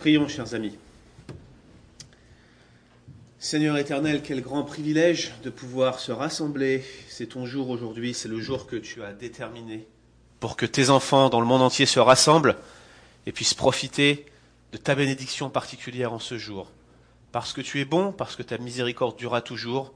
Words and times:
Prions, 0.00 0.28
chers 0.28 0.54
amis. 0.54 0.78
Seigneur 3.38 3.76
éternel, 3.76 4.22
quel 4.22 4.40
grand 4.40 4.62
privilège 4.62 5.34
de 5.44 5.50
pouvoir 5.50 6.00
se 6.00 6.10
rassembler. 6.10 6.82
C'est 7.06 7.26
ton 7.26 7.44
jour 7.44 7.68
aujourd'hui, 7.68 8.14
c'est 8.14 8.30
le 8.30 8.40
jour 8.40 8.66
que 8.66 8.76
tu 8.76 9.02
as 9.02 9.12
déterminé 9.12 9.86
pour 10.40 10.56
que 10.56 10.64
tes 10.64 10.88
enfants 10.88 11.28
dans 11.28 11.38
le 11.38 11.46
monde 11.46 11.60
entier 11.60 11.84
se 11.84 12.00
rassemblent 12.00 12.56
et 13.26 13.32
puissent 13.32 13.52
profiter 13.52 14.24
de 14.72 14.78
ta 14.78 14.94
bénédiction 14.94 15.50
particulière 15.50 16.14
en 16.14 16.18
ce 16.18 16.38
jour. 16.38 16.70
Parce 17.30 17.52
que 17.52 17.60
tu 17.60 17.78
es 17.78 17.84
bon, 17.84 18.10
parce 18.10 18.36
que 18.36 18.42
ta 18.42 18.56
miséricorde 18.56 19.18
durera 19.18 19.42
toujours, 19.42 19.92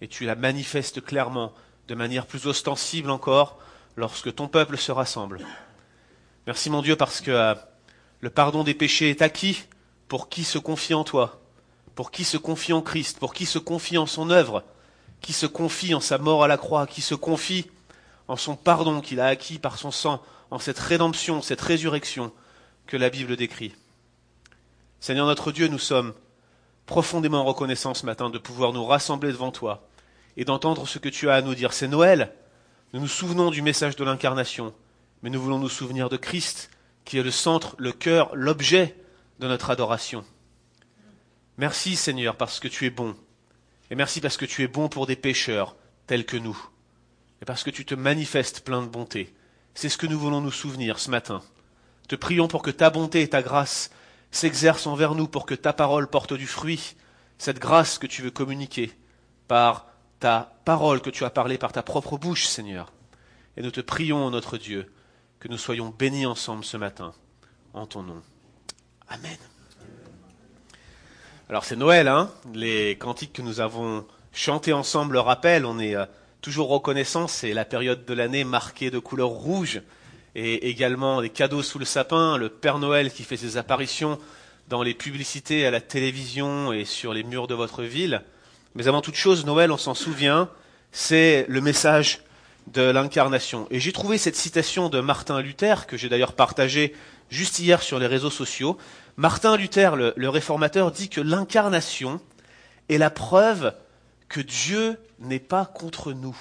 et 0.00 0.08
tu 0.08 0.24
la 0.24 0.34
manifestes 0.34 1.02
clairement, 1.02 1.52
de 1.88 1.94
manière 1.94 2.24
plus 2.24 2.46
ostensible 2.46 3.10
encore, 3.10 3.58
lorsque 3.96 4.34
ton 4.34 4.48
peuple 4.48 4.78
se 4.78 4.92
rassemble. 4.92 5.40
Merci 6.46 6.70
mon 6.70 6.80
Dieu 6.80 6.96
parce 6.96 7.20
que 7.20 7.30
euh, 7.30 7.54
le 8.22 8.30
pardon 8.30 8.64
des 8.64 8.74
péchés 8.74 9.10
est 9.10 9.20
acquis 9.20 9.64
pour 10.08 10.30
qui 10.30 10.44
se 10.44 10.58
confie 10.58 10.94
en 10.94 11.04
toi 11.04 11.42
pour 11.94 12.10
qui 12.10 12.24
se 12.24 12.36
confie 12.36 12.72
en 12.72 12.82
Christ, 12.82 13.18
pour 13.18 13.34
qui 13.34 13.46
se 13.46 13.58
confie 13.58 13.98
en 13.98 14.06
son 14.06 14.30
œuvre, 14.30 14.64
qui 15.20 15.32
se 15.32 15.46
confie 15.46 15.94
en 15.94 16.00
sa 16.00 16.18
mort 16.18 16.44
à 16.44 16.48
la 16.48 16.56
croix, 16.56 16.86
qui 16.86 17.02
se 17.02 17.14
confie 17.14 17.66
en 18.28 18.36
son 18.36 18.56
pardon 18.56 19.00
qu'il 19.00 19.20
a 19.20 19.26
acquis 19.26 19.58
par 19.58 19.78
son 19.78 19.90
sang, 19.90 20.22
en 20.50 20.58
cette 20.58 20.78
rédemption, 20.78 21.42
cette 21.42 21.60
résurrection 21.60 22.32
que 22.86 22.96
la 22.96 23.10
Bible 23.10 23.36
décrit. 23.36 23.74
Seigneur 25.00 25.26
notre 25.26 25.52
Dieu, 25.52 25.68
nous 25.68 25.78
sommes 25.78 26.14
profondément 26.86 27.44
reconnaissants 27.44 27.94
ce 27.94 28.06
matin 28.06 28.30
de 28.30 28.38
pouvoir 28.38 28.72
nous 28.72 28.84
rassembler 28.84 29.32
devant 29.32 29.50
toi 29.50 29.86
et 30.36 30.44
d'entendre 30.44 30.86
ce 30.86 30.98
que 30.98 31.08
tu 31.08 31.28
as 31.30 31.34
à 31.34 31.42
nous 31.42 31.54
dire. 31.54 31.72
C'est 31.72 31.88
Noël. 31.88 32.32
Nous 32.92 33.00
nous 33.00 33.08
souvenons 33.08 33.50
du 33.50 33.62
message 33.62 33.96
de 33.96 34.04
l'incarnation, 34.04 34.74
mais 35.22 35.30
nous 35.30 35.40
voulons 35.40 35.58
nous 35.58 35.68
souvenir 35.68 36.08
de 36.10 36.16
Christ, 36.16 36.70
qui 37.04 37.18
est 37.18 37.22
le 37.22 37.30
centre, 37.30 37.74
le 37.78 37.92
cœur, 37.92 38.34
l'objet 38.34 38.96
de 39.38 39.48
notre 39.48 39.70
adoration. 39.70 40.24
Merci 41.58 41.96
Seigneur 41.96 42.36
parce 42.36 42.60
que 42.60 42.68
tu 42.68 42.86
es 42.86 42.90
bon. 42.90 43.16
Et 43.90 43.94
merci 43.94 44.20
parce 44.20 44.36
que 44.36 44.46
tu 44.46 44.62
es 44.62 44.68
bon 44.68 44.88
pour 44.88 45.06
des 45.06 45.16
pécheurs 45.16 45.76
tels 46.06 46.24
que 46.24 46.36
nous. 46.36 46.58
Et 47.40 47.44
parce 47.44 47.62
que 47.62 47.70
tu 47.70 47.84
te 47.84 47.94
manifestes 47.94 48.60
plein 48.60 48.82
de 48.82 48.88
bonté. 48.88 49.34
C'est 49.74 49.88
ce 49.88 49.98
que 49.98 50.06
nous 50.06 50.18
voulons 50.18 50.40
nous 50.40 50.52
souvenir 50.52 50.98
ce 50.98 51.10
matin. 51.10 51.42
Te 52.08 52.16
prions 52.16 52.48
pour 52.48 52.62
que 52.62 52.70
ta 52.70 52.90
bonté 52.90 53.22
et 53.22 53.28
ta 53.28 53.42
grâce 53.42 53.90
s'exercent 54.30 54.86
envers 54.86 55.14
nous, 55.14 55.28
pour 55.28 55.46
que 55.46 55.54
ta 55.54 55.72
parole 55.72 56.08
porte 56.08 56.32
du 56.32 56.46
fruit, 56.46 56.96
cette 57.38 57.58
grâce 57.58 57.98
que 57.98 58.06
tu 58.06 58.22
veux 58.22 58.30
communiquer 58.30 58.92
par 59.48 59.86
ta 60.20 60.54
parole 60.64 61.02
que 61.02 61.10
tu 61.10 61.24
as 61.24 61.30
parlée 61.30 61.58
par 61.58 61.72
ta 61.72 61.82
propre 61.82 62.16
bouche, 62.16 62.46
Seigneur. 62.46 62.92
Et 63.56 63.62
nous 63.62 63.70
te 63.70 63.80
prions, 63.80 64.30
notre 64.30 64.56
Dieu, 64.56 64.90
que 65.42 65.48
nous 65.48 65.58
soyons 65.58 65.88
bénis 65.88 66.24
ensemble 66.24 66.64
ce 66.64 66.76
matin, 66.76 67.12
en 67.74 67.84
ton 67.84 68.04
nom. 68.04 68.22
Amen. 69.08 69.36
Alors 71.48 71.64
c'est 71.64 71.74
Noël, 71.74 72.06
hein 72.06 72.30
Les 72.54 72.94
cantiques 72.94 73.32
que 73.32 73.42
nous 73.42 73.58
avons 73.58 74.06
chantés 74.32 74.72
ensemble 74.72 75.14
le 75.14 75.18
rappellent. 75.18 75.66
On 75.66 75.80
est 75.80 75.96
euh, 75.96 76.06
toujours 76.42 76.68
reconnaissant. 76.68 77.26
C'est 77.26 77.54
la 77.54 77.64
période 77.64 78.04
de 78.04 78.14
l'année 78.14 78.44
marquée 78.44 78.92
de 78.92 79.00
couleur 79.00 79.30
rouge 79.30 79.82
et 80.36 80.68
également 80.68 81.20
des 81.20 81.30
cadeaux 81.30 81.64
sous 81.64 81.80
le 81.80 81.86
sapin. 81.86 82.36
Le 82.36 82.48
Père 82.48 82.78
Noël 82.78 83.10
qui 83.12 83.24
fait 83.24 83.36
ses 83.36 83.56
apparitions 83.56 84.20
dans 84.68 84.84
les 84.84 84.94
publicités 84.94 85.66
à 85.66 85.72
la 85.72 85.80
télévision 85.80 86.72
et 86.72 86.84
sur 86.84 87.12
les 87.12 87.24
murs 87.24 87.48
de 87.48 87.54
votre 87.54 87.82
ville. 87.82 88.22
Mais 88.76 88.86
avant 88.86 89.00
toute 89.00 89.16
chose, 89.16 89.44
Noël, 89.44 89.72
on 89.72 89.76
s'en 89.76 89.94
souvient, 89.94 90.48
c'est 90.92 91.46
le 91.48 91.60
message 91.60 92.20
de 92.68 92.82
l'incarnation. 92.82 93.66
Et 93.70 93.80
j'ai 93.80 93.92
trouvé 93.92 94.18
cette 94.18 94.36
citation 94.36 94.88
de 94.88 95.00
Martin 95.00 95.40
Luther, 95.40 95.86
que 95.86 95.96
j'ai 95.96 96.08
d'ailleurs 96.08 96.34
partagée 96.34 96.94
juste 97.30 97.58
hier 97.58 97.82
sur 97.82 97.98
les 97.98 98.06
réseaux 98.06 98.30
sociaux. 98.30 98.78
Martin 99.16 99.56
Luther, 99.56 99.96
le, 99.96 100.28
réformateur, 100.28 100.90
dit 100.92 101.08
que 101.08 101.20
l'incarnation 101.20 102.20
est 102.88 102.98
la 102.98 103.10
preuve 103.10 103.74
que 104.28 104.40
Dieu 104.40 104.98
n'est 105.18 105.38
pas 105.38 105.66
contre 105.66 106.12
nous. 106.12 106.36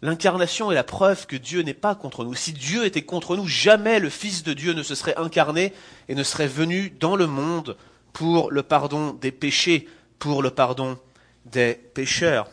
L'incarnation 0.00 0.70
est 0.70 0.76
la 0.76 0.84
preuve 0.84 1.26
que 1.26 1.36
Dieu 1.36 1.62
n'est 1.62 1.74
pas 1.74 1.94
contre 1.94 2.24
nous. 2.24 2.34
Si 2.34 2.52
Dieu 2.52 2.84
était 2.84 3.02
contre 3.02 3.36
nous, 3.36 3.46
jamais 3.46 3.98
le 3.98 4.10
Fils 4.10 4.44
de 4.44 4.52
Dieu 4.52 4.72
ne 4.72 4.84
se 4.84 4.94
serait 4.94 5.16
incarné 5.16 5.72
et 6.08 6.14
ne 6.14 6.22
serait 6.22 6.46
venu 6.46 6.90
dans 6.90 7.16
le 7.16 7.26
monde 7.26 7.76
pour 8.12 8.50
le 8.50 8.62
pardon 8.62 9.12
des 9.12 9.32
péchés, 9.32 9.88
pour 10.18 10.42
le 10.42 10.50
pardon 10.50 10.98
des 11.46 11.74
pécheurs. 11.94 12.48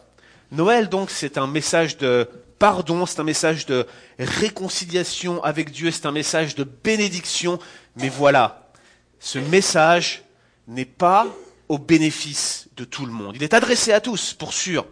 Noël, 0.52 0.90
donc, 0.90 1.10
c'est 1.10 1.38
un 1.38 1.48
message 1.48 1.98
de 1.98 2.30
pardon, 2.60 3.06
c'est 3.06 3.20
un 3.20 3.26
message 3.26 3.66
de 3.66 3.86
réconciliation 4.18 5.44
avec 5.44 5.72
Dieu, 5.72 5.92
c'est 5.92 6.06
un 6.06 6.12
message 6.12 6.56
de 6.56 6.64
bénédiction. 6.64 7.60
Mais 7.98 8.10
voilà, 8.10 8.72
ce 9.20 9.40
message 9.40 10.24
n'est 10.68 10.86
pas 10.86 11.28
au 11.70 11.78
bénéfice 11.78 12.70
de 12.78 12.86
tout 12.86 13.06
le 13.06 13.12
monde. 13.12 13.36
Il 13.36 13.44
est 13.44 13.54
adressé 13.54 13.92
à 13.92 14.02
tous, 14.02 14.34
pour 14.34 14.54
sûr, 14.54 14.86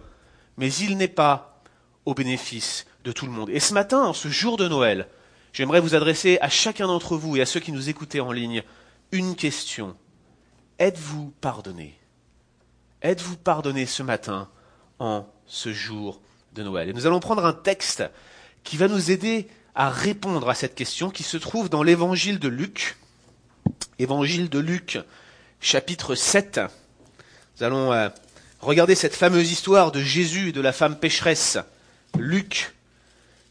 mais 0.58 0.74
il 0.74 0.98
n'est 0.98 1.08
pas 1.08 1.62
au 2.06 2.14
bénéfice 2.14 2.86
de 3.04 3.12
tout 3.12 3.26
le 3.26 3.32
monde. 3.32 3.50
Et 3.50 3.60
ce 3.60 3.74
matin, 3.74 4.04
en 4.04 4.14
ce 4.14 4.28
jour 4.28 4.58
de 4.58 4.68
Noël, 4.68 5.08
j'aimerais 5.52 5.80
vous 5.80 5.96
adresser 5.96 6.38
à 6.42 6.50
chacun 6.50 6.88
d'entre 6.88 7.16
vous 7.16 7.38
et 7.38 7.42
à 7.42 7.46
ceux 7.46 7.60
qui 7.60 7.72
nous 7.72 7.90
écoutez 7.90 8.20
en 8.20 8.32
ligne 8.32 8.64
une 9.12 9.36
question. 9.36 9.96
Êtes-vous 10.80 11.34
pardonné? 11.40 11.98
Êtes-vous 13.02 13.38
pardonné 13.38 13.86
ce 13.86 14.04
matin 14.04 14.50
en 15.00 15.28
ce 15.48 15.74
jour 15.74 16.22
de 16.54 16.64
Noël. 16.64 16.90
Et 16.90 16.94
nous 16.94 17.06
allons 17.06 17.20
prendre 17.20 17.46
un 17.46 17.54
texte 17.54 18.04
qui 18.64 18.78
va 18.78 18.88
nous 18.88 19.12
aider 19.12 19.48
à 19.76 19.90
répondre 19.90 20.50
à 20.50 20.56
cette 20.56 20.76
question 20.76 21.10
qui 21.10 21.24
se 21.24 21.38
trouve 21.38 21.70
dans 21.70 21.84
l'évangile 21.84 22.40
de 22.40 22.48
Luc. 22.48 22.98
Évangile 24.00 24.50
de 24.50 24.60
Luc, 24.60 25.00
chapitre 25.60 26.16
7. 26.16 26.62
Nous 27.58 27.64
allons 27.64 27.92
euh, 27.92 28.10
regarder 28.62 28.96
cette 28.96 29.16
fameuse 29.16 29.52
histoire 29.52 29.92
de 29.92 30.02
Jésus 30.02 30.50
et 30.50 30.52
de 30.52 30.62
la 30.62 30.74
femme 30.74 30.98
pécheresse. 30.98 31.58
Luc, 32.18 32.74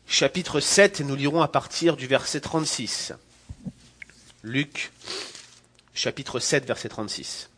chapitre 0.07 0.61
7, 0.61 1.01
et 1.01 1.05
nous 1.05 1.17
lirons 1.17 1.43
à 1.43 1.49
partir 1.49 1.97
du 1.97 2.07
verset 2.07 2.41
36. 2.41 3.13
Luc, 4.43 4.93
chapitre 5.95 6.41
7, 6.41 6.67
verset 6.67 6.89
36. 6.89 7.49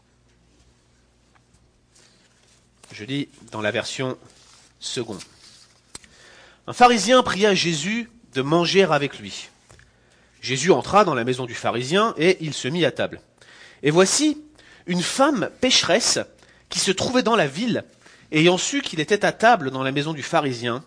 Je 2.93 3.05
lis 3.05 3.29
dans 3.51 3.61
la 3.61 3.71
version 3.71 4.17
seconde. 4.79 5.21
Un 6.67 6.73
pharisien 6.73 7.23
pria 7.23 7.55
Jésus 7.55 8.11
de 8.35 8.43
manger 8.43 8.85
avec 8.85 9.19
lui. 9.19 9.49
Jésus 10.41 10.71
entra 10.73 11.05
dans 11.05 11.15
la 11.15 11.25
maison 11.25 11.47
du 11.47 11.55
pharisien 11.55 12.15
et 12.19 12.37
il 12.41 12.55
se 12.55 12.69
mit 12.69 12.85
à 12.85 12.91
table. 12.91 13.21
Et 13.83 13.91
voici 13.91 14.43
une 14.87 15.03
femme 15.03 15.51
pécheresse 15.61 16.19
qui 16.69 16.79
se 16.79 16.91
trouvait 16.91 17.23
dans 17.23 17.37
la 17.37 17.47
ville, 17.47 17.85
ayant 18.33 18.59
su 18.59 18.83
qu'il 18.83 19.01
était 19.01 19.25
à 19.25 19.33
table 19.33 19.71
dans 19.71 19.83
la 19.83 19.93
maison 19.93 20.13
du 20.13 20.23
pharisien, 20.23 20.85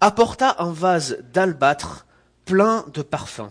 apporta 0.00 0.56
un 0.58 0.72
vase 0.72 1.18
d'albâtre 1.32 2.06
plein 2.44 2.84
de 2.92 3.02
parfums, 3.02 3.50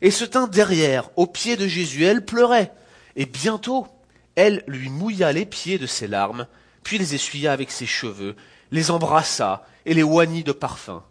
et 0.00 0.10
se 0.10 0.24
tint 0.24 0.46
derrière, 0.46 1.10
aux 1.16 1.26
pieds 1.26 1.56
de 1.56 1.68
Jésus. 1.68 2.04
Elle 2.04 2.24
pleurait, 2.24 2.72
et 3.16 3.26
bientôt 3.26 3.86
elle 4.34 4.64
lui 4.66 4.88
mouilla 4.88 5.32
les 5.32 5.46
pieds 5.46 5.78
de 5.78 5.86
ses 5.86 6.08
larmes, 6.08 6.46
puis 6.84 6.98
les 6.98 7.14
essuya 7.14 7.52
avec 7.52 7.70
ses 7.70 7.86
cheveux, 7.86 8.36
les 8.70 8.90
embrassa 8.90 9.66
et 9.86 9.94
les 9.94 10.02
oignit 10.02 10.44
de 10.44 10.52
parfum. 10.52 11.02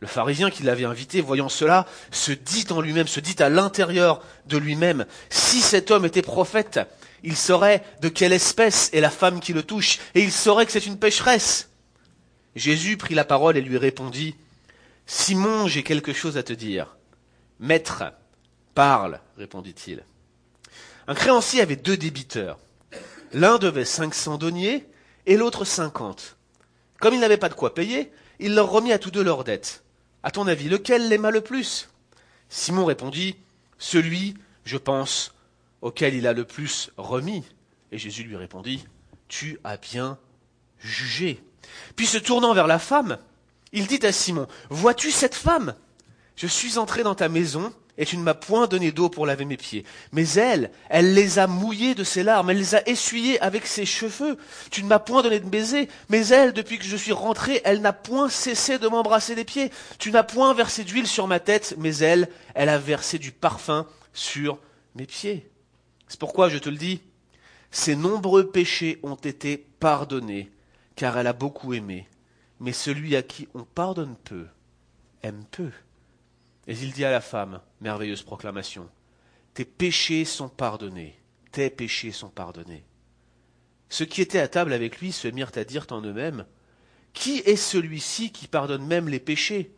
Le 0.00 0.06
pharisien 0.06 0.50
qui 0.50 0.62
l'avait 0.62 0.84
invité, 0.84 1.20
voyant 1.20 1.50
cela, 1.50 1.86
se 2.10 2.32
dit 2.32 2.64
en 2.70 2.80
lui-même, 2.80 3.06
se 3.06 3.20
dit 3.20 3.36
à 3.42 3.50
l'intérieur 3.50 4.22
de 4.46 4.56
lui-même, 4.56 5.04
si 5.28 5.60
cet 5.60 5.90
homme 5.90 6.06
était 6.06 6.22
prophète, 6.22 6.80
il 7.22 7.36
saurait 7.36 7.84
de 8.00 8.08
quelle 8.08 8.32
espèce 8.32 8.88
est 8.94 9.00
la 9.00 9.10
femme 9.10 9.40
qui 9.40 9.52
le 9.52 9.62
touche, 9.62 9.98
et 10.14 10.22
il 10.22 10.32
saurait 10.32 10.64
que 10.64 10.72
c'est 10.72 10.86
une 10.86 10.98
pécheresse. 10.98 11.68
Jésus 12.56 12.96
prit 12.96 13.14
la 13.14 13.24
parole 13.24 13.58
et 13.58 13.60
lui 13.60 13.76
répondit, 13.76 14.36
Simon, 15.06 15.66
j'ai 15.68 15.82
quelque 15.82 16.14
chose 16.14 16.38
à 16.38 16.42
te 16.42 16.52
dire. 16.54 16.96
Maître, 17.58 18.04
parle, 18.74 19.20
répondit-il. 19.36 20.02
Un 21.06 21.14
créancier 21.14 21.60
avait 21.60 21.76
deux 21.76 21.96
débiteurs. 21.96 22.58
L'un 23.32 23.58
devait 23.58 23.84
cinq 23.84 24.14
cents 24.14 24.38
deniers 24.38 24.86
et 25.26 25.36
l'autre 25.36 25.64
cinquante. 25.64 26.36
Comme 27.00 27.14
il 27.14 27.20
n'avait 27.20 27.36
pas 27.36 27.48
de 27.48 27.54
quoi 27.54 27.74
payer, 27.74 28.12
il 28.38 28.54
leur 28.54 28.70
remit 28.70 28.92
à 28.92 28.98
tous 28.98 29.10
deux 29.10 29.22
leurs 29.22 29.44
dettes. 29.44 29.84
À 30.22 30.30
ton 30.30 30.46
avis, 30.46 30.68
lequel 30.68 31.08
l'aima 31.08 31.30
le 31.30 31.40
plus? 31.40 31.88
Simon 32.48 32.84
répondit, 32.84 33.36
Celui, 33.78 34.34
je 34.64 34.76
pense, 34.76 35.34
auquel 35.80 36.14
il 36.14 36.26
a 36.26 36.32
le 36.32 36.44
plus 36.44 36.90
remis. 36.96 37.44
Et 37.92 37.98
Jésus 37.98 38.24
lui 38.24 38.36
répondit, 38.36 38.84
Tu 39.28 39.58
as 39.64 39.76
bien 39.76 40.18
jugé. 40.78 41.42
Puis 41.96 42.06
se 42.06 42.18
tournant 42.18 42.54
vers 42.54 42.66
la 42.66 42.78
femme, 42.78 43.18
il 43.72 43.86
dit 43.86 44.04
à 44.04 44.12
Simon, 44.12 44.46
Vois-tu 44.68 45.10
cette 45.10 45.34
femme? 45.34 45.74
Je 46.36 46.46
suis 46.46 46.78
entré 46.78 47.02
dans 47.02 47.14
ta 47.14 47.28
maison, 47.28 47.72
et 48.00 48.06
tu 48.06 48.16
ne 48.16 48.22
m'as 48.22 48.34
point 48.34 48.66
donné 48.66 48.92
d'eau 48.92 49.10
pour 49.10 49.26
laver 49.26 49.44
mes 49.44 49.58
pieds. 49.58 49.84
Mais 50.12 50.26
elle, 50.30 50.70
elle 50.88 51.12
les 51.12 51.38
a 51.38 51.46
mouillés 51.46 51.94
de 51.94 52.02
ses 52.02 52.22
larmes, 52.22 52.48
elle 52.48 52.56
les 52.56 52.74
a 52.74 52.88
essuyés 52.88 53.38
avec 53.42 53.66
ses 53.66 53.84
cheveux. 53.84 54.38
Tu 54.70 54.82
ne 54.82 54.88
m'as 54.88 54.98
point 54.98 55.20
donné 55.22 55.38
de 55.38 55.46
baiser, 55.46 55.86
mais 56.08 56.26
elle, 56.28 56.54
depuis 56.54 56.78
que 56.78 56.84
je 56.84 56.96
suis 56.96 57.12
rentré, 57.12 57.60
elle 57.62 57.82
n'a 57.82 57.92
point 57.92 58.30
cessé 58.30 58.78
de 58.78 58.88
m'embrasser 58.88 59.34
les 59.34 59.44
pieds. 59.44 59.70
Tu 59.98 60.10
n'as 60.12 60.22
point 60.22 60.54
versé 60.54 60.82
d'huile 60.82 61.06
sur 61.06 61.26
ma 61.26 61.40
tête, 61.40 61.74
mais 61.76 61.94
elle, 61.98 62.30
elle 62.54 62.70
a 62.70 62.78
versé 62.78 63.18
du 63.18 63.32
parfum 63.32 63.86
sur 64.14 64.58
mes 64.94 65.06
pieds. 65.06 65.46
C'est 66.08 66.18
pourquoi 66.18 66.48
je 66.48 66.56
te 66.56 66.70
le 66.70 66.78
dis, 66.78 67.02
ses 67.70 67.96
nombreux 67.96 68.50
péchés 68.50 68.98
ont 69.02 69.14
été 69.14 69.58
pardonnés, 69.78 70.50
car 70.96 71.18
elle 71.18 71.26
a 71.26 71.34
beaucoup 71.34 71.74
aimé. 71.74 72.08
Mais 72.60 72.72
celui 72.72 73.14
à 73.14 73.22
qui 73.22 73.46
on 73.52 73.64
pardonne 73.64 74.16
peu, 74.24 74.46
aime 75.22 75.44
peu. 75.50 75.70
Et 76.70 76.74
il 76.74 76.92
dit 76.92 77.04
à 77.04 77.10
la 77.10 77.20
femme, 77.20 77.60
merveilleuse 77.80 78.22
proclamation, 78.22 78.88
Tes 79.54 79.64
péchés 79.64 80.24
sont 80.24 80.48
pardonnés, 80.48 81.20
tes 81.50 81.68
péchés 81.68 82.12
sont 82.12 82.28
pardonnés. 82.28 82.84
Ceux 83.88 84.04
qui 84.04 84.22
étaient 84.22 84.38
à 84.38 84.46
table 84.46 84.72
avec 84.72 85.00
lui 85.00 85.10
se 85.10 85.26
mirent 85.26 85.50
à 85.56 85.64
dire 85.64 85.86
en 85.90 86.00
eux-mêmes, 86.00 86.46
Qui 87.12 87.38
est 87.38 87.56
celui-ci 87.56 88.30
qui 88.30 88.46
pardonne 88.46 88.86
même 88.86 89.08
les 89.08 89.18
péchés? 89.18 89.74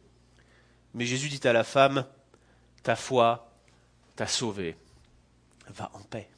Mais 0.93 1.07
Jésus 1.07 1.31
dit 1.31 1.49
à 1.49 1.55
la 1.55 1.65
femme, 1.65 2.05
Ta 2.83 2.95
foi 2.95 3.57
t'a 4.15 4.27
sauvée, 4.27 4.77
va 5.69 5.91
en 5.95 6.03
paix. 6.03 6.29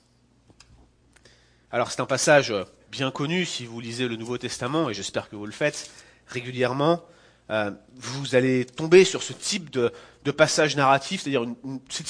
Alors 1.72 1.90
c'est 1.90 2.00
un 2.00 2.06
passage 2.06 2.54
bien 2.92 3.10
connu 3.10 3.44
si 3.44 3.66
vous 3.66 3.80
lisez 3.80 4.06
le 4.06 4.14
Nouveau 4.14 4.38
Testament, 4.38 4.88
et 4.88 4.94
j'espère 4.94 5.28
que 5.28 5.34
vous 5.34 5.46
le 5.46 5.52
faites 5.52 5.90
régulièrement. 6.28 7.02
Euh, 7.50 7.72
vous 7.96 8.36
allez 8.36 8.64
tomber 8.64 9.04
sur 9.04 9.22
ce 9.22 9.34
type 9.34 9.68
de, 9.70 9.92
passage 10.30 10.76
narratif, 10.76 11.22
c'est-à-dire 11.22 11.46
c'est 11.88 12.08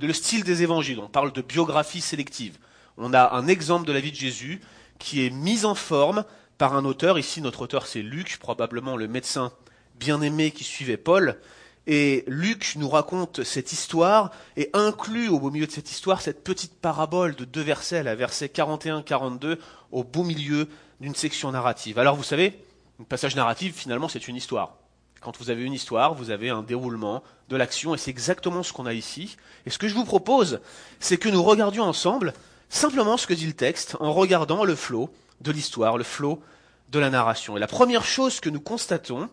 le 0.00 0.12
style 0.12 0.44
des 0.44 0.62
évangiles. 0.62 1.00
On 1.00 1.08
parle 1.08 1.32
de 1.32 1.42
biographie 1.42 2.00
sélective. 2.00 2.58
On 2.96 3.14
a 3.14 3.34
un 3.34 3.48
exemple 3.48 3.86
de 3.86 3.92
la 3.92 4.00
vie 4.00 4.12
de 4.12 4.16
Jésus 4.16 4.60
qui 4.98 5.26
est 5.26 5.30
mis 5.30 5.64
en 5.64 5.74
forme 5.74 6.24
par 6.58 6.76
un 6.76 6.84
auteur. 6.84 7.18
Ici, 7.18 7.40
notre 7.40 7.62
auteur, 7.62 7.86
c'est 7.86 8.02
Luc, 8.02 8.38
probablement 8.38 8.96
le 8.96 9.08
médecin 9.08 9.52
bien-aimé 9.98 10.50
qui 10.50 10.64
suivait 10.64 10.96
Paul. 10.96 11.40
Et 11.86 12.24
Luc 12.26 12.74
nous 12.76 12.88
raconte 12.88 13.42
cette 13.42 13.72
histoire 13.72 14.30
et 14.56 14.70
inclut 14.74 15.28
au 15.28 15.40
beau 15.40 15.50
milieu 15.50 15.66
de 15.66 15.72
cette 15.72 15.90
histoire 15.90 16.20
cette 16.20 16.44
petite 16.44 16.74
parabole 16.74 17.34
de 17.34 17.44
deux 17.44 17.62
versets, 17.62 18.02
la 18.02 18.14
verset 18.14 18.46
41-42, 18.46 19.58
au 19.90 20.04
beau 20.04 20.22
milieu 20.22 20.68
d'une 21.00 21.14
section 21.14 21.50
narrative. 21.50 21.98
Alors 21.98 22.16
vous 22.16 22.22
savez, 22.22 22.62
un 23.00 23.04
passage 23.04 23.34
narratif, 23.34 23.74
finalement, 23.74 24.08
c'est 24.08 24.28
une 24.28 24.36
histoire. 24.36 24.76
Quand 25.20 25.38
vous 25.38 25.50
avez 25.50 25.64
une 25.64 25.74
histoire, 25.74 26.14
vous 26.14 26.30
avez 26.30 26.48
un 26.48 26.62
déroulement 26.62 27.22
de 27.50 27.56
l'action, 27.56 27.94
et 27.94 27.98
c'est 27.98 28.10
exactement 28.10 28.62
ce 28.62 28.72
qu'on 28.72 28.86
a 28.86 28.94
ici. 28.94 29.36
Et 29.66 29.70
ce 29.70 29.78
que 29.78 29.86
je 29.86 29.94
vous 29.94 30.04
propose, 30.04 30.60
c'est 30.98 31.18
que 31.18 31.28
nous 31.28 31.42
regardions 31.42 31.84
ensemble 31.84 32.32
simplement 32.70 33.16
ce 33.16 33.26
que 33.26 33.34
dit 33.34 33.46
le 33.46 33.52
texte, 33.52 33.96
en 34.00 34.12
regardant 34.12 34.64
le 34.64 34.74
flot 34.74 35.12
de 35.42 35.52
l'histoire, 35.52 35.98
le 35.98 36.04
flot 36.04 36.42
de 36.90 36.98
la 36.98 37.10
narration. 37.10 37.56
Et 37.56 37.60
la 37.60 37.66
première 37.66 38.04
chose 38.04 38.40
que 38.40 38.48
nous 38.48 38.60
constatons, 38.60 39.28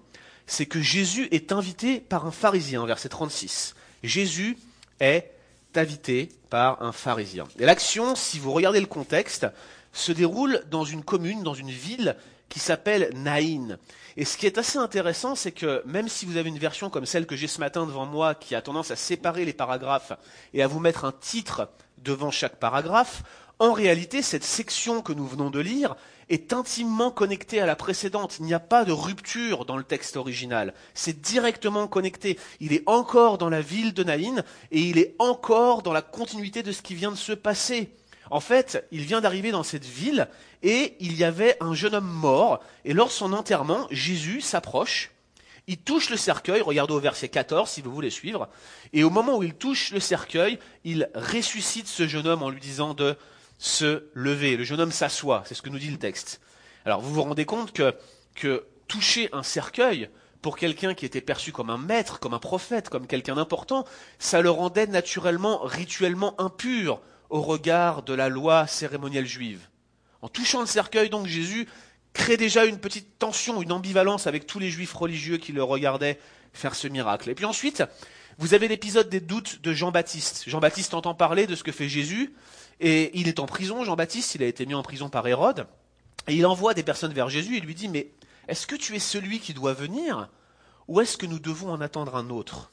c'est 0.46 0.66
que 0.66 0.82
Jésus 0.82 1.28
est 1.32 1.52
invité 1.52 2.00
par 2.00 2.26
un 2.26 2.32
pharisien, 2.32 2.86
verset 2.86 3.10
36. 3.10 3.76
Jésus 4.04 4.58
est 5.00 5.32
invité 5.76 6.30
par 6.50 6.82
un 6.82 6.92
pharisien. 6.92 7.46
Et 7.60 7.66
l'action, 7.66 8.16
si 8.16 8.40
vous 8.40 8.52
regardez 8.52 8.80
le 8.80 8.88
contexte, 8.88 9.48
se 9.94 10.12
déroule 10.12 10.64
dans 10.70 10.84
une 10.84 11.04
commune, 11.04 11.44
dans 11.44 11.54
une 11.54 11.70
ville 11.70 12.16
qui 12.50 12.60
s'appelle 12.60 13.12
Naïn. 13.16 13.78
Et 14.16 14.26
ce 14.26 14.38
qui 14.38 14.46
est 14.46 14.58
assez 14.58 14.78
intéressant, 14.78 15.36
c'est 15.36 15.52
que 15.52 15.84
même 15.86 16.08
si 16.08 16.26
vous 16.26 16.38
avez 16.38 16.50
une 16.50 16.58
version 16.58 16.90
comme 16.90 17.06
celle 17.06 17.26
que 17.26 17.36
j'ai 17.36 17.48
ce 17.48 17.60
matin 17.60 17.86
devant 17.86 18.06
moi, 18.06 18.36
qui 18.36 18.56
a 18.56 18.62
tendance 18.62 18.92
à 18.92 18.96
séparer 18.96 19.46
les 19.46 19.54
paragraphes 19.54 20.14
et 20.54 20.64
à 20.64 20.68
vous 20.68 20.80
mettre 20.80 21.06
un 21.06 21.12
titre 21.12 21.70
devant 22.00 22.32
chaque 22.32 22.58
paragraphe, 22.58 23.24
en 23.60 23.74
réalité, 23.74 24.22
cette 24.22 24.44
section 24.44 25.02
que 25.02 25.14
nous 25.14 25.26
venons 25.26 25.50
de 25.50 25.60
lire 25.60 25.96
est 26.30 26.54
intimement 26.54 27.10
connectée 27.10 27.60
à 27.60 27.66
la 27.66 27.76
précédente. 27.76 28.38
Il 28.40 28.46
n'y 28.46 28.54
a 28.54 28.60
pas 28.60 28.86
de 28.86 28.92
rupture 28.92 29.66
dans 29.66 29.78
le 29.78 29.84
texte 29.84 30.16
original. 30.16 30.74
C'est 30.94 31.22
directement 31.22 31.88
connecté. 31.88 32.38
Il 32.60 32.74
est 32.74 32.84
encore 32.86 33.40
dans 33.40 33.50
la 33.50 33.62
ville 33.62 33.94
de 33.94 34.04
Naïn 34.04 34.44
et 34.72 34.82
il 34.82 35.00
est 35.00 35.16
encore 35.18 35.82
dans 35.82 35.94
la 35.94 36.04
continuité 36.04 36.62
de 36.62 36.72
ce 36.72 36.84
qui 36.84 36.94
vient 36.94 37.12
de 37.12 37.18
se 37.18 37.34
passer. 37.34 37.90
En 38.32 38.40
fait, 38.40 38.86
il 38.92 39.02
vient 39.02 39.22
d'arriver 39.22 39.52
dans 39.52 39.64
cette 39.64 39.86
ville 39.86 40.28
et 40.64 40.96
il 41.00 41.16
y 41.18 41.24
avait 41.24 41.58
un 41.60 41.74
jeune 41.74 41.96
homme 41.96 42.10
mort. 42.10 42.60
Et 42.86 42.94
lors 42.94 43.08
de 43.08 43.14
son 43.14 43.34
enterrement, 43.34 43.88
Jésus 43.92 44.42
s'approche, 44.42 45.12
il 45.68 45.78
touche 45.78 46.10
le 46.10 46.18
cercueil, 46.18 46.62
regardez 46.62 46.94
au 46.94 47.00
verset 47.00 47.30
14 47.30 47.70
si 47.70 47.82
vous 47.82 47.94
voulez 47.94 48.10
suivre, 48.10 48.48
et 48.94 49.04
au 49.04 49.10
moment 49.10 49.38
où 49.38 49.44
il 49.44 49.54
touche 49.54 49.92
le 49.92 50.00
cercueil, 50.00 50.60
il 50.86 51.10
ressuscite 51.14 51.88
ce 51.88 52.08
jeune 52.08 52.28
homme 52.28 52.44
en 52.44 52.50
lui 52.50 52.62
disant 52.62 52.94
de 52.94 53.18
se 53.58 54.06
lever. 54.14 54.56
Le 54.56 54.64
jeune 54.64 54.80
homme 54.80 54.92
s'assoit, 54.92 55.44
c'est 55.46 55.56
ce 55.56 55.62
que 55.62 55.70
nous 55.70 55.80
dit 55.80 55.92
le 55.92 55.98
texte. 55.98 56.40
Alors 56.86 57.02
vous 57.02 57.14
vous 57.14 57.24
rendez 57.24 57.46
compte 57.46 57.74
que, 57.74 57.96
que 58.36 58.66
toucher 58.88 59.30
un 59.34 59.44
cercueil, 59.44 60.10
pour 60.42 60.56
quelqu'un 60.56 60.94
qui 60.94 61.06
était 61.06 61.20
perçu 61.20 61.52
comme 61.52 61.70
un 61.70 61.78
maître, 61.78 62.20
comme 62.20 62.34
un 62.34 62.40
prophète, 62.40 62.90
comme 62.90 63.08
quelqu'un 63.08 63.36
d'important, 63.36 63.86
ça 64.20 64.42
le 64.42 64.50
rendait 64.50 64.88
naturellement, 64.88 65.60
rituellement 65.64 66.40
impur 66.40 67.02
au 67.30 67.42
regard 67.42 68.04
de 68.04 68.14
la 68.14 68.30
loi 68.30 68.68
cérémonielle 68.68 69.26
juive. 69.26 69.68
En 70.22 70.30
touchant 70.30 70.62
le 70.62 70.68
cercueil, 70.68 71.10
donc, 71.10 71.28
Jésus 71.28 71.68
crée 72.14 72.38
déjà 72.38 72.66
une 72.66 72.80
petite 72.80 73.20
tension, 73.20 73.62
une 73.62 73.72
ambivalence 73.72 74.28
avec 74.28 74.48
tous 74.48 74.60
les 74.60 74.72
juifs 74.72 74.94
religieux 74.94 75.38
qui 75.38 75.52
le 75.52 75.64
regardaient 75.64 76.20
faire 76.54 76.76
ce 76.76 76.88
miracle. 76.88 77.30
Et 77.30 77.36
puis 77.36 77.46
ensuite, 77.46 77.84
vous 78.40 78.54
avez 78.54 78.68
l'épisode 78.68 79.10
des 79.10 79.20
doutes 79.20 79.62
de 79.62 79.74
Jean-Baptiste. 79.74 80.44
Jean-Baptiste 80.48 80.94
entend 80.94 81.14
parler 81.14 81.48
de 81.48 81.56
ce 81.56 81.64
que 81.64 81.72
fait 81.72 81.90
Jésus, 81.90 82.34
et 82.80 83.18
il 83.18 83.28
est 83.28 83.40
en 83.40 83.46
prison, 83.46 83.84
Jean-Baptiste, 83.84 84.36
il 84.36 84.44
a 84.44 84.48
été 84.48 84.66
mis 84.66 84.76
en 84.76 84.84
prison 84.84 85.10
par 85.10 85.28
Hérode, 85.28 85.68
et 86.28 86.36
il 86.36 86.46
envoie 86.46 86.74
des 86.74 86.84
personnes 86.84 87.14
vers 87.14 87.30
Jésus 87.30 87.58
et 87.58 87.60
lui 87.60 87.76
dit, 87.76 87.88
mais 87.88 88.12
est-ce 88.48 88.68
que 88.68 88.76
tu 88.76 88.96
es 88.96 89.00
celui 89.00 89.40
qui 89.40 89.54
doit 89.54 89.74
venir, 89.74 90.30
ou 90.88 91.02
est-ce 91.02 91.18
que 91.18 91.26
nous 91.26 91.40
devons 91.40 91.72
en 91.72 91.82
attendre 91.82 92.16
un 92.16 92.30
autre? 92.30 92.72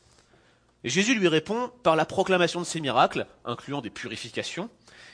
Jésus 0.89 1.15
lui 1.15 1.29
répond 1.29 1.71
par 1.83 1.97
la 1.97 2.05
proclamation 2.05 2.61
de 2.61 2.67
ses 2.67 2.81
miracles, 2.81 3.27
incluant 3.45 3.81
des 3.81 3.91
purifications, 3.91 4.69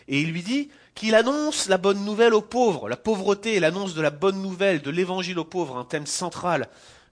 et 0.09 0.21
il 0.21 0.33
lui 0.33 0.43
dit 0.43 0.69
qu'il 0.95 1.15
annonce 1.15 1.69
la 1.69 1.79
bonne 1.79 2.05
nouvelle 2.05 2.35
aux 2.35 2.43
pauvres. 2.43 2.89
La 2.89 2.97
pauvreté 2.97 3.55
et 3.55 3.61
l'annonce 3.61 3.95
de 3.95 4.03
la 4.03 4.11
bonne 4.11 4.43
nouvelle, 4.43 4.83
de 4.83 4.91
l'évangile 4.91 5.39
aux 5.39 5.45
pauvres, 5.45 5.77
un 5.77 5.85
thème 5.85 6.07
central 6.07 6.69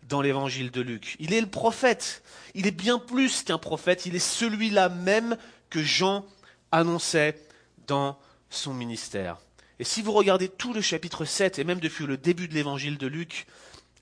dans 0.08 0.20
l'évangile 0.20 0.70
de 0.70 0.80
Luc. 0.80 1.16
Il 1.20 1.32
est 1.32 1.40
le 1.40 1.46
prophète. 1.46 2.22
Il 2.54 2.66
est 2.66 2.72
bien 2.72 2.98
plus 2.98 3.42
qu'un 3.42 3.58
prophète. 3.58 4.06
Il 4.06 4.16
est 4.16 4.18
celui-là 4.18 4.88
même 4.88 5.36
que 5.70 5.82
Jean 5.82 6.24
annonçait 6.72 7.40
dans 7.86 8.18
son 8.50 8.74
ministère. 8.74 9.38
Et 9.78 9.84
si 9.84 10.02
vous 10.02 10.12
regardez 10.12 10.48
tout 10.48 10.72
le 10.72 10.80
chapitre 10.80 11.24
7, 11.24 11.58
et 11.58 11.64
même 11.64 11.78
depuis 11.78 12.06
le 12.06 12.16
début 12.16 12.48
de 12.48 12.54
l'évangile 12.54 12.98
de 12.98 13.06
Luc, 13.06 13.46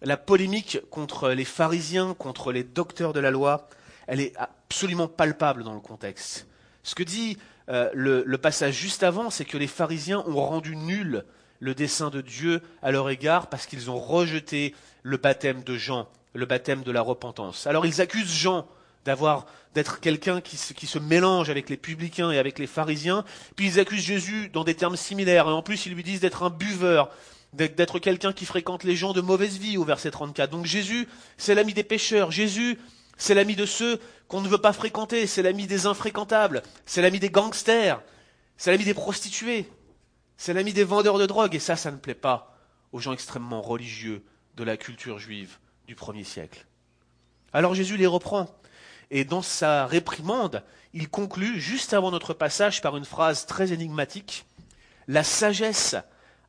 la 0.00 0.16
polémique 0.16 0.78
contre 0.90 1.30
les 1.30 1.44
pharisiens, 1.44 2.14
contre 2.14 2.52
les 2.52 2.64
docteurs 2.64 3.12
de 3.12 3.20
la 3.20 3.30
loi, 3.30 3.68
elle 4.06 4.20
est 4.20 4.32
absolument 4.36 5.08
palpable 5.08 5.64
dans 5.64 5.74
le 5.74 5.80
contexte. 5.80 6.46
Ce 6.82 6.94
que 6.94 7.02
dit 7.02 7.38
euh, 7.68 7.90
le, 7.94 8.38
passage 8.38 8.74
juste 8.74 9.02
avant, 9.02 9.30
c'est 9.30 9.44
que 9.44 9.58
les 9.58 9.66
pharisiens 9.66 10.22
ont 10.26 10.44
rendu 10.46 10.76
nul 10.76 11.24
le 11.58 11.74
dessein 11.74 12.10
de 12.10 12.20
Dieu 12.20 12.62
à 12.82 12.90
leur 12.90 13.10
égard 13.10 13.48
parce 13.48 13.66
qu'ils 13.66 13.90
ont 13.90 13.98
rejeté 13.98 14.74
le 15.02 15.16
baptême 15.16 15.62
de 15.64 15.76
Jean, 15.76 16.06
le 16.34 16.46
baptême 16.46 16.82
de 16.82 16.92
la 16.92 17.00
repentance. 17.00 17.66
Alors 17.66 17.86
ils 17.86 18.00
accusent 18.00 18.32
Jean 18.32 18.68
d'avoir 19.04 19.46
d'être 19.74 20.00
quelqu'un 20.00 20.40
qui 20.40 20.56
se, 20.56 20.72
qui 20.72 20.86
se 20.86 20.98
mélange 20.98 21.50
avec 21.50 21.68
les 21.68 21.76
publicains 21.76 22.30
et 22.30 22.38
avec 22.38 22.58
les 22.58 22.66
pharisiens, 22.66 23.24
puis 23.56 23.66
ils 23.66 23.80
accusent 23.80 24.02
Jésus 24.02 24.48
dans 24.52 24.64
des 24.64 24.74
termes 24.74 24.96
similaires, 24.96 25.48
et 25.48 25.52
en 25.52 25.62
plus 25.62 25.86
ils 25.86 25.94
lui 25.94 26.02
disent 26.02 26.20
d'être 26.20 26.42
un 26.42 26.50
buveur, 26.50 27.10
d'être 27.52 27.98
quelqu'un 27.98 28.32
qui 28.32 28.44
fréquente 28.44 28.84
les 28.84 28.96
gens 28.96 29.12
de 29.12 29.20
mauvaise 29.20 29.58
vie 29.58 29.76
au 29.76 29.84
verset 29.84 30.10
34. 30.10 30.50
Donc 30.50 30.66
Jésus, 30.66 31.08
c'est 31.36 31.54
l'ami 31.54 31.74
des 31.74 31.84
pécheurs. 31.84 32.30
Jésus, 32.30 32.78
c'est 33.16 33.34
l'ami 33.34 33.56
de 33.56 33.66
ceux 33.66 34.00
qu'on 34.28 34.40
ne 34.40 34.48
veut 34.48 34.58
pas 34.58 34.72
fréquenter, 34.72 35.26
c'est 35.26 35.42
l'ami 35.42 35.66
des 35.66 35.86
infréquentables, 35.86 36.62
c'est 36.84 37.02
l'ami 37.02 37.20
des 37.20 37.30
gangsters, 37.30 38.02
c'est 38.56 38.70
l'ami 38.70 38.84
des 38.84 38.94
prostituées, 38.94 39.68
c'est 40.36 40.52
l'ami 40.52 40.72
des 40.72 40.84
vendeurs 40.84 41.18
de 41.18 41.26
drogue, 41.26 41.54
et 41.54 41.60
ça, 41.60 41.76
ça 41.76 41.90
ne 41.90 41.96
plaît 41.96 42.14
pas 42.14 42.56
aux 42.92 42.98
gens 42.98 43.12
extrêmement 43.12 43.62
religieux 43.62 44.24
de 44.56 44.64
la 44.64 44.76
culture 44.76 45.18
juive 45.18 45.58
du 45.86 45.94
premier 45.94 46.24
siècle. 46.24 46.66
Alors 47.52 47.74
Jésus 47.74 47.96
les 47.96 48.06
reprend, 48.06 48.48
et 49.10 49.24
dans 49.24 49.42
sa 49.42 49.86
réprimande, 49.86 50.62
il 50.92 51.08
conclut, 51.08 51.60
juste 51.60 51.94
avant 51.94 52.10
notre 52.10 52.34
passage, 52.34 52.82
par 52.82 52.96
une 52.96 53.04
phrase 53.04 53.46
très 53.46 53.72
énigmatique, 53.72 54.46
La 55.08 55.22
sagesse 55.22 55.94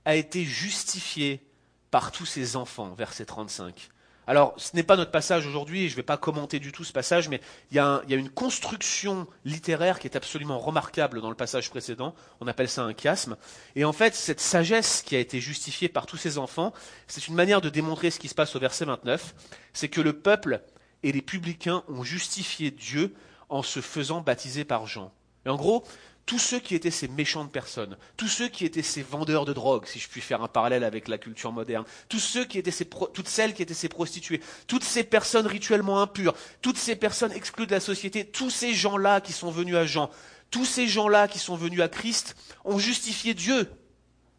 a 0.05 0.15
été 0.15 0.43
justifiée 0.43 1.45
par 1.91 2.12
tous 2.12 2.25
ses 2.25 2.55
enfants, 2.55 2.93
verset 2.93 3.25
35. 3.25 3.89
Alors, 4.29 4.53
ce 4.57 4.75
n'est 4.75 4.84
pas 4.84 4.98
notre 4.98 5.12
passage 5.12 5.48
aujourd'hui, 5.48 5.88
je 5.88 5.93
ne 5.93 5.96
vais 5.96 6.03
pas 6.03 6.17
commenter 6.17 6.60
du 6.60 6.74
tout 6.74 6.84
ce 6.84 6.91
passage, 6.91 7.29
mais 7.29 7.39
il 7.72 7.77
y, 7.77 7.79
a 7.79 8.01
une 8.10 8.29
construction 8.29 9.25
littéraire 9.46 10.00
qui 10.00 10.07
est 10.07 10.17
absolument 10.17 10.60
remarquable 10.60 11.22
dans 11.22 11.29
le 11.29 11.36
passage 11.36 11.69
précédent. 11.69 12.13
On 12.41 12.48
appelle 12.48 12.67
ça 12.67 12.84
un 12.84 12.93
chiasme. 12.93 13.38
Et 13.77 13.86
en 13.86 13.93
fait, 13.93 14.13
cette 14.13 14.41
sagesse 14.41 15.01
qui 15.01 15.15
a 15.15 15.19
été 15.19 15.39
justifiée 15.39 15.88
par 15.88 16.05
tous 16.05 16.17
ces 16.17 16.38
enfants, 16.38 16.74
c'est 17.07 17.29
une 17.29 17.36
manière 17.36 17.62
de 17.62 17.69
démontrer 17.69 18.12
ce 18.12 18.19
qui 18.19 18.27
se 18.27 18.36
passe 18.36 18.53
au 18.57 18.60
verset 18.60 18.84
29. 18.84 19.34
C'est 19.72 19.88
que 19.88 20.01
le 20.01 20.12
peuple 20.12 20.62
et 21.03 21.13
les 21.13 21.22
publicains 21.22 21.84
ont 21.88 22.03
justifié 22.03 22.69
Dieu 22.69 23.15
en 23.48 23.63
se 23.63 23.79
faisant 23.79 24.19
baptiser 24.19 24.65
par 24.65 24.88
Jean. 24.88 25.13
Et 25.46 25.50
en 25.50 25.55
gros, 25.55 25.86
tous 26.27 26.39
ceux 26.39 26.60
qui 26.60 26.75
étaient 26.75 26.91
ces 26.91 27.07
méchantes 27.07 27.53
personnes, 27.53 27.98
tous 28.17 28.27
ceux 28.27 28.50
qui 28.50 28.65
étaient 28.65 28.84
ces 28.84 29.01
vendeurs 29.01 29.46
de 29.46 29.53
drogue, 29.53 29.86
si 29.88 29.98
je 29.98 30.10
puis 30.10 30.19
faire 30.19 30.43
un 30.43 30.50
parallèle 30.50 30.84
avec 30.84 31.07
la 31.07 31.17
culture 31.17 31.53
moderne, 31.53 31.86
toutes 32.10 32.19
celles 32.19 32.48
qui 32.48 32.60
étaient 32.60 33.74
ces 33.74 33.89
prostituées, 33.89 34.41
toutes 34.67 34.84
ces 34.84 35.05
personnes 35.05 35.48
rituellement 35.48 36.01
impures, 36.01 36.36
toutes 36.62 36.77
ces 36.77 36.98
personnes 36.98 37.31
exclues 37.31 37.65
de 37.65 37.72
la 37.72 37.79
société, 37.79 38.25
tous 38.25 38.50
ces 38.50 38.74
gens-là 38.74 39.22
qui 39.22 39.31
sont 39.31 39.50
venus 39.50 39.77
à 39.77 39.86
Jean, 39.86 40.12
Tous 40.51 40.65
ces 40.65 40.88
gens-là 40.88 41.29
qui 41.29 41.39
sont 41.39 41.55
venus 41.55 41.79
à 41.79 41.88
Christ 41.88 42.36
ont 42.65 42.77
justifié 42.77 43.34
Dieu. 43.34 43.72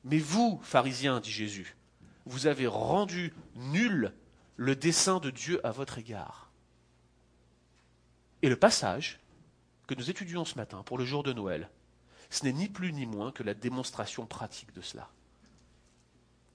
Mais 0.04 0.18
vous, 0.18 0.60
pharisiens, 0.62 1.20
dit 1.20 1.32
Jésus, 1.32 1.74
vous 2.26 2.46
avez 2.46 2.66
rendu 2.66 3.32
nul 3.56 4.12
le 4.56 4.76
dessein 4.76 5.20
de 5.20 5.30
Dieu 5.30 5.58
à 5.66 5.70
votre 5.70 5.96
égard. 5.96 6.50
Et 8.42 8.50
le 8.50 8.56
passage 8.56 9.20
que 9.86 9.94
nous 9.94 10.10
étudions 10.10 10.44
ce 10.44 10.56
matin 10.56 10.82
pour 10.84 10.98
le 10.98 11.06
jour 11.06 11.22
de 11.22 11.32
Noël, 11.32 11.70
ce 12.30 12.44
n'est 12.44 12.52
ni 12.52 12.68
plus 12.68 12.92
ni 12.92 13.06
moins 13.06 13.32
que 13.32 13.42
la 13.42 13.54
démonstration 13.54 14.26
pratique 14.26 14.74
de 14.74 14.82
cela. 14.82 15.08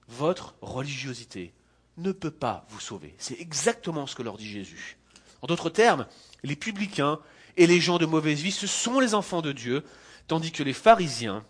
Votre 0.08 0.54
religiosité 0.60 1.52
ne 1.96 2.12
peut 2.12 2.30
pas 2.30 2.66
vous 2.68 2.80
sauver. 2.80 3.14
C'est 3.18 3.40
exactement 3.40 4.06
ce 4.06 4.14
que 4.14 4.22
leur 4.22 4.36
dit 4.36 4.48
Jésus. 4.48 4.98
En 5.42 5.46
d'autres 5.46 5.70
termes, 5.70 6.06
les 6.42 6.56
publicains 6.56 7.20
et 7.56 7.66
les 7.66 7.80
gens 7.80 7.98
de 7.98 8.06
mauvaise 8.06 8.40
vie, 8.40 8.52
ce 8.52 8.66
sont 8.66 9.00
les 9.00 9.14
enfants 9.14 9.42
de 9.42 9.52
Dieu, 9.52 9.84
tandis 10.26 10.52
que 10.52 10.62
les 10.62 10.72
pharisiens 10.72 11.44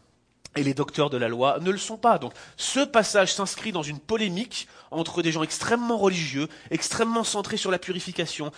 et 0.57 0.63
les 0.63 0.75
docteurs 0.75 1.11
de 1.11 1.17
la 1.17 1.29
loi 1.29 1.59
ne 1.61 1.71
le 1.71 1.79
sont 1.79 1.97
pas. 1.97 2.19
Donc 2.19 2.33
ce 2.57 2.81
passage 2.81 3.33
s'inscrit 3.35 3.73
dans 3.73 3.83
une 3.83 3.99
polémique 3.99 4.69
entre 4.91 5.23
des 5.23 5.33
gens 5.33 5.43
extrêmement 5.43 5.97
religieux, 5.99 6.49
extrêmement 6.71 7.25
centrés 7.25 7.57
sur 7.57 7.71
la 7.71 7.79
purification, 7.79 8.53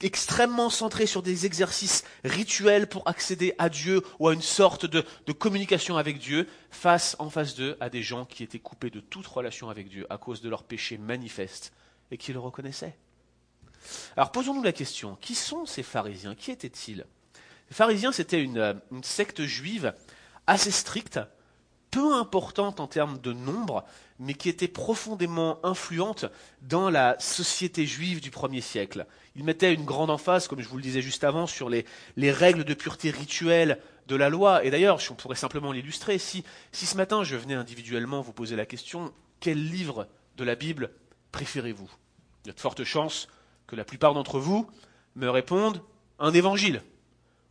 extrêmement 0.00 0.70
centrés 0.70 1.06
sur 1.06 1.22
des 1.22 1.46
exercices 1.46 2.04
rituels 2.24 2.86
pour 2.86 3.08
accéder 3.08 3.54
à 3.58 3.68
Dieu 3.68 4.02
ou 4.18 4.28
à 4.28 4.34
une 4.34 4.42
sorte 4.42 4.86
de, 4.86 5.04
communication 5.32 5.96
avec 5.96 6.18
Dieu, 6.18 6.48
face 6.70 7.16
en 7.18 7.30
face 7.30 7.54
d'eux 7.54 7.76
à 7.80 7.90
des 7.90 8.02
gens 8.02 8.24
qui 8.24 8.42
étaient 8.42 8.58
coupés 8.58 8.90
de 8.90 9.00
toute 9.00 9.26
relation 9.26 9.68
avec 9.68 9.88
Dieu 9.88 10.06
à 10.10 10.18
cause 10.18 10.40
de 10.40 10.48
leurs 10.48 10.62
péchés 10.62 10.98
manifestes 10.98 11.72
et 12.10 12.16
qui 12.16 12.32
le 12.32 12.38
reconnaissaient. 12.38 12.96
Alors 14.16 14.32
posons-nous 14.32 14.62
la 14.62 14.72
question, 14.72 15.16
qui 15.20 15.34
sont 15.34 15.66
ces 15.66 15.82
pharisiens? 15.82 16.34
Qui 16.34 16.50
étaient-ils? 16.50 17.04
Les 17.70 17.74
pharisiens, 17.74 18.12
c'était 18.12 18.42
une, 18.42 18.80
une 18.92 19.04
secte 19.04 19.42
juive 19.42 19.92
assez 20.46 20.70
stricte, 20.70 21.20
peu 21.90 22.14
importante 22.14 22.80
en 22.80 22.88
termes 22.88 23.20
de 23.20 23.32
nombre, 23.32 23.84
mais 24.18 24.34
qui 24.34 24.48
était 24.48 24.68
profondément 24.68 25.64
influente 25.64 26.24
dans 26.62 26.90
la 26.90 27.16
société 27.20 27.86
juive 27.86 28.20
du 28.20 28.32
premier 28.32 28.60
siècle. 28.60 29.06
Il 29.36 29.44
mettait 29.44 29.72
une 29.72 29.84
grande 29.84 30.10
emphase, 30.10 30.48
comme 30.48 30.60
je 30.60 30.68
vous 30.68 30.76
le 30.76 30.82
disais 30.82 31.02
juste 31.02 31.22
avant, 31.22 31.46
sur 31.46 31.70
les, 31.70 31.84
règles 32.16 32.64
de 32.64 32.74
pureté 32.74 33.10
rituelle 33.10 33.78
de 34.08 34.16
la 34.16 34.28
loi. 34.28 34.64
Et 34.64 34.70
d'ailleurs, 34.70 34.98
on 35.10 35.14
pourrait 35.14 35.36
simplement 35.36 35.70
l'illustrer. 35.70 36.18
Si, 36.18 36.44
si 36.72 36.86
ce 36.86 36.96
matin 36.96 37.22
je 37.22 37.36
venais 37.36 37.54
individuellement 37.54 38.22
vous 38.22 38.32
poser 38.32 38.56
la 38.56 38.66
question, 38.66 39.12
quel 39.38 39.64
livre 39.64 40.08
de 40.36 40.42
la 40.42 40.56
Bible 40.56 40.90
préférez-vous? 41.30 41.90
Il 42.44 42.48
y 42.48 42.50
a 42.50 42.54
de 42.54 42.60
fortes 42.60 42.84
chances 42.84 43.28
que 43.68 43.76
la 43.76 43.84
plupart 43.84 44.14
d'entre 44.14 44.40
vous 44.40 44.68
me 45.14 45.28
répondent 45.28 45.80
un 46.18 46.32
évangile, 46.32 46.82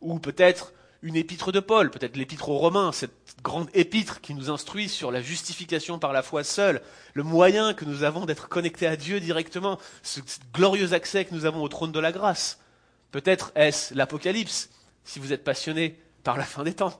ou 0.00 0.18
peut-être 0.18 0.72
une 1.04 1.16
épître 1.16 1.52
de 1.52 1.60
Paul, 1.60 1.90
peut-être 1.90 2.16
l'épître 2.16 2.48
aux 2.48 2.56
Romains, 2.56 2.90
cette 2.90 3.12
grande 3.42 3.68
épître 3.74 4.22
qui 4.22 4.32
nous 4.32 4.50
instruit 4.50 4.88
sur 4.88 5.10
la 5.10 5.20
justification 5.20 5.98
par 5.98 6.14
la 6.14 6.22
foi 6.22 6.42
seule, 6.44 6.80
le 7.12 7.22
moyen 7.22 7.74
que 7.74 7.84
nous 7.84 8.04
avons 8.04 8.24
d'être 8.24 8.48
connectés 8.48 8.86
à 8.86 8.96
Dieu 8.96 9.20
directement, 9.20 9.78
ce 10.02 10.20
glorieux 10.54 10.94
accès 10.94 11.26
que 11.26 11.34
nous 11.34 11.44
avons 11.44 11.62
au 11.62 11.68
trône 11.68 11.92
de 11.92 12.00
la 12.00 12.10
grâce. 12.10 12.58
Peut-être 13.10 13.52
est-ce 13.54 13.92
l'Apocalypse, 13.92 14.70
si 15.04 15.18
vous 15.18 15.34
êtes 15.34 15.44
passionné 15.44 16.00
par 16.22 16.38
la 16.38 16.44
fin 16.44 16.64
des 16.64 16.72
temps. 16.72 16.98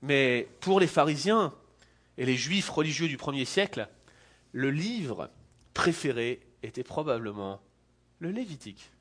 Mais 0.00 0.48
pour 0.60 0.80
les 0.80 0.86
pharisiens 0.86 1.52
et 2.16 2.24
les 2.24 2.38
juifs 2.38 2.70
religieux 2.70 3.08
du 3.08 3.18
premier 3.18 3.44
siècle, 3.44 3.86
le 4.52 4.70
livre 4.70 5.28
préféré 5.74 6.40
était 6.62 6.82
probablement 6.82 7.60
le 8.18 8.30
Lévitique. 8.30 8.93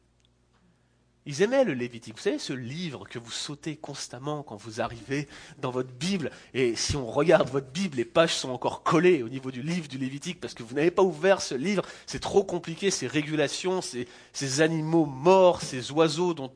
Ils 1.25 1.41
aimaient 1.41 1.63
le 1.63 1.73
Lévitique. 1.73 2.15
Vous 2.15 2.21
savez, 2.21 2.39
ce 2.39 2.51
livre 2.51 3.05
que 3.07 3.17
vous 3.17 3.31
sautez 3.31 3.77
constamment 3.77 4.43
quand 4.43 4.57
vous 4.57 4.81
arrivez 4.81 5.29
dans 5.57 5.71
votre 5.71 5.91
Bible. 5.91 6.31
Et 6.53 6.75
si 6.75 6.97
on 6.97 7.05
regarde 7.05 7.49
votre 7.49 7.71
Bible, 7.71 7.97
les 7.97 8.05
pages 8.05 8.35
sont 8.35 8.49
encore 8.49 8.83
collées 8.83 9.23
au 9.23 9.29
niveau 9.29 9.49
du 9.49 9.61
livre 9.61 9.87
du 9.87 9.97
Lévitique 9.97 10.41
parce 10.41 10.53
que 10.53 10.63
vous 10.63 10.75
n'avez 10.75 10.91
pas 10.91 11.01
ouvert 11.01 11.41
ce 11.41 11.55
livre. 11.55 11.83
C'est 12.07 12.19
trop 12.19 12.43
compliqué, 12.43 12.91
ces 12.91 13.07
régulations, 13.07 13.81
ces, 13.81 14.61
animaux 14.61 15.05
morts, 15.05 15.61
ces 15.61 15.91
oiseaux 15.91 16.33
dont, 16.33 16.51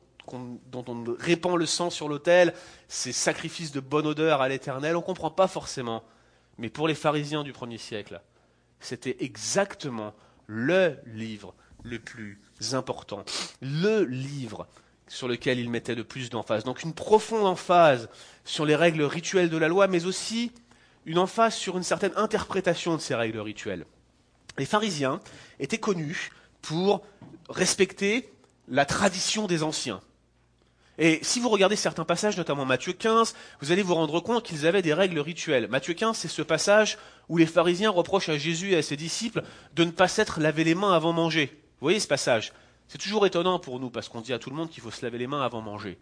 dont 0.70 0.84
on 0.86 1.16
répand 1.18 1.56
le 1.56 1.66
sang 1.66 1.88
sur 1.88 2.08
l'autel, 2.08 2.52
ces 2.88 3.12
sacrifices 3.12 3.72
de 3.72 3.80
bonne 3.80 4.06
odeur 4.06 4.42
à 4.42 4.50
l'éternel. 4.50 4.96
On 4.96 5.00
ne 5.00 5.04
comprend 5.04 5.30
pas 5.30 5.48
forcément. 5.48 6.02
Mais 6.58 6.68
pour 6.68 6.88
les 6.88 6.94
pharisiens 6.94 7.42
du 7.42 7.52
premier 7.52 7.78
siècle, 7.78 8.20
c'était 8.80 9.16
exactement 9.20 10.12
le 10.46 10.98
livre 11.06 11.54
le 11.88 11.98
plus 11.98 12.38
important, 12.72 13.24
le 13.60 14.04
livre 14.04 14.66
sur 15.08 15.28
lequel 15.28 15.58
il 15.58 15.70
mettait 15.70 15.94
le 15.94 16.04
plus 16.04 16.30
d'emphase. 16.30 16.64
Donc 16.64 16.82
une 16.82 16.92
profonde 16.92 17.46
emphase 17.46 18.08
sur 18.44 18.64
les 18.64 18.76
règles 18.76 19.02
rituelles 19.02 19.50
de 19.50 19.56
la 19.56 19.68
loi, 19.68 19.86
mais 19.86 20.04
aussi 20.04 20.52
une 21.06 21.18
emphase 21.18 21.54
sur 21.54 21.76
une 21.76 21.82
certaine 21.82 22.12
interprétation 22.16 22.94
de 22.94 23.00
ces 23.00 23.14
règles 23.14 23.40
rituelles. 23.40 23.86
Les 24.58 24.66
pharisiens 24.66 25.20
étaient 25.58 25.78
connus 25.78 26.30
pour 26.60 27.02
respecter 27.48 28.28
la 28.68 28.84
tradition 28.84 29.46
des 29.46 29.62
anciens. 29.62 30.00
Et 30.98 31.20
si 31.22 31.38
vous 31.38 31.48
regardez 31.48 31.76
certains 31.76 32.04
passages, 32.04 32.36
notamment 32.36 32.64
Matthieu 32.64 32.92
15, 32.92 33.34
vous 33.60 33.70
allez 33.70 33.82
vous 33.82 33.94
rendre 33.94 34.18
compte 34.18 34.44
qu'ils 34.44 34.66
avaient 34.66 34.82
des 34.82 34.92
règles 34.92 35.20
rituelles. 35.20 35.68
Matthieu 35.68 35.94
15, 35.94 36.16
c'est 36.18 36.28
ce 36.28 36.42
passage 36.42 36.98
où 37.28 37.36
les 37.36 37.46
pharisiens 37.46 37.90
reprochent 37.90 38.28
à 38.28 38.36
Jésus 38.36 38.72
et 38.72 38.76
à 38.78 38.82
ses 38.82 38.96
disciples 38.96 39.44
de 39.76 39.84
ne 39.84 39.92
pas 39.92 40.08
s'être 40.08 40.40
lavé 40.40 40.64
les 40.64 40.74
mains 40.74 40.92
avant 40.92 41.12
manger. 41.12 41.56
Voyez 41.80 42.00
ce 42.00 42.08
passage? 42.08 42.52
C'est 42.88 42.98
toujours 42.98 43.26
étonnant 43.26 43.58
pour 43.58 43.80
nous 43.80 43.90
parce 43.90 44.08
qu'on 44.08 44.20
dit 44.20 44.32
à 44.32 44.38
tout 44.38 44.50
le 44.50 44.56
monde 44.56 44.70
qu'il 44.70 44.82
faut 44.82 44.90
se 44.90 45.04
laver 45.04 45.18
les 45.18 45.26
mains 45.26 45.42
avant 45.42 45.60
manger. 45.60 45.98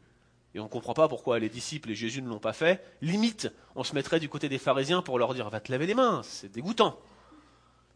Et 0.54 0.60
on 0.60 0.64
ne 0.64 0.68
comprend 0.68 0.94
pas 0.94 1.08
pourquoi 1.08 1.38
les 1.38 1.50
disciples 1.50 1.90
et 1.90 1.94
Jésus 1.94 2.22
ne 2.22 2.28
l'ont 2.28 2.38
pas 2.38 2.54
fait. 2.54 2.82
Limite, 3.02 3.52
on 3.74 3.84
se 3.84 3.94
mettrait 3.94 4.20
du 4.20 4.28
côté 4.28 4.48
des 4.48 4.58
pharisiens 4.58 5.02
pour 5.02 5.18
leur 5.18 5.34
dire 5.34 5.50
va 5.50 5.60
te 5.60 5.70
laver 5.70 5.86
les 5.86 5.94
mains, 5.94 6.22
c'est 6.24 6.50
dégoûtant. 6.50 6.98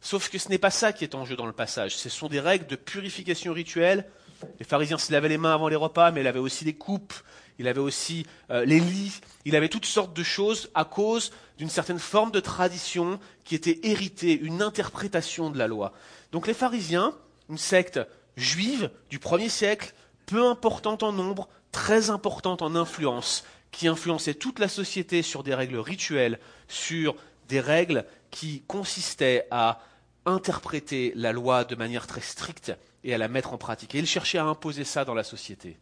Sauf 0.02 0.28
que 0.28 0.38
ce 0.38 0.49
n'est 0.49 0.58
pas 0.58 0.70
ça 0.70 0.92
qui 0.92 1.04
est 1.04 1.14
en 1.14 1.25
jeu 1.25 1.37
dans 1.37 1.46
le 1.46 1.52
passage. 1.52 1.96
Ce 1.96 2.08
sont 2.08 2.28
des 2.28 2.40
règles 2.40 2.66
de 2.66 2.76
purification 2.76 3.52
rituelle. 3.52 4.10
Les 4.58 4.64
pharisiens 4.64 4.99
se 4.99 5.12
lavaient 5.12 5.28
les 5.28 5.38
mains 5.38 5.54
avant 5.54 5.68
les 5.68 5.76
repas, 5.76 6.10
mais 6.10 6.20
il 6.20 6.26
avait 6.26 6.38
aussi 6.38 6.64
les 6.64 6.75
coupes, 6.75 7.12
il 7.58 7.68
avait 7.68 7.80
aussi 7.80 8.26
euh, 8.50 8.64
les 8.64 8.80
lits, 8.80 9.20
il 9.44 9.54
avait 9.54 9.68
toutes 9.68 9.87
sortes 9.87 10.14
de 10.14 10.22
choses 10.22 10.70
à 10.75 10.84
cause 10.84 11.32
d'une 11.58 11.68
certaine 11.68 11.99
forme 11.99 12.30
de 12.30 12.40
tradition 12.40 13.20
qui 13.44 13.54
était 13.54 13.80
héritée, 13.82 14.38
une 14.38 14.62
interprétation 14.62 15.50
de 15.50 15.58
la 15.58 15.66
loi. 15.66 15.92
Donc 16.32 16.46
les 16.46 16.54
pharisiens, 16.54 17.14
une 17.50 17.59
secte 17.59 18.00
juive 18.37 18.90
du 19.11 19.19
premier 19.19 19.49
siècle, 19.49 19.92
peu 20.26 20.47
importante 20.47 21.02
en 21.02 21.12
nombre, 21.12 21.49
très 21.73 22.11
importante 22.11 22.62
en 22.62 22.75
influence, 22.75 23.45
qui 23.73 23.88
influençait 23.88 24.35
toute 24.35 24.59
la 24.59 24.69
société 24.69 25.23
sur 25.23 25.42
des 25.42 25.54
règles 25.54 25.78
rituelles, 25.78 26.38
sur 26.69 27.14
des 27.49 27.61
règles 27.61 28.07
qui 28.30 28.62
consistaient 28.62 29.47
à 29.50 29.80
interpréter 30.26 31.12
la 31.16 31.33
loi 31.33 31.64
de 31.64 31.75
manière 31.75 32.07
très 32.07 32.21
stricte 32.21 32.73
et 33.04 33.14
à 33.14 33.19
la 33.19 33.28
mettre 33.28 33.52
en 33.52 33.59
pratique. 33.59 33.95
Et 33.95 33.99
il 33.99 34.07
cherchait 34.07 34.38
à 34.38 34.45
imposer 34.45 34.85
ça 34.85 35.04
dans 35.04 35.14
la 35.14 35.25
société. 35.25 35.78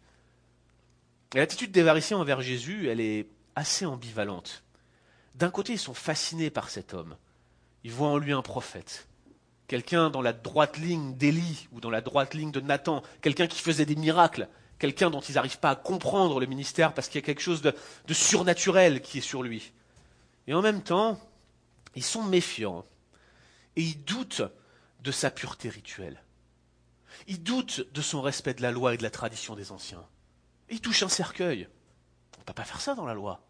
l'attitude 1.35 1.73
des 1.73 1.83
variciens 1.83 2.19
envers 2.19 2.41
Jésus, 2.41 2.89
elle 2.89 3.01
est 3.01 3.27
assez 3.55 3.85
ambivalente. 3.85 4.63
D'un 5.35 5.51
côté, 5.51 5.75
ils 5.75 5.79
sont 5.79 5.95
fascinés 5.95 6.51
par 6.51 6.71
cet 6.71 6.95
homme. 6.95 7.17
Ils 7.85 7.93
voient 7.93 8.09
en 8.09 8.19
lui 8.19 8.33
un 8.33 8.43
prophète 8.43 9.09
quelqu'un 9.69 10.11
dans 10.11 10.23
la 10.23 10.33
droite 10.33 10.79
ligne 10.79 11.15
d'Élie 11.15 11.69
ou 11.73 11.81
dans 11.81 11.91
la 11.91 12.01
droite 12.01 12.35
ligne 12.35 12.51
de 12.51 12.61
Nathan, 12.61 13.03
quelqu'un 13.21 13.47
qui 13.47 13.61
faisait 13.61 13.87
des 13.87 13.95
miracles, 13.95 14.49
quelqu'un 14.79 15.11
dont 15.11 15.21
ils 15.21 15.35
n'arrivent 15.35 15.61
pas 15.61 15.71
à 15.71 15.77
comprendre 15.77 16.41
le 16.41 16.47
ministère 16.47 16.95
parce 16.95 17.09
qu'il 17.09 17.21
y 17.21 17.25
a 17.25 17.27
quelque 17.27 17.43
chose 17.43 17.63
de, 17.63 17.75
surnaturel 18.13 19.03
qui 19.03 19.19
est 19.19 19.23
sur 19.23 19.43
lui. 19.43 19.73
Et 20.47 20.55
en 20.55 20.63
même 20.63 20.83
temps, 20.83 21.21
ils 21.95 22.03
sont 22.03 22.25
méfiants 22.25 22.85
et 23.77 23.83
ils 23.83 24.03
doutent 24.05 24.43
de 25.03 25.13
sa 25.13 25.31
pureté 25.31 25.69
rituelle. 25.69 26.23
Ils 27.27 27.43
doutent 27.43 27.87
de 27.93 28.01
son 28.01 28.23
respect 28.23 28.55
de 28.55 28.63
la 28.63 28.71
loi 28.71 28.95
et 28.95 28.97
de 28.97 29.03
la 29.03 29.11
tradition 29.11 29.55
des 29.55 29.71
anciens. 29.71 30.05
Et 30.71 30.75
ils 30.75 30.81
touchent 30.81 31.03
un 31.03 31.09
cercueil. 31.09 31.69
On 32.37 32.41
ne 32.41 32.45
peut 32.45 32.53
pas 32.55 32.65
faire 32.65 32.81
ça 32.81 32.95
dans 32.95 33.05
la 33.05 33.15
loi. 33.15 33.41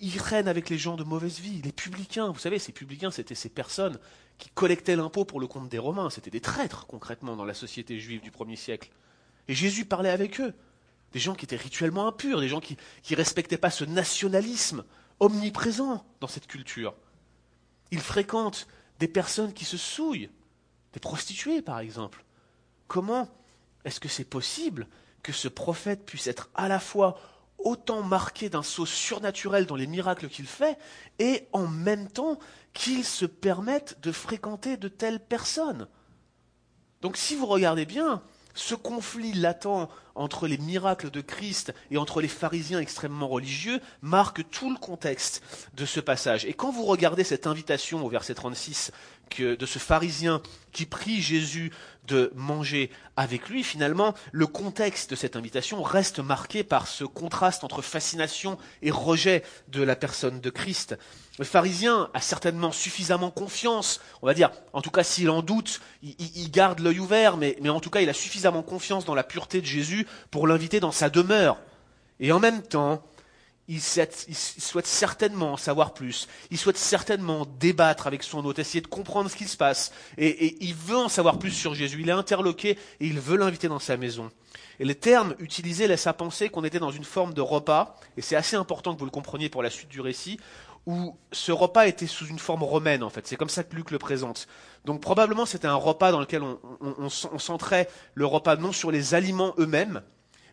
Ils 0.00 0.20
règnent 0.20 0.48
avec 0.48 0.70
les 0.70 0.78
gens 0.78 0.96
de 0.96 1.04
mauvaise 1.04 1.40
vie, 1.40 1.62
les 1.62 1.72
publicains. 1.72 2.30
Vous 2.30 2.38
savez, 2.38 2.58
ces 2.58 2.72
publicains, 2.72 3.10
c'était 3.10 3.34
ces 3.34 3.48
personnes 3.48 3.98
qui 4.38 4.50
collectaient 4.50 4.96
l'impôt 4.96 5.24
pour 5.24 5.40
le 5.40 5.46
compte 5.46 5.68
des 5.68 5.78
Romains. 5.78 6.10
C'était 6.10 6.30
des 6.30 6.40
traîtres, 6.40 6.86
concrètement, 6.86 7.36
dans 7.36 7.44
la 7.44 7.54
société 7.54 7.98
juive 7.98 8.20
du 8.20 8.30
premier 8.30 8.56
siècle. 8.56 8.90
Et 9.48 9.54
Jésus 9.54 9.84
parlait 9.84 10.10
avec 10.10 10.40
eux. 10.40 10.54
Des 11.12 11.20
gens 11.20 11.34
qui 11.34 11.44
étaient 11.44 11.56
rituellement 11.56 12.06
impurs, 12.06 12.40
des 12.40 12.48
gens 12.48 12.60
qui 12.60 12.76
ne 13.10 13.16
respectaient 13.16 13.56
pas 13.56 13.70
ce 13.70 13.84
nationalisme 13.84 14.84
omniprésent 15.20 16.04
dans 16.20 16.28
cette 16.28 16.46
culture. 16.46 16.94
Ils 17.90 18.00
fréquentent 18.00 18.66
des 18.98 19.08
personnes 19.08 19.52
qui 19.52 19.64
se 19.64 19.76
souillent, 19.76 20.30
des 20.92 21.00
prostituées 21.00 21.62
par 21.62 21.78
exemple. 21.78 22.24
Comment 22.86 23.28
est-ce 23.84 24.00
que 24.00 24.08
c'est 24.08 24.24
possible 24.24 24.86
que 25.22 25.32
ce 25.32 25.48
prophète 25.48 26.04
puisse 26.04 26.26
être 26.26 26.50
à 26.54 26.68
la 26.68 26.78
fois 26.78 27.18
autant 27.58 28.02
marqué 28.02 28.48
d'un 28.48 28.62
saut 28.62 28.86
surnaturel 28.86 29.66
dans 29.66 29.76
les 29.76 29.86
miracles 29.86 30.28
qu'il 30.28 30.46
fait, 30.46 30.78
et 31.18 31.48
en 31.52 31.66
même 31.66 32.08
temps 32.08 32.38
qu'il 32.72 33.04
se 33.04 33.26
permette 33.26 33.98
de 34.02 34.12
fréquenter 34.12 34.76
de 34.76 34.88
telles 34.88 35.20
personnes. 35.20 35.88
Donc 37.00 37.16
si 37.16 37.34
vous 37.34 37.46
regardez 37.46 37.86
bien, 37.86 38.22
ce 38.54 38.74
conflit 38.74 39.32
latent 39.34 39.68
entre 40.16 40.48
les 40.48 40.58
miracles 40.58 41.10
de 41.10 41.20
Christ 41.20 41.72
et 41.92 41.96
entre 41.96 42.20
les 42.20 42.28
pharisiens 42.28 42.80
extrêmement 42.80 43.28
religieux 43.28 43.80
marque 44.02 44.48
tout 44.50 44.70
le 44.70 44.78
contexte 44.78 45.42
de 45.74 45.86
ce 45.86 46.00
passage. 46.00 46.44
Et 46.44 46.54
quand 46.54 46.72
vous 46.72 46.84
regardez 46.84 47.22
cette 47.22 47.46
invitation 47.46 48.04
au 48.04 48.08
verset 48.08 48.34
36 48.34 48.90
de 49.36 49.66
ce 49.66 49.78
pharisien 49.78 50.42
qui 50.72 50.86
prie 50.86 51.20
Jésus 51.20 51.72
de 52.08 52.32
manger 52.34 52.90
avec 53.16 53.48
lui, 53.48 53.62
finalement, 53.62 54.14
le 54.32 54.46
contexte 54.46 55.10
de 55.10 55.16
cette 55.16 55.36
invitation 55.36 55.82
reste 55.82 56.18
marqué 56.18 56.64
par 56.64 56.86
ce 56.88 57.04
contraste 57.04 57.64
entre 57.64 57.82
fascination 57.82 58.58
et 58.82 58.90
rejet 58.90 59.42
de 59.68 59.82
la 59.82 59.94
personne 59.94 60.40
de 60.40 60.50
Christ. 60.50 60.96
Le 61.38 61.44
pharisien 61.44 62.10
a 62.14 62.20
certainement 62.20 62.72
suffisamment 62.72 63.30
confiance, 63.30 64.00
on 64.22 64.26
va 64.26 64.34
dire, 64.34 64.50
en 64.72 64.80
tout 64.80 64.90
cas 64.90 65.04
s'il 65.04 65.30
en 65.30 65.42
doute, 65.42 65.80
il, 66.02 66.50
garde 66.50 66.80
l'œil 66.80 66.98
ouvert, 66.98 67.36
mais, 67.36 67.56
mais 67.60 67.68
en 67.68 67.80
tout 67.80 67.90
cas 67.90 68.00
il 68.00 68.08
a 68.08 68.14
suffisamment 68.14 68.62
confiance 68.62 69.04
dans 69.04 69.14
la 69.14 69.22
pureté 69.22 69.60
de 69.60 69.66
Jésus 69.66 70.06
pour 70.30 70.46
l'inviter 70.46 70.80
dans 70.80 70.92
sa 70.92 71.10
demeure. 71.10 71.58
Et 72.18 72.32
en 72.32 72.40
même 72.40 72.62
temps, 72.62 73.04
il 73.68 73.82
souhaite, 73.82 74.86
certainement 74.86 75.52
en 75.52 75.56
savoir 75.58 75.92
plus, 75.92 76.26
il 76.50 76.56
souhaite 76.56 76.78
certainement 76.78 77.46
débattre 77.60 78.06
avec 78.06 78.22
son 78.22 78.44
hôte, 78.46 78.58
essayer 78.58 78.80
de 78.80 78.86
comprendre 78.86 79.30
ce 79.30 79.36
qui 79.36 79.46
se 79.46 79.58
passe, 79.58 79.92
et, 80.16 80.56
il 80.64 80.74
veut 80.74 80.96
en 80.96 81.10
savoir 81.10 81.38
plus 81.38 81.50
sur 81.50 81.74
Jésus, 81.74 82.00
il 82.00 82.08
est 82.08 82.12
interloqué 82.12 82.70
et 82.70 83.06
il 83.06 83.20
veut 83.20 83.36
l'inviter 83.36 83.68
dans 83.68 83.78
sa 83.78 83.98
maison. 83.98 84.30
Et 84.80 84.86
les 84.86 84.94
termes 84.94 85.34
utilisés 85.38 85.86
laissent 85.86 86.06
à 86.06 86.14
penser 86.14 86.48
qu'on 86.48 86.64
était 86.64 86.78
dans 86.78 86.90
une 86.90 87.04
forme 87.04 87.34
de 87.34 87.42
repas, 87.42 87.94
et 88.16 88.22
c'est 88.22 88.36
assez 88.36 88.56
important 88.56 88.94
que 88.94 89.00
vous 89.00 89.04
le 89.04 89.10
compreniez 89.10 89.50
pour 89.50 89.62
la 89.62 89.70
suite 89.70 89.90
du 89.90 90.00
récit, 90.00 90.40
où 90.86 91.18
ce 91.32 91.52
repas 91.52 91.86
était 91.86 92.06
sous 92.06 92.26
une 92.26 92.38
forme 92.38 92.62
romaine 92.62 93.02
en 93.02 93.10
fait, 93.10 93.26
c'est 93.26 93.36
comme 93.36 93.50
ça 93.50 93.64
que 93.64 93.76
Luc 93.76 93.90
le 93.90 93.98
présente. 93.98 94.48
Donc 94.86 95.02
probablement 95.02 95.44
c'était 95.44 95.66
un 95.66 95.74
repas 95.74 96.10
dans 96.10 96.20
lequel 96.20 96.42
on, 96.42 96.58
on 96.80 97.38
centrait 97.38 97.90
le 98.14 98.24
repas 98.24 98.56
non 98.56 98.72
sur 98.72 98.90
les 98.90 99.12
aliments 99.12 99.54
eux-mêmes, 99.58 100.00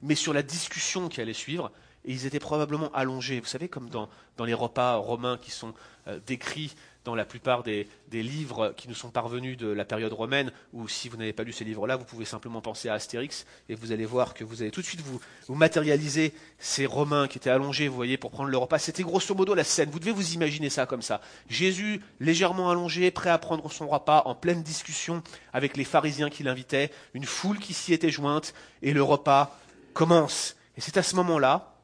mais 0.02 0.16
sur 0.16 0.34
la 0.34 0.44
discussion 0.44 1.08
qui 1.08 1.22
allait 1.22 1.32
suivre, 1.32 1.72
et 2.06 2.12
ils 2.12 2.26
étaient 2.26 2.40
probablement 2.40 2.92
allongés. 2.94 3.40
Vous 3.40 3.46
savez, 3.46 3.68
comme 3.68 3.90
dans, 3.90 4.10
les 4.46 4.54
repas 4.54 4.96
romains 4.96 5.38
qui 5.38 5.52
sont 5.52 5.74
euh, 6.08 6.20
décrits 6.26 6.76
dans 7.06 7.16
la 7.16 7.24
plupart 7.24 7.64
des, 7.64 7.88
livres 8.12 8.74
qui 8.76 8.88
nous 8.90 8.96
sont 8.96 9.12
parvenus 9.12 9.58
de 9.58 9.68
la 9.68 9.86
période 9.86 10.12
romaine, 10.12 10.52
ou 10.74 10.88
si 10.88 11.08
vous 11.08 11.18
n'avez 11.18 11.34
pas 11.34 11.44
lu 11.44 11.54
ces 11.54 11.64
livres-là, 11.64 11.98
vous 11.98 12.04
pouvez 12.04 12.26
simplement 12.26 12.62
penser 12.62 12.90
à 12.90 12.94
Astérix, 12.94 13.46
et 13.70 13.76
vous 13.76 13.92
allez 13.92 14.06
voir 14.06 14.34
que 14.34 14.44
vous 14.44 14.62
allez 14.62 14.72
tout 14.72 14.82
de 14.82 14.86
suite 14.86 15.02
vous, 15.02 15.20
vous 15.48 15.56
matérialiser 15.56 16.34
ces 16.58 16.86
Romains 16.86 17.28
qui 17.28 17.38
étaient 17.38 17.52
allongés, 17.52 17.88
vous 17.88 17.96
voyez, 17.96 18.18
pour 18.18 18.32
prendre 18.32 18.50
le 18.50 18.58
repas. 18.58 18.80
C'était 18.80 19.04
grosso 19.04 19.36
modo 19.36 19.54
la 19.54 19.64
scène. 19.64 19.90
Vous 19.92 20.00
devez 20.00 20.12
vous 20.12 20.34
imaginer 20.34 20.70
ça 20.70 20.86
comme 20.86 21.04
ça. 21.04 21.22
Jésus, 21.48 22.02
légèrement 22.20 22.72
allongé, 22.72 23.12
prêt 23.12 23.30
à 23.30 23.38
prendre 23.38 23.72
son 23.72 23.88
repas, 23.88 24.24
en 24.26 24.34
pleine 24.34 24.64
discussion 24.64 25.22
avec 25.54 25.78
les 25.78 25.84
pharisiens 25.84 26.30
qui 26.30 26.44
l'invitaient, 26.44 26.92
une 27.14 27.26
foule 27.26 27.60
qui 27.60 27.74
s'y 27.74 27.94
était 27.94 28.10
jointe, 28.10 28.54
et 28.82 28.94
le 28.94 29.04
repas 29.04 29.60
commence. 29.94 30.56
Et 30.78 30.82
c'est 30.82 30.98
à 30.98 31.04
ce 31.04 31.16
moment-là, 31.18 31.75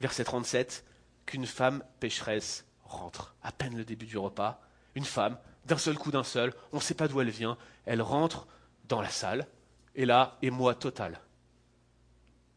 verset 0.00 0.24
37, 0.24 0.84
qu'une 1.26 1.46
femme 1.46 1.84
pécheresse 2.00 2.64
rentre. 2.84 3.34
À 3.42 3.52
peine 3.52 3.76
le 3.76 3.84
début 3.84 4.06
du 4.06 4.18
repas, 4.18 4.60
une 4.94 5.04
femme, 5.04 5.38
d'un 5.66 5.78
seul 5.78 5.96
coup 5.96 6.10
d'un 6.10 6.24
seul, 6.24 6.52
on 6.72 6.76
ne 6.76 6.82
sait 6.82 6.94
pas 6.94 7.08
d'où 7.08 7.20
elle 7.20 7.30
vient, 7.30 7.56
elle 7.86 8.02
rentre 8.02 8.46
dans 8.88 9.00
la 9.00 9.10
salle, 9.10 9.46
et 9.94 10.06
là, 10.06 10.38
émoi 10.42 10.74
total. 10.74 11.20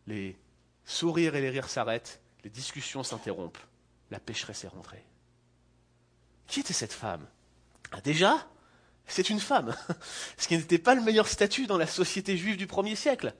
Les 0.08 0.38
sourires 0.86 1.36
et 1.36 1.42
les 1.42 1.50
rires 1.50 1.70
s'arrêtent, 1.70 2.22
les 2.44 2.50
discussions 2.50 3.04
s'interrompent, 3.04 3.60
la 4.12 4.20
pécheresse 4.20 4.64
est 4.64 4.70
rentrée. 4.70 5.04
Qui 6.48 6.62
était 6.62 6.74
cette 6.74 6.94
femme? 6.94 7.26
Ah, 7.92 8.02
Déjà, 8.02 8.48
c'est 9.06 9.30
une 9.30 9.40
femme, 9.40 9.76
ce 10.38 10.48
qui 10.48 10.58
n'était 10.58 10.78
pas 10.78 10.96
le 10.96 11.02
meilleur 11.02 11.28
statut 11.28 11.68
dans 11.68 11.78
la 11.78 11.88
société 11.88 12.38
juive 12.38 12.58
du 12.58 12.68
premier 12.68 12.96
siècle. 12.96 13.34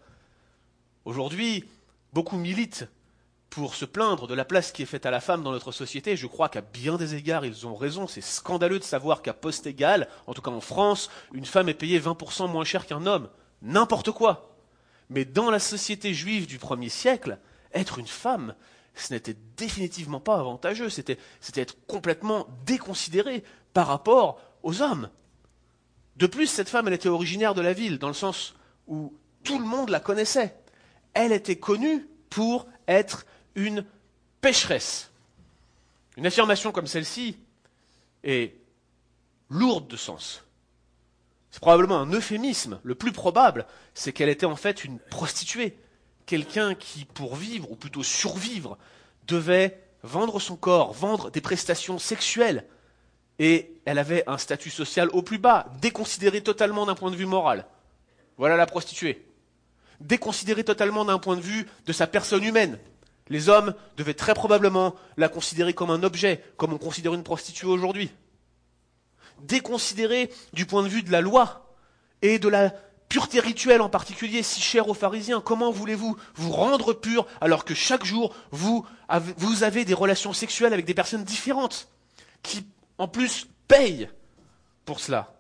Aujourd'hui, 1.06 1.66
beaucoup 2.14 2.38
militent 2.38 2.88
pour 3.54 3.76
se 3.76 3.86
plaindre 3.86 4.26
de 4.26 4.34
la 4.34 4.46
place 4.46 4.72
qui 4.72 4.82
est 4.82 4.88
faite 4.88 5.06
à 5.06 5.12
la 5.12 5.20
femme 5.20 5.44
dans 5.44 5.52
notre 5.52 5.72
société. 5.72 6.18
Je 6.18 6.26
crois 6.26 6.50
qu'à 6.50 6.62
bien 6.62 6.98
des 6.98 7.14
égards, 7.14 7.46
ils 7.46 7.68
ont 7.68 7.76
raison. 7.76 8.08
C'est 8.08 8.20
scandaleux 8.20 8.80
de 8.80 8.84
savoir 8.84 9.22
qu'à 9.22 9.34
poste 9.34 9.68
égal, 9.68 10.08
en 10.26 10.34
tout 10.34 10.42
cas 10.42 10.50
en 10.50 10.60
France, 10.60 11.12
une 11.34 11.46
femme 11.46 11.70
est 11.70 11.76
payée 11.76 12.00
20% 12.00 12.50
moins 12.50 12.64
cher 12.64 12.88
qu'un 12.88 13.06
homme. 13.06 13.30
N'importe 13.62 14.10
quoi. 14.10 14.56
Mais 15.12 15.24
dans 15.24 15.52
la 15.52 15.60
société 15.60 16.16
juive 16.16 16.48
du 16.48 16.58
premier 16.58 16.90
siècle, 16.90 17.38
être 17.76 18.00
une 18.00 18.08
femme, 18.08 18.56
ce 18.96 19.14
n'était 19.14 19.38
définitivement 19.56 20.20
pas 20.20 20.40
avantageux. 20.40 20.90
C'était, 20.90 21.20
c'était 21.40 21.62
être 21.62 21.78
complètement 21.86 22.48
déconsidéré 22.66 23.44
par 23.76 23.86
rapport 23.86 24.42
aux 24.64 24.82
hommes. 24.82 25.10
De 26.16 26.26
plus, 26.26 26.48
cette 26.48 26.70
femme, 26.70 26.88
elle 26.88 26.96
était 26.96 27.08
originaire 27.08 27.54
de 27.54 27.62
la 27.62 27.74
ville, 27.74 28.00
dans 28.00 28.08
le 28.08 28.16
sens 28.16 28.56
où 28.88 29.14
tout 29.44 29.60
le 29.60 29.66
monde 29.66 29.90
la 29.90 30.00
connaissait. 30.00 30.56
Elle 31.14 31.32
était 31.32 31.58
connue 31.58 32.08
pour 32.32 32.66
être 32.88 33.26
une 33.56 33.86
pécheresse. 34.42 35.12
Une 36.18 36.26
affirmation 36.26 36.72
comme 36.72 36.88
celle-ci 36.88 37.38
est 38.24 38.56
lourde 39.50 39.88
de 39.88 39.98
sens. 39.98 40.44
C'est 41.52 41.62
probablement 41.62 42.00
un 42.00 42.12
euphémisme. 42.12 42.80
Le 42.84 42.96
plus 42.96 43.12
probable, 43.12 43.68
c'est 43.94 44.12
qu'elle 44.12 44.30
était 44.30 44.46
en 44.46 44.56
fait 44.56 44.84
une 44.84 45.00
prostituée. 45.00 45.78
Quelqu'un 46.26 46.74
qui, 46.74 47.06
pour 47.06 47.36
vivre, 47.36 47.70
ou 47.72 47.76
plutôt 47.76 48.04
survivre, 48.04 48.78
devait 49.28 49.80
vendre 50.02 50.40
son 50.40 50.56
corps, 50.56 50.94
vendre 50.94 51.30
des 51.30 51.42
prestations 51.42 52.00
sexuelles. 52.00 52.66
Et 53.40 53.76
elle 53.86 54.00
avait 54.00 54.24
un 54.28 54.38
statut 54.38 54.70
social 54.70 55.10
au 55.10 55.22
plus 55.22 55.38
bas, 55.38 55.68
déconsidéré 55.82 56.42
totalement 56.42 56.86
d'un 56.86 56.96
point 56.96 57.12
de 57.12 57.16
vue 57.16 57.26
moral. 57.26 57.66
Voilà 58.38 58.56
la 58.58 58.66
prostituée. 58.66 59.26
Déconsidérée 60.00 60.64
totalement 60.64 61.06
d'un 61.06 61.20
point 61.20 61.36
de 61.36 61.42
vue 61.42 61.68
de 61.86 61.94
sa 61.94 62.08
personne 62.08 62.44
humaine. 62.44 62.80
Les 63.30 63.50
hommes 63.50 63.74
devaient 63.98 64.14
très 64.14 64.34
probablement 64.34 64.96
la 65.18 65.30
considérer 65.30 65.74
comme 65.74 65.92
un 65.92 66.04
objet, 66.04 66.44
comme 66.58 66.74
on 66.74 66.78
considère 66.78 67.14
une 67.14 67.24
prostituée 67.24 67.68
aujourd'hui. 67.68 68.12
Déconsidérée 69.42 70.30
du 70.54 70.66
point 70.66 70.84
de 70.84 70.88
vue 70.88 71.04
de 71.04 71.12
la 71.12 71.22
loi 71.22 71.76
et 72.22 72.40
de 72.40 72.48
la 72.48 72.74
pureté 73.10 73.40
rituelle 73.40 73.82
en 73.82 73.90
particulier, 73.90 74.42
si 74.42 74.60
chère 74.60 74.90
aux 74.90 74.94
pharisiens. 74.94 75.40
Comment 75.40 75.72
voulez-vous 75.72 76.18
vous 76.36 76.52
rendre 76.52 76.94
pur 76.94 77.28
alors 77.42 77.64
que 77.64 77.76
chaque 77.76 78.06
jour 78.06 78.36
vous 78.52 78.86
avez, 79.08 79.86
des 79.86 79.94
relations 79.94 80.34
sexuelles 80.34 80.74
avec 80.74 80.86
des 80.86 80.94
personnes 80.94 81.24
différentes 81.24 81.88
qui 82.42 82.66
en 82.98 83.08
plus 83.08 83.48
payent 83.68 84.10
pour 84.86 85.00
cela? 85.00 85.36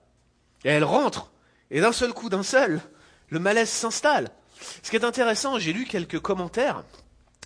Et 0.63 0.69
elle 0.69 0.83
rentre, 0.83 1.31
et 1.71 1.81
d'un 1.81 1.91
seul 1.91 2.13
coup, 2.13 2.29
d'un 2.29 2.43
seul, 2.43 2.79
le 3.29 3.39
malaise 3.39 3.69
s'installe. 3.69 4.29
Ce 4.83 4.89
qui 4.89 4.95
est 4.95 5.03
intéressant, 5.03 5.57
j'ai 5.59 5.73
lu 5.73 5.85
quelques 5.85 6.19
commentaires 6.19 6.83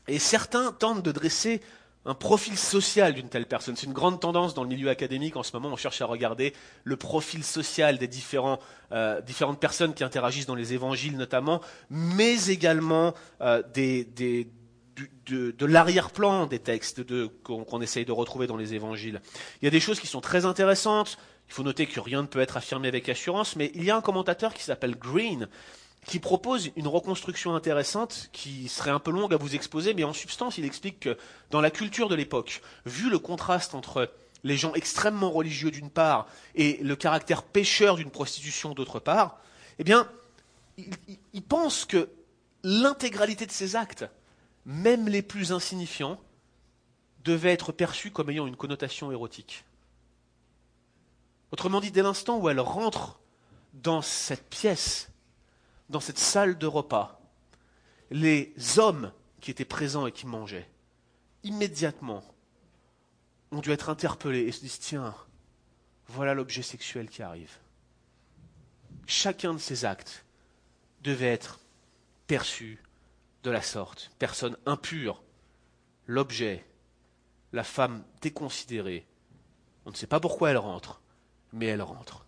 et 0.08 0.20
certains 0.20 0.72
tentent 0.72 1.04
de 1.04 1.12
dresser 1.12 1.62
un 2.08 2.14
profil 2.14 2.58
social 2.58 3.14
d'une 3.14 3.28
telle 3.28 3.46
personne. 3.46 3.76
C'est 3.76 3.86
une 3.86 3.94
grande 3.94 4.22
tendance 4.22 4.54
dans 4.54 4.64
le 4.64 4.70
milieu 4.70 4.90
académique 4.90 5.36
en 5.36 5.44
ce 5.44 5.52
moment. 5.54 5.70
On 5.70 5.76
cherche 5.76 6.02
à 6.02 6.06
regarder 6.06 6.54
le 6.86 6.96
profil 6.96 7.44
social 7.44 7.98
des 7.98 8.08
différents, 8.08 8.60
euh, 8.94 9.20
différentes 9.22 9.60
personnes 9.60 9.94
qui 9.94 10.06
interagissent 10.06 10.46
dans 10.46 10.56
les 10.56 10.74
évangiles 10.74 11.18
notamment, 11.18 11.62
mais 11.90 12.48
également 12.48 13.14
euh, 13.42 13.62
des, 13.74 14.06
des, 14.06 14.50
de, 15.26 15.52
de 15.52 15.66
l'arrière-plan 15.66 16.46
des 16.46 16.60
textes 16.60 17.02
de, 17.02 17.28
qu'on, 17.44 17.82
essaye 17.82 18.06
de 18.06 18.14
retrouver 18.14 18.48
dans 18.48 18.58
les 18.58 18.74
évangiles. 18.74 19.22
Il 19.62 19.66
y 19.66 19.68
a 19.68 19.72
des 19.72 19.82
choses 19.82 20.00
qui 20.00 20.08
sont 20.08 20.22
très 20.22 20.46
intéressantes. 20.46 21.18
Il 21.50 21.54
faut 21.54 21.64
noter 21.64 21.88
que 21.88 22.00
rien 22.00 22.22
ne 22.22 22.28
peut 22.28 22.40
être 22.40 22.56
affirmé 22.56 22.88
avec 22.88 23.08
assurance, 23.10 23.56
mais 23.58 23.72
il 23.76 23.84
y 23.84 23.92
a 23.92 23.98
un 23.98 24.02
commentateur 24.02 24.54
qui 24.54 24.64
s'appelle 24.64 24.96
Green 24.96 25.48
qui 26.08 26.20
propose 26.20 26.72
une 26.78 26.88
reconstruction 26.88 27.54
intéressante 27.54 28.30
qui 28.32 28.70
serait 28.70 28.92
un 28.92 29.00
peu 29.00 29.12
longue 29.12 29.34
à 29.34 29.38
vous 29.38 29.56
exposer, 29.56 29.94
mais 29.94 30.06
en 30.06 30.14
substance, 30.14 30.58
il 30.58 30.64
explique 30.64 31.02
que 31.02 31.18
dans 31.52 31.60
la 31.60 31.70
culture 31.70 32.08
de 32.08 32.16
l'époque, 32.16 32.62
vu 32.86 33.10
le 33.10 33.20
contraste 33.20 33.76
entre 33.76 34.10
les 34.46 34.56
gens 34.56 34.74
extrêmement 34.74 35.30
religieux 35.30 35.70
d'une 35.70 35.90
part 35.90 36.28
et 36.56 36.78
le 36.82 36.96
caractère 36.96 37.44
pécheur 37.44 37.98
d'une 37.98 38.10
prostitution 38.10 38.74
d'autre 38.74 39.00
part, 39.00 39.42
eh 39.80 39.84
bien, 39.84 40.10
il, 40.78 41.44
pense 41.44 41.84
que 41.84 42.10
l'intégralité 42.64 43.46
de 43.46 43.52
ces 43.52 43.76
actes, 43.76 44.06
même 44.66 45.10
les 45.10 45.22
plus 45.22 45.52
insignifiants, 45.52 46.22
devaient 47.26 47.52
être 47.52 47.74
perçus 47.74 48.12
comme 48.12 48.30
ayant 48.30 48.48
une 48.48 48.56
connotation 48.56 49.12
érotique. 49.12 49.66
Autrement 51.52 51.82
dit, 51.82 51.92
dès 51.92 52.02
l'instant 52.02 52.38
où 52.38 52.48
elle 52.48 52.62
rentre 52.62 53.20
dans 53.74 54.02
cette 54.02 54.50
pièce, 54.50 55.10
dans 55.90 56.00
cette 56.00 56.20
salle 56.20 56.58
de 56.58 56.68
repas, 56.68 57.20
les 58.12 58.54
hommes 58.78 59.12
qui 59.42 59.52
étaient 59.52 59.66
présents 59.66 60.08
et 60.08 60.12
qui 60.12 60.26
mangeaient, 60.26 60.70
immédiatement, 61.44 62.24
ont 63.52 63.60
dû 63.60 63.72
être 63.72 63.90
interpellés 63.90 64.42
et 64.42 64.52
se 64.52 64.62
disent, 64.62 64.80
tiens, 64.80 65.16
voilà 66.08 66.34
l'objet 66.34 66.62
sexuel 66.62 67.10
qui 67.10 67.22
arrive. 67.22 67.58
Chacun 69.06 69.54
de 69.54 69.60
ces 69.60 69.86
actes 69.86 70.26
devait 71.02 71.32
être 71.32 71.60
perçu 72.28 72.84
de 73.44 73.52
la 73.52 73.62
sorte. 73.62 74.12
Personne 74.20 74.58
impure, 74.66 75.24
l'objet, 76.06 76.66
la 77.54 77.64
femme 77.64 78.04
déconsidérée. 78.22 79.08
On 79.86 79.92
ne 79.92 79.96
sait 79.96 80.08
pas 80.08 80.20
pourquoi 80.20 80.50
elle 80.50 80.58
rentre, 80.58 81.02
mais 81.54 81.68
elle 81.68 81.82
rentre. 81.82 82.26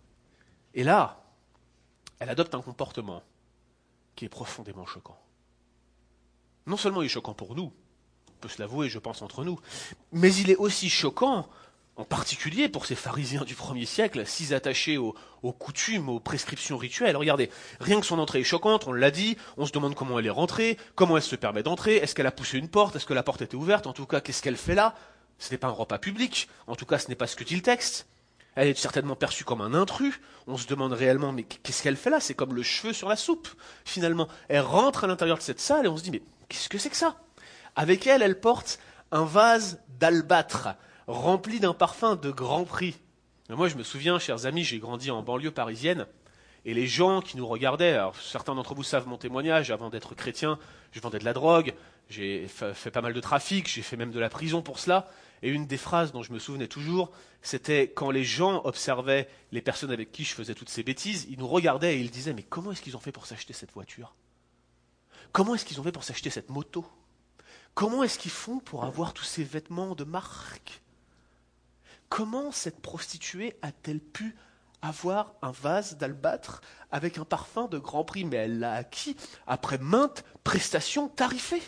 Et 0.72 0.84
là, 0.84 1.22
elle 2.18 2.30
adopte 2.30 2.54
un 2.54 2.62
comportement 2.62 3.22
qui 4.20 4.26
est 4.26 4.28
profondément 4.28 4.84
choquant. 4.84 5.18
non 6.66 6.76
seulement 6.76 7.00
il 7.00 7.06
est 7.06 7.08
choquant 7.08 7.32
pour 7.32 7.56
nous, 7.56 7.72
on 8.28 8.32
peut 8.42 8.50
se 8.50 8.60
l'avouer, 8.60 8.90
je 8.90 8.98
pense, 8.98 9.22
entre 9.22 9.44
nous, 9.44 9.58
mais 10.12 10.30
il 10.34 10.50
est 10.50 10.56
aussi 10.56 10.90
choquant, 10.90 11.48
en 11.96 12.04
particulier 12.04 12.68
pour 12.68 12.84
ces 12.84 12.96
pharisiens 12.96 13.44
du 13.44 13.54
premier 13.54 13.86
siècle, 13.86 14.26
si 14.26 14.52
attachés 14.52 14.98
aux, 14.98 15.14
aux, 15.42 15.54
coutumes, 15.54 16.10
aux 16.10 16.20
prescriptions 16.20 16.76
rituelles. 16.76 17.16
Regardez, 17.16 17.48
rien 17.80 17.98
que 17.98 18.04
son 18.04 18.18
entrée 18.18 18.40
est 18.40 18.44
choquante, 18.44 18.86
on 18.86 18.92
l'a 18.92 19.10
dit, 19.10 19.38
on 19.56 19.64
se 19.64 19.72
demande 19.72 19.94
comment 19.94 20.18
elle 20.18 20.26
est 20.26 20.28
rentrée, 20.28 20.76
comment 20.96 21.16
elle 21.16 21.22
se 21.22 21.34
permet 21.34 21.62
d'entrer, 21.62 21.96
est-ce 21.96 22.14
qu'elle 22.14 22.26
a 22.26 22.30
poussé 22.30 22.58
une 22.58 22.68
porte, 22.68 22.96
est-ce 22.96 23.06
que 23.06 23.14
la 23.14 23.22
porte 23.22 23.40
était 23.40 23.56
ouverte, 23.56 23.86
en 23.86 23.94
tout 23.94 24.04
cas, 24.04 24.20
qu'est-ce 24.20 24.42
qu'elle 24.42 24.58
fait 24.58 24.74
là? 24.74 24.94
Ce 25.38 25.50
n'est 25.50 25.56
pas 25.56 25.68
un 25.68 25.70
repas 25.70 25.98
public, 25.98 26.46
en 26.66 26.76
tout 26.76 26.84
cas, 26.84 26.98
ce 26.98 27.08
n'est 27.08 27.14
pas 27.14 27.26
ce 27.26 27.36
que 27.36 27.44
dit 27.44 27.56
le 27.56 27.62
texte. 27.62 28.06
Elle 28.60 28.68
est 28.68 28.78
certainement 28.78 29.16
perçue 29.16 29.42
comme 29.42 29.62
un 29.62 29.72
intrus. 29.72 30.20
On 30.46 30.58
se 30.58 30.66
demande 30.66 30.92
réellement, 30.92 31.32
mais 31.32 31.44
qu'est-ce 31.44 31.82
qu'elle 31.82 31.96
fait 31.96 32.10
là? 32.10 32.20
C'est 32.20 32.34
comme 32.34 32.54
le 32.54 32.62
cheveu 32.62 32.92
sur 32.92 33.08
la 33.08 33.16
soupe, 33.16 33.48
finalement. 33.86 34.28
Elle 34.50 34.60
rentre 34.60 35.04
à 35.04 35.06
l'intérieur 35.06 35.38
de 35.38 35.42
cette 35.42 35.60
salle 35.60 35.86
et 35.86 35.88
on 35.88 35.96
se 35.96 36.02
dit, 36.02 36.10
mais 36.10 36.20
qu'est-ce 36.50 36.68
que 36.68 36.76
c'est 36.76 36.90
que 36.90 36.96
ça? 36.96 37.16
Avec 37.74 38.06
elle, 38.06 38.20
elle 38.20 38.38
porte 38.38 38.78
un 39.12 39.24
vase 39.24 39.80
d'albâtre 39.98 40.68
rempli 41.06 41.58
d'un 41.58 41.72
parfum 41.72 42.16
de 42.16 42.30
grand 42.30 42.64
prix. 42.64 42.96
moi, 43.48 43.68
je 43.68 43.76
me 43.76 43.82
souviens, 43.82 44.18
chers 44.18 44.44
amis, 44.44 44.62
j'ai 44.62 44.78
grandi 44.78 45.10
en 45.10 45.22
banlieue 45.22 45.52
parisienne. 45.52 46.06
Et 46.66 46.74
les 46.74 46.86
gens 46.86 47.22
qui 47.22 47.38
nous 47.38 47.46
regardaient, 47.46 47.94
alors 47.94 48.14
certains 48.16 48.54
d'entre 48.54 48.74
vous 48.74 48.82
savent 48.82 49.08
mon 49.08 49.16
témoignage, 49.16 49.70
avant 49.70 49.88
d'être 49.88 50.14
chrétien, 50.14 50.58
je 50.92 51.00
vendais 51.00 51.18
de 51.18 51.24
la 51.24 51.32
drogue, 51.32 51.72
j'ai 52.10 52.46
fait 52.46 52.90
pas 52.90 53.00
mal 53.00 53.14
de 53.14 53.20
trafic, 53.20 53.66
j'ai 53.66 53.80
fait 53.80 53.96
même 53.96 54.10
de 54.10 54.20
la 54.20 54.28
prison 54.28 54.60
pour 54.60 54.78
cela. 54.78 55.08
Et 55.42 55.48
une 55.48 55.66
des 55.66 55.78
phrases 55.78 56.12
dont 56.12 56.22
je 56.22 56.32
me 56.32 56.38
souvenais 56.38 56.68
toujours, 56.68 57.10
c'était 57.42 57.90
quand 57.90 58.10
les 58.10 58.24
gens 58.24 58.62
observaient 58.64 59.28
les 59.52 59.62
personnes 59.62 59.90
avec 59.90 60.12
qui 60.12 60.24
je 60.24 60.34
faisais 60.34 60.54
toutes 60.54 60.68
ces 60.68 60.82
bêtises, 60.82 61.26
ils 61.30 61.38
nous 61.38 61.48
regardaient 61.48 61.96
et 61.96 62.00
ils 62.00 62.10
disaient 62.10 62.34
Mais 62.34 62.42
comment 62.42 62.72
est-ce 62.72 62.82
qu'ils 62.82 62.96
ont 62.96 63.00
fait 63.00 63.12
pour 63.12 63.26
s'acheter 63.26 63.52
cette 63.52 63.72
voiture? 63.72 64.14
Comment 65.32 65.54
est-ce 65.54 65.64
qu'ils 65.64 65.80
ont 65.80 65.84
fait 65.84 65.92
pour 65.92 66.04
s'acheter 66.04 66.30
cette 66.30 66.50
moto? 66.50 66.84
Comment 67.74 68.02
est-ce 68.02 68.18
qu'ils 68.18 68.30
font 68.30 68.58
pour 68.58 68.84
avoir 68.84 69.14
tous 69.14 69.24
ces 69.24 69.44
vêtements 69.44 69.94
de 69.94 70.04
marque? 70.04 70.82
Comment 72.08 72.50
cette 72.50 72.80
prostituée 72.82 73.56
a-t-elle 73.62 74.00
pu 74.00 74.36
avoir 74.82 75.34
un 75.42 75.52
vase 75.52 75.96
d'albâtre 75.96 76.60
avec 76.90 77.18
un 77.18 77.24
parfum 77.24 77.68
de 77.68 77.78
grand 77.78 78.04
prix? 78.04 78.24
Mais 78.24 78.36
elle 78.36 78.58
l'a 78.58 78.74
acquis 78.74 79.16
après 79.46 79.78
maintes 79.78 80.24
prestations 80.42 81.08
tarifées. 81.08 81.62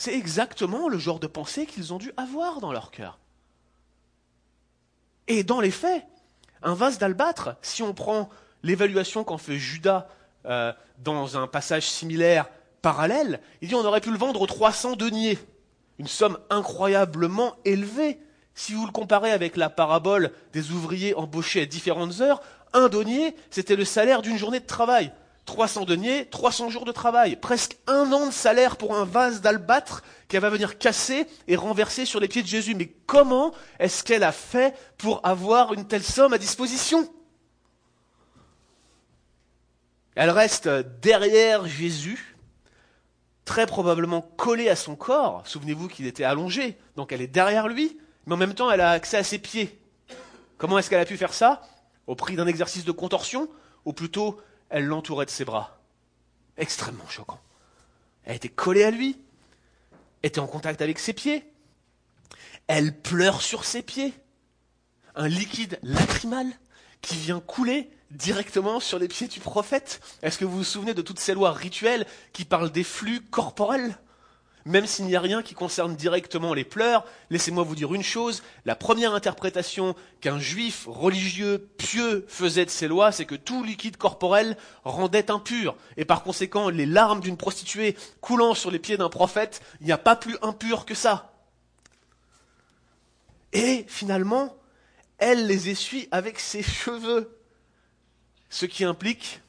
C'est 0.00 0.16
exactement 0.16 0.88
le 0.88 0.96
genre 0.96 1.20
de 1.20 1.26
pensée 1.26 1.66
qu'ils 1.66 1.92
ont 1.92 1.98
dû 1.98 2.10
avoir 2.16 2.60
dans 2.60 2.72
leur 2.72 2.90
cœur. 2.90 3.18
Et 5.28 5.44
dans 5.44 5.60
les 5.60 5.70
faits, 5.70 6.02
un 6.62 6.72
vase 6.72 6.96
d'albâtre, 6.96 7.56
si 7.60 7.82
on 7.82 7.92
prend 7.92 8.30
l'évaluation 8.62 9.24
qu'en 9.24 9.36
fait 9.36 9.58
Judas 9.58 10.08
euh, 10.46 10.72
dans 11.00 11.36
un 11.36 11.46
passage 11.46 11.86
similaire 11.86 12.48
parallèle, 12.80 13.42
il 13.60 13.68
dit 13.68 13.74
on 13.74 13.84
aurait 13.84 14.00
pu 14.00 14.10
le 14.10 14.16
vendre 14.16 14.40
aux 14.40 14.46
300 14.46 14.96
deniers. 14.96 15.38
Une 15.98 16.08
somme 16.08 16.38
incroyablement 16.48 17.56
élevée. 17.66 18.20
Si 18.54 18.72
vous 18.72 18.86
le 18.86 18.92
comparez 18.92 19.32
avec 19.32 19.54
la 19.58 19.68
parabole 19.68 20.32
des 20.54 20.70
ouvriers 20.70 21.14
embauchés 21.14 21.60
à 21.60 21.66
différentes 21.66 22.22
heures, 22.22 22.40
un 22.72 22.88
denier, 22.88 23.36
c'était 23.50 23.76
le 23.76 23.84
salaire 23.84 24.22
d'une 24.22 24.38
journée 24.38 24.60
de 24.60 24.66
travail. 24.66 25.12
300 25.50 25.84
deniers, 25.84 26.26
300 26.26 26.70
jours 26.70 26.84
de 26.84 26.92
travail, 26.92 27.34
presque 27.34 27.76
un 27.88 28.12
an 28.12 28.26
de 28.28 28.30
salaire 28.30 28.76
pour 28.76 28.94
un 28.94 29.04
vase 29.04 29.40
d'albâtre 29.40 30.04
qu'elle 30.28 30.42
va 30.42 30.48
venir 30.48 30.78
casser 30.78 31.26
et 31.48 31.56
renverser 31.56 32.06
sur 32.06 32.20
les 32.20 32.28
pieds 32.28 32.42
de 32.42 32.46
Jésus. 32.46 32.76
Mais 32.76 32.86
comment 33.06 33.52
est-ce 33.80 34.04
qu'elle 34.04 34.22
a 34.22 34.30
fait 34.30 34.76
pour 34.96 35.20
avoir 35.26 35.74
une 35.74 35.88
telle 35.88 36.04
somme 36.04 36.32
à 36.32 36.38
disposition? 36.38 37.12
Elle 40.14 40.30
reste 40.30 40.68
derrière 40.68 41.66
Jésus, 41.66 42.36
très 43.44 43.66
probablement 43.66 44.20
collée 44.20 44.68
à 44.68 44.76
son 44.76 44.94
corps. 44.94 45.42
Souvenez-vous 45.46 45.88
qu'il 45.88 46.06
était 46.06 46.22
allongé, 46.22 46.78
donc 46.94 47.10
elle 47.10 47.22
est 47.22 47.26
derrière 47.26 47.66
lui, 47.66 47.98
mais 48.26 48.34
en 48.34 48.38
même 48.38 48.54
temps 48.54 48.70
elle 48.70 48.82
a 48.82 48.92
accès 48.92 49.16
à 49.16 49.24
ses 49.24 49.40
pieds. 49.40 49.80
Comment 50.58 50.78
est-ce 50.78 50.88
qu'elle 50.88 51.00
a 51.00 51.04
pu 51.04 51.16
faire 51.16 51.34
ça? 51.34 51.60
Au 52.06 52.14
prix 52.14 52.36
d'un 52.36 52.46
exercice 52.46 52.84
de 52.84 52.92
contorsion 52.92 53.48
Ou 53.84 53.92
plutôt 53.92 54.40
elle 54.70 54.86
l'entourait 54.86 55.26
de 55.26 55.30
ses 55.30 55.44
bras. 55.44 55.78
Extrêmement 56.56 57.08
choquant. 57.08 57.40
Elle 58.24 58.36
était 58.36 58.48
collée 58.48 58.84
à 58.84 58.90
lui, 58.90 59.18
était 60.22 60.40
en 60.40 60.46
contact 60.46 60.82
avec 60.82 60.98
ses 60.98 61.12
pieds. 61.12 61.44
Elle 62.66 62.96
pleure 62.96 63.42
sur 63.42 63.64
ses 63.64 63.82
pieds. 63.82 64.14
Un 65.14 65.28
liquide 65.28 65.78
lacrymal 65.82 66.46
qui 67.02 67.16
vient 67.16 67.40
couler 67.40 67.90
directement 68.10 68.80
sur 68.80 68.98
les 68.98 69.08
pieds 69.08 69.28
du 69.28 69.40
prophète. 69.40 70.00
Est-ce 70.22 70.38
que 70.38 70.44
vous 70.44 70.58
vous 70.58 70.64
souvenez 70.64 70.94
de 70.94 71.02
toutes 71.02 71.18
ces 71.18 71.34
lois 71.34 71.52
rituelles 71.52 72.06
qui 72.32 72.44
parlent 72.44 72.70
des 72.70 72.84
flux 72.84 73.20
corporels 73.20 73.96
même 74.70 74.86
s'il 74.86 75.04
n'y 75.04 75.16
a 75.16 75.20
rien 75.20 75.42
qui 75.42 75.54
concerne 75.54 75.96
directement 75.96 76.54
les 76.54 76.64
pleurs, 76.64 77.04
laissez-moi 77.28 77.64
vous 77.64 77.74
dire 77.74 77.92
une 77.92 78.02
chose, 78.02 78.42
la 78.64 78.76
première 78.76 79.14
interprétation 79.14 79.94
qu'un 80.20 80.38
juif 80.38 80.86
religieux 80.86 81.68
pieux 81.76 82.24
faisait 82.28 82.64
de 82.64 82.70
ces 82.70 82.88
lois, 82.88 83.12
c'est 83.12 83.26
que 83.26 83.34
tout 83.34 83.62
liquide 83.62 83.96
corporel 83.96 84.56
rendait 84.84 85.30
impur, 85.30 85.76
et 85.96 86.04
par 86.04 86.22
conséquent 86.22 86.68
les 86.68 86.86
larmes 86.86 87.20
d'une 87.20 87.36
prostituée 87.36 87.96
coulant 88.20 88.54
sur 88.54 88.70
les 88.70 88.78
pieds 88.78 88.96
d'un 88.96 89.10
prophète, 89.10 89.60
il 89.80 89.86
n'y 89.86 89.92
a 89.92 89.98
pas 89.98 90.16
plus 90.16 90.36
impur 90.40 90.86
que 90.86 90.94
ça. 90.94 91.34
Et 93.52 93.84
finalement, 93.88 94.56
elle 95.18 95.46
les 95.46 95.68
essuie 95.68 96.08
avec 96.12 96.38
ses 96.38 96.62
cheveux, 96.62 97.36
ce 98.48 98.66
qui 98.66 98.84
implique 98.84 99.40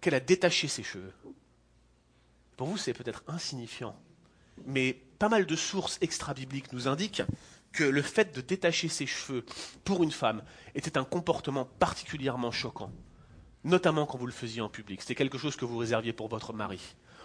qu'elle 0.00 0.14
a 0.14 0.20
détaché 0.20 0.68
ses 0.68 0.82
cheveux. 0.82 1.12
Pour 2.56 2.68
vous, 2.68 2.78
c'est 2.78 2.94
peut-être 2.94 3.22
insignifiant, 3.28 3.94
mais 4.64 4.94
pas 5.18 5.28
mal 5.28 5.46
de 5.46 5.56
sources 5.56 5.98
extra-bibliques 6.00 6.72
nous 6.72 6.88
indiquent 6.88 7.22
que 7.72 7.84
le 7.84 8.02
fait 8.02 8.34
de 8.34 8.40
détacher 8.40 8.88
ses 8.88 9.06
cheveux 9.06 9.44
pour 9.84 10.02
une 10.02 10.10
femme 10.10 10.42
était 10.74 10.98
un 10.98 11.04
comportement 11.04 11.66
particulièrement 11.78 12.50
choquant, 12.50 12.90
notamment 13.64 14.06
quand 14.06 14.18
vous 14.18 14.26
le 14.26 14.32
faisiez 14.32 14.62
en 14.62 14.68
public. 14.68 15.02
C'était 15.02 15.14
quelque 15.14 15.38
chose 15.38 15.56
que 15.56 15.64
vous 15.64 15.76
réserviez 15.76 16.12
pour 16.12 16.28
votre 16.28 16.52
mari. 16.52 16.80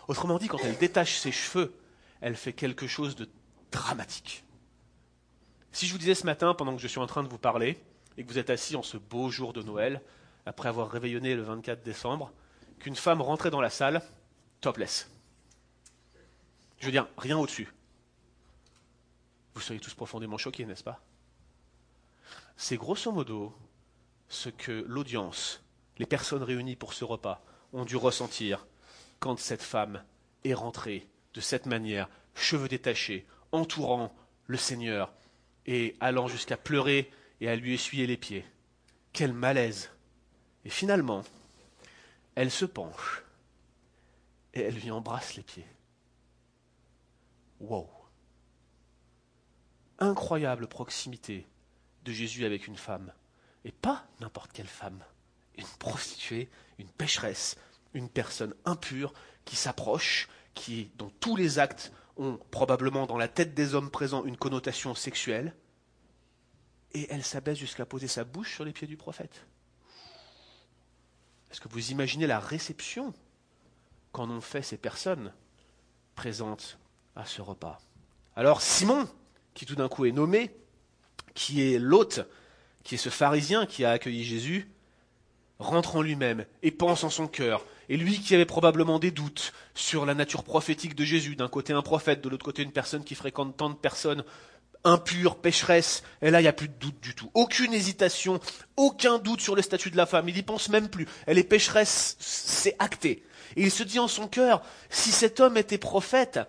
Autrement 0.07 0.37
dit, 0.37 0.47
quand 0.47 0.59
elle 0.63 0.77
détache 0.77 1.17
ses 1.19 1.31
cheveux, 1.31 1.73
elle 2.19 2.35
fait 2.35 2.53
quelque 2.53 2.87
chose 2.87 3.15
de 3.15 3.29
dramatique. 3.71 4.43
Si 5.71 5.87
je 5.87 5.93
vous 5.93 5.99
disais 5.99 6.15
ce 6.15 6.25
matin, 6.25 6.53
pendant 6.53 6.75
que 6.75 6.81
je 6.81 6.87
suis 6.87 6.99
en 6.99 7.07
train 7.07 7.23
de 7.23 7.29
vous 7.29 7.37
parler, 7.37 7.81
et 8.17 8.23
que 8.23 8.29
vous 8.29 8.37
êtes 8.37 8.49
assis 8.49 8.75
en 8.75 8.83
ce 8.83 8.97
beau 8.97 9.29
jour 9.29 9.53
de 9.53 9.61
Noël, 9.61 10.01
après 10.45 10.67
avoir 10.67 10.91
réveillonné 10.91 11.33
le 11.33 11.43
24 11.43 11.81
décembre, 11.81 12.33
qu'une 12.79 12.95
femme 12.95 13.21
rentrait 13.21 13.51
dans 13.51 13.61
la 13.61 13.69
salle, 13.69 14.01
topless. 14.59 15.09
Je 16.81 16.87
veux 16.87 16.91
dire, 16.91 17.07
rien 17.15 17.37
au-dessus. 17.37 17.71
Vous 19.53 19.61
seriez 19.61 19.79
tous 19.79 19.93
profondément 19.93 20.39
choqués, 20.39 20.65
n'est-ce 20.65 20.83
pas? 20.83 20.99
C'est 22.57 22.75
grosso 22.75 23.11
modo 23.11 23.55
ce 24.29 24.49
que 24.49 24.83
l'audience, 24.87 25.63
les 25.99 26.07
personnes 26.07 26.41
réunies 26.41 26.75
pour 26.75 26.93
ce 26.93 27.05
repas, 27.05 27.43
ont 27.71 27.85
dû 27.85 27.97
ressentir 27.97 28.65
quand 29.19 29.37
cette 29.37 29.61
femme 29.61 30.03
est 30.43 30.55
rentrée 30.55 31.07
de 31.35 31.39
cette 31.41 31.67
manière, 31.67 32.09
cheveux 32.33 32.67
détachés, 32.67 33.27
entourant 33.51 34.15
le 34.47 34.57
Seigneur 34.57 35.13
et 35.67 35.95
allant 35.99 36.27
jusqu'à 36.27 36.57
pleurer 36.57 37.11
et 37.41 37.47
à 37.47 37.55
lui 37.55 37.75
essuyer 37.75 38.07
les 38.07 38.17
pieds. 38.17 38.43
Quel 39.13 39.33
malaise 39.33 39.91
Et 40.65 40.71
finalement, 40.71 41.23
elle 42.33 42.49
se 42.49 42.65
penche 42.65 43.23
et 44.55 44.61
elle 44.61 44.79
lui 44.79 44.89
embrasse 44.89 45.35
les 45.35 45.43
pieds. 45.43 45.67
Wow. 47.61 47.87
Incroyable 49.99 50.67
proximité 50.67 51.47
de 52.03 52.11
Jésus 52.11 52.43
avec 52.45 52.67
une 52.67 52.75
femme. 52.75 53.13
Et 53.63 53.71
pas 53.71 54.07
n'importe 54.19 54.51
quelle 54.51 54.67
femme. 54.67 55.03
Une 55.57 55.67
prostituée, 55.77 56.49
une 56.79 56.89
pécheresse, 56.89 57.55
une 57.93 58.09
personne 58.09 58.55
impure 58.65 59.13
qui 59.45 59.55
s'approche, 59.55 60.27
qui, 60.55 60.89
dont 60.95 61.11
tous 61.19 61.35
les 61.35 61.59
actes 61.59 61.93
ont 62.17 62.39
probablement 62.49 63.05
dans 63.05 63.17
la 63.17 63.27
tête 63.27 63.53
des 63.53 63.75
hommes 63.75 63.91
présents 63.91 64.25
une 64.25 64.37
connotation 64.37 64.95
sexuelle. 64.95 65.55
Et 66.93 67.07
elle 67.13 67.23
s'abaisse 67.23 67.59
jusqu'à 67.59 67.85
poser 67.85 68.07
sa 68.07 68.23
bouche 68.23 68.55
sur 68.55 68.65
les 68.65 68.73
pieds 68.73 68.87
du 68.87 68.97
prophète. 68.97 69.45
Est-ce 71.51 71.61
que 71.61 71.69
vous 71.69 71.91
imaginez 71.91 72.25
la 72.25 72.39
réception 72.39 73.13
qu'en 74.11 74.29
ont 74.31 74.41
fait 74.41 74.63
ces 74.63 74.77
personnes 74.77 75.31
présentes 76.15 76.79
à 77.15 77.25
ce 77.25 77.41
repas. 77.41 77.79
Alors 78.35 78.61
Simon, 78.61 79.07
qui 79.53 79.65
tout 79.65 79.75
d'un 79.75 79.89
coup 79.89 80.05
est 80.05 80.11
nommé, 80.11 80.55
qui 81.33 81.61
est 81.61 81.79
l'hôte, 81.79 82.21
qui 82.83 82.95
est 82.95 82.99
ce 82.99 83.09
pharisien 83.09 83.65
qui 83.65 83.85
a 83.85 83.91
accueilli 83.91 84.23
Jésus, 84.23 84.69
rentre 85.59 85.95
en 85.95 86.01
lui-même 86.01 86.45
et 86.63 86.71
pense 86.71 87.03
en 87.03 87.09
son 87.09 87.27
cœur. 87.27 87.65
Et 87.89 87.97
lui 87.97 88.19
qui 88.19 88.33
avait 88.33 88.45
probablement 88.45 88.99
des 88.99 89.11
doutes 89.11 89.53
sur 89.75 90.05
la 90.05 90.13
nature 90.13 90.43
prophétique 90.43 90.95
de 90.95 91.03
Jésus, 91.03 91.35
d'un 91.35 91.49
côté 91.49 91.73
un 91.73 91.81
prophète, 91.81 92.21
de 92.21 92.29
l'autre 92.29 92.45
côté 92.45 92.63
une 92.63 92.71
personne 92.71 93.03
qui 93.03 93.15
fréquente 93.15 93.57
tant 93.57 93.69
de 93.69 93.75
personnes 93.75 94.23
impures, 94.83 95.35
pécheresses, 95.35 96.03
et 96.21 96.31
là 96.31 96.39
il 96.39 96.43
n'y 96.43 96.49
a 96.49 96.53
plus 96.53 96.69
de 96.69 96.73
doute 96.73 96.99
du 97.01 97.13
tout. 97.13 97.29
Aucune 97.33 97.73
hésitation, 97.73 98.39
aucun 98.77 99.19
doute 99.19 99.41
sur 99.41 99.55
le 99.55 99.61
statut 99.61 99.91
de 99.91 99.97
la 99.97 100.05
femme, 100.05 100.27
il 100.29 100.35
n'y 100.35 100.41
pense 100.41 100.69
même 100.69 100.89
plus. 100.89 101.07
Elle 101.27 101.37
est 101.37 101.43
pécheresse, 101.43 102.15
c'est 102.19 102.75
acté. 102.79 103.23
Et 103.55 103.63
il 103.63 103.71
se 103.71 103.83
dit 103.83 103.99
en 103.99 104.07
son 104.07 104.27
cœur, 104.27 104.63
si 104.89 105.11
cet 105.11 105.39
homme 105.39 105.57
était 105.57 105.77
prophète, 105.77 106.39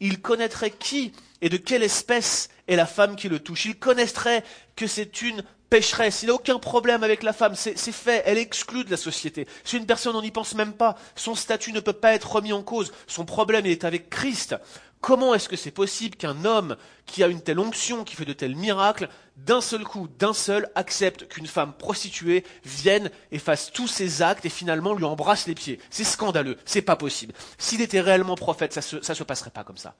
il 0.00 0.20
connaîtrait 0.20 0.70
qui 0.70 1.12
et 1.42 1.48
de 1.48 1.56
quelle 1.56 1.82
espèce 1.82 2.48
est 2.68 2.76
la 2.76 2.86
femme 2.86 3.16
qui 3.16 3.28
le 3.28 3.38
touche. 3.38 3.66
Il 3.66 3.78
connaîtrait 3.78 4.44
que 4.76 4.86
c'est 4.86 5.22
une 5.22 5.42
pécheresse. 5.70 6.22
Il 6.22 6.26
n'a 6.26 6.34
aucun 6.34 6.58
problème 6.58 7.02
avec 7.04 7.22
la 7.22 7.32
femme. 7.32 7.54
C'est 7.54 7.76
fait. 7.92 8.22
Elle 8.26 8.38
est 8.38 8.42
exclue 8.42 8.84
de 8.84 8.90
la 8.90 8.96
société. 8.96 9.46
C'est 9.64 9.76
une 9.76 9.86
personne, 9.86 10.16
on 10.16 10.22
n'y 10.22 10.30
pense 10.30 10.54
même 10.54 10.72
pas. 10.72 10.96
Son 11.14 11.34
statut 11.34 11.72
ne 11.72 11.80
peut 11.80 11.92
pas 11.92 12.12
être 12.12 12.32
remis 12.32 12.52
en 12.52 12.62
cause. 12.62 12.92
Son 13.06 13.24
problème, 13.24 13.64
il 13.64 13.72
est 13.72 13.84
avec 13.84 14.10
Christ. 14.10 14.56
Comment 15.00 15.34
est-ce 15.34 15.48
que 15.48 15.56
c'est 15.56 15.70
possible 15.70 16.16
qu'un 16.16 16.44
homme 16.44 16.76
qui 17.06 17.24
a 17.24 17.28
une 17.28 17.40
telle 17.40 17.58
onction, 17.58 18.04
qui 18.04 18.16
fait 18.16 18.26
de 18.26 18.34
tels 18.34 18.54
miracles, 18.54 19.08
d'un 19.38 19.62
seul 19.62 19.82
coup, 19.82 20.08
d'un 20.18 20.34
seul, 20.34 20.70
accepte 20.74 21.26
qu'une 21.26 21.46
femme 21.46 21.72
prostituée 21.72 22.44
vienne 22.64 23.10
et 23.32 23.38
fasse 23.38 23.72
tous 23.72 23.88
ses 23.88 24.20
actes 24.20 24.44
et 24.44 24.50
finalement 24.50 24.92
lui 24.92 25.04
embrasse 25.04 25.46
les 25.46 25.54
pieds? 25.54 25.80
C'est 25.88 26.04
scandaleux, 26.04 26.58
c'est 26.66 26.82
pas 26.82 26.96
possible. 26.96 27.32
S'il 27.56 27.80
était 27.80 28.02
réellement 28.02 28.34
prophète, 28.34 28.74
ça 28.74 28.82
se, 28.82 29.00
se 29.00 29.24
passerait 29.24 29.50
pas 29.50 29.64
comme 29.64 29.78
ça. 29.78 29.94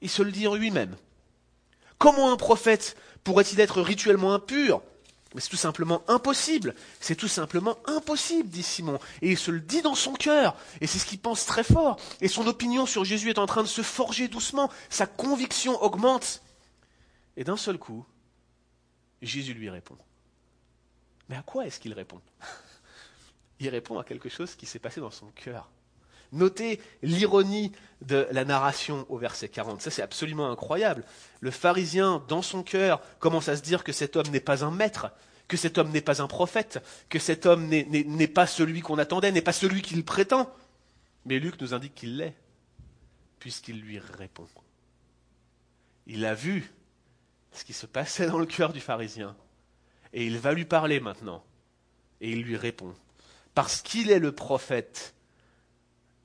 Il 0.00 0.08
se 0.08 0.22
le 0.22 0.30
dit 0.30 0.46
en 0.46 0.54
lui-même. 0.54 0.96
Comment 1.98 2.32
un 2.32 2.36
prophète 2.36 2.96
pourrait-il 3.24 3.58
être 3.58 3.82
rituellement 3.82 4.32
impur? 4.32 4.80
Mais 5.34 5.40
c'est 5.40 5.50
tout 5.50 5.56
simplement 5.56 6.02
impossible. 6.08 6.74
C'est 6.98 7.14
tout 7.14 7.28
simplement 7.28 7.78
impossible, 7.86 8.48
dit 8.48 8.64
Simon. 8.64 8.98
Et 9.22 9.30
il 9.30 9.38
se 9.38 9.50
le 9.50 9.60
dit 9.60 9.80
dans 9.80 9.94
son 9.94 10.12
cœur. 10.12 10.56
Et 10.80 10.86
c'est 10.86 10.98
ce 10.98 11.06
qu'il 11.06 11.20
pense 11.20 11.46
très 11.46 11.62
fort. 11.62 12.00
Et 12.20 12.28
son 12.28 12.46
opinion 12.46 12.84
sur 12.84 13.04
Jésus 13.04 13.30
est 13.30 13.38
en 13.38 13.46
train 13.46 13.62
de 13.62 13.68
se 13.68 13.82
forger 13.82 14.26
doucement. 14.26 14.70
Sa 14.88 15.06
conviction 15.06 15.80
augmente. 15.82 16.42
Et 17.36 17.44
d'un 17.44 17.56
seul 17.56 17.78
coup, 17.78 18.04
Jésus 19.22 19.54
lui 19.54 19.70
répond. 19.70 19.96
Mais 21.28 21.36
à 21.36 21.42
quoi 21.42 21.64
est-ce 21.64 21.78
qu'il 21.78 21.92
répond? 21.92 22.20
Il 23.60 23.68
répond 23.68 23.98
à 23.98 24.04
quelque 24.04 24.30
chose 24.30 24.54
qui 24.54 24.66
s'est 24.66 24.78
passé 24.78 25.00
dans 25.00 25.10
son 25.10 25.26
cœur. 25.32 25.68
Notez 26.32 26.80
l'ironie 27.02 27.72
de 28.02 28.26
la 28.30 28.44
narration 28.44 29.04
au 29.08 29.18
verset 29.18 29.48
40. 29.48 29.82
Ça, 29.82 29.90
c'est 29.90 30.02
absolument 30.02 30.50
incroyable. 30.50 31.04
Le 31.40 31.50
pharisien, 31.50 32.24
dans 32.28 32.42
son 32.42 32.62
cœur, 32.62 33.00
commence 33.18 33.48
à 33.48 33.56
se 33.56 33.62
dire 33.62 33.84
que 33.84 33.92
cet 33.92 34.16
homme 34.16 34.28
n'est 34.28 34.40
pas 34.40 34.64
un 34.64 34.70
maître, 34.70 35.10
que 35.48 35.56
cet 35.56 35.78
homme 35.78 35.90
n'est 35.90 36.00
pas 36.00 36.22
un 36.22 36.28
prophète, 36.28 36.80
que 37.08 37.18
cet 37.18 37.46
homme 37.46 37.66
n'est 37.66 38.28
pas 38.28 38.46
celui 38.46 38.80
qu'on 38.80 38.98
attendait, 38.98 39.32
n'est 39.32 39.42
pas 39.42 39.52
celui 39.52 39.82
qu'il 39.82 40.04
prétend. 40.04 40.50
Mais 41.26 41.38
Luc 41.38 41.60
nous 41.60 41.74
indique 41.74 41.94
qu'il 41.94 42.16
l'est, 42.16 42.36
puisqu'il 43.38 43.80
lui 43.80 43.98
répond. 43.98 44.46
Il 46.06 46.24
a 46.24 46.34
vu 46.34 46.72
ce 47.52 47.64
qui 47.64 47.72
se 47.72 47.86
passait 47.86 48.28
dans 48.28 48.38
le 48.38 48.46
cœur 48.46 48.72
du 48.72 48.80
pharisien, 48.80 49.36
et 50.12 50.24
il 50.24 50.38
va 50.38 50.52
lui 50.52 50.64
parler 50.64 51.00
maintenant, 51.00 51.44
et 52.20 52.30
il 52.30 52.42
lui 52.42 52.56
répond. 52.56 52.94
Parce 53.54 53.82
qu'il 53.82 54.10
est 54.10 54.20
le 54.20 54.32
prophète 54.32 55.14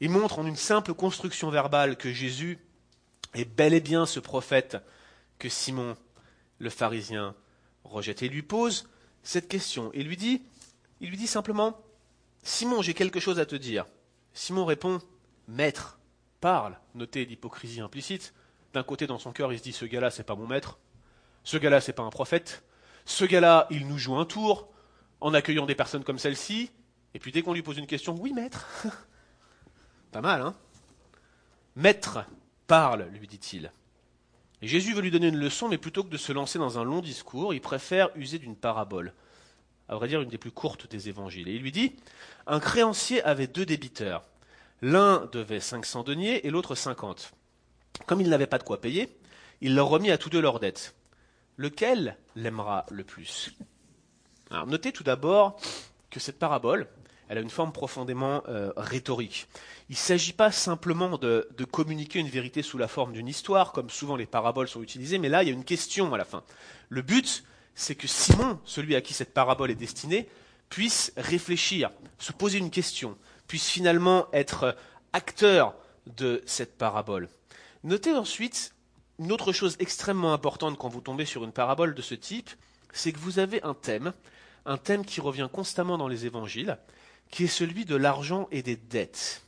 il 0.01 0.10
montre 0.10 0.39
en 0.39 0.45
une 0.45 0.55
simple 0.55 0.93
construction 0.93 1.49
verbale 1.49 1.97
que 1.97 2.12
Jésus 2.12 2.60
est 3.34 3.45
bel 3.45 3.73
et 3.73 3.81
bien 3.81 4.05
ce 4.05 4.19
prophète 4.19 4.77
que 5.39 5.49
Simon 5.49 5.95
le 6.60 6.69
pharisien 6.69 7.36
rejette. 7.84 8.23
Et 8.23 8.29
lui 8.29 8.41
pose 8.41 8.89
cette 9.23 9.47
question. 9.47 9.91
Il 9.93 10.08
lui 10.08 10.17
dit, 10.17 10.41
il 11.01 11.10
lui 11.10 11.17
dit 11.17 11.27
simplement, 11.27 11.79
Simon, 12.43 12.81
j'ai 12.81 12.93
quelque 12.93 13.19
chose 13.19 13.39
à 13.39 13.45
te 13.45 13.55
dire. 13.55 13.86
Simon 14.34 14.65
répond, 14.65 15.01
Maître, 15.47 15.99
parle. 16.41 16.77
Notez 16.93 17.25
l'hypocrisie 17.25 17.81
implicite. 17.81 18.34
D'un 18.73 18.84
côté, 18.84 19.08
dans 19.08 19.19
son 19.19 19.31
cœur, 19.31 19.53
il 19.53 19.60
se 19.60 19.63
dit, 19.63 19.73
ce 19.73 19.86
gars-là, 19.86 20.12
c'est 20.12 20.23
pas 20.23 20.36
mon 20.36 20.47
maître. 20.47 20.79
Ce 21.43 21.58
gars-là, 21.58 21.81
c'est 21.81 21.93
pas 21.93 22.03
un 22.03 22.10
prophète. 22.10 22.63
Ce 23.05 23.25
gars-là, 23.25 23.67
il 23.69 23.88
nous 23.88 23.97
joue 23.97 24.15
un 24.15 24.25
tour 24.25 24.67
en 25.21 25.34
accueillant 25.34 25.65
des 25.65 25.75
personnes 25.75 26.03
comme 26.03 26.19
celle-ci. 26.19 26.71
Et 27.13 27.19
puis 27.19 27.31
dès 27.31 27.41
qu'on 27.41 27.53
lui 27.53 27.62
pose 27.62 27.77
une 27.77 27.88
question, 27.88 28.15
oui, 28.19 28.34
maître. 28.34 28.67
Pas 30.15 30.21
mal, 30.21 30.41
hein 30.41 30.56
Maître, 31.75 32.19
parle, 32.67 33.10
lui 33.19 33.28
dit-il. 33.28 33.69
Jésus 34.62 34.93
veut 34.93 35.01
lui 35.01 35.12
donner 35.12 35.28
une 35.28 35.36
leçon, 35.36 35.67
mais 35.67 35.78
plutôt 35.78 36.06
que 36.06 36.10
de 36.10 36.15
se 36.15 36.32
lancer 36.32 36.58
dans 36.58 36.80
un 36.80 36.86
long 36.86 37.01
discours, 37.01 37.54
il 37.54 37.60
préfère 37.60 38.08
user 38.15 38.39
d'une 38.39 38.56
parabole. 38.56 39.12
À 39.89 39.95
vrai 39.95 40.08
dire, 40.08 40.21
une 40.21 40.30
des 40.30 40.38
plus 40.38 40.54
courtes 40.54 40.89
des 40.89 41.10
évangiles. 41.10 41.49
Et 41.49 41.56
il 41.56 41.62
lui 41.62 41.73
dit 41.73 41.97
Un 42.47 42.62
créancier 42.62 43.21
avait 43.23 43.47
deux 43.47 43.65
débiteurs. 43.65 44.23
L'un 44.82 45.28
devait 45.34 45.60
500 45.60 46.04
deniers 46.04 46.47
et 46.47 46.49
l'autre 46.49 46.75
50. 46.75 47.34
Comme 48.06 48.21
il 48.21 48.30
n'avait 48.30 48.47
pas 48.47 48.58
de 48.58 48.63
quoi 48.63 48.80
payer, 48.80 49.13
il 49.60 49.75
leur 49.75 49.89
remit 49.89 50.12
à 50.12 50.17
tous 50.17 50.30
deux 50.30 50.39
leurs 50.39 50.62
dettes. 50.62 50.95
Lequel 51.58 52.15
l'aimera 52.38 52.86
le 52.89 53.04
plus? 53.04 53.54
Alors, 54.49 54.65
notez 54.65 54.93
tout 54.93 55.04
d'abord 55.04 55.60
que 56.10 56.21
cette 56.21 56.39
parabole, 56.39 56.88
elle 57.30 57.38
a 57.38 57.42
une 57.42 57.50
forme 57.50 57.72
profondément 57.72 58.44
euh, 58.48 58.72
rhétorique. 58.78 59.48
Il 59.90 59.94
ne 59.94 59.98
s'agit 59.98 60.34
pas 60.34 60.52
simplement 60.52 61.18
de, 61.18 61.48
communiquer 61.72 62.20
une 62.20 62.30
vérité 62.30 62.62
sous 62.62 62.78
la 62.78 62.88
forme 62.88 63.14
d'une 63.14 63.28
histoire, 63.28 63.72
comme 63.72 63.90
souvent 63.90 64.16
les 64.16 64.26
paraboles 64.26 64.68
sont 64.68 64.82
utilisées, 64.82 65.18
mais 65.18 65.30
là, 65.30 65.44
il 65.44 65.48
y 65.48 65.52
a 65.52 65.54
une 65.54 65.64
question 65.64 66.14
à 66.14 66.18
la 66.18 66.26
fin. 66.26 66.44
Le 66.90 67.02
but, 67.02 67.44
c'est 67.74 67.96
que 67.96 68.08
Simon, 68.08 68.60
celui 68.66 68.96
à 68.96 69.02
qui 69.02 69.14
cette 69.14 69.34
parabole 69.34 69.72
est 69.72 69.76
destinée, 69.76 70.30
puisse 70.70 71.14
réfléchir, 71.18 71.92
se 72.20 72.32
poser 72.32 72.58
une 72.58 72.72
question, 72.72 73.18
puisse 73.48 73.70
finalement 73.70 74.28
être 74.34 74.76
acteur 75.14 75.76
de 76.18 76.42
cette 76.46 76.78
parabole. 76.78 77.30
Notez 77.84 78.14
ensuite 78.14 78.74
une 79.20 79.32
autre 79.32 79.54
chose 79.54 79.76
extrêmement 79.80 80.34
importante 80.34 80.78
quand 80.78 80.90
vous 80.90 81.02
tombez 81.02 81.26
sur 81.26 81.44
une 81.44 81.52
parabole 81.52 81.96
de 81.96 82.02
ce 82.02 82.16
type, 82.16 82.50
c'est 82.92 83.12
que 83.12 83.20
vous 83.20 83.40
avez 83.40 83.62
un 83.64 83.74
thème, 83.74 84.14
un 84.66 84.78
thème 84.78 85.06
qui 85.06 85.22
revient 85.22 85.50
constamment 85.52 85.98
dans 85.98 86.08
les 86.08 86.26
évangiles, 86.26 86.78
qui 87.30 87.46
est 87.46 87.48
celui 87.48 87.86
de 87.86 87.96
l'argent 87.96 88.48
et 88.52 88.62
des 88.62 88.76
dettes. 88.76 89.42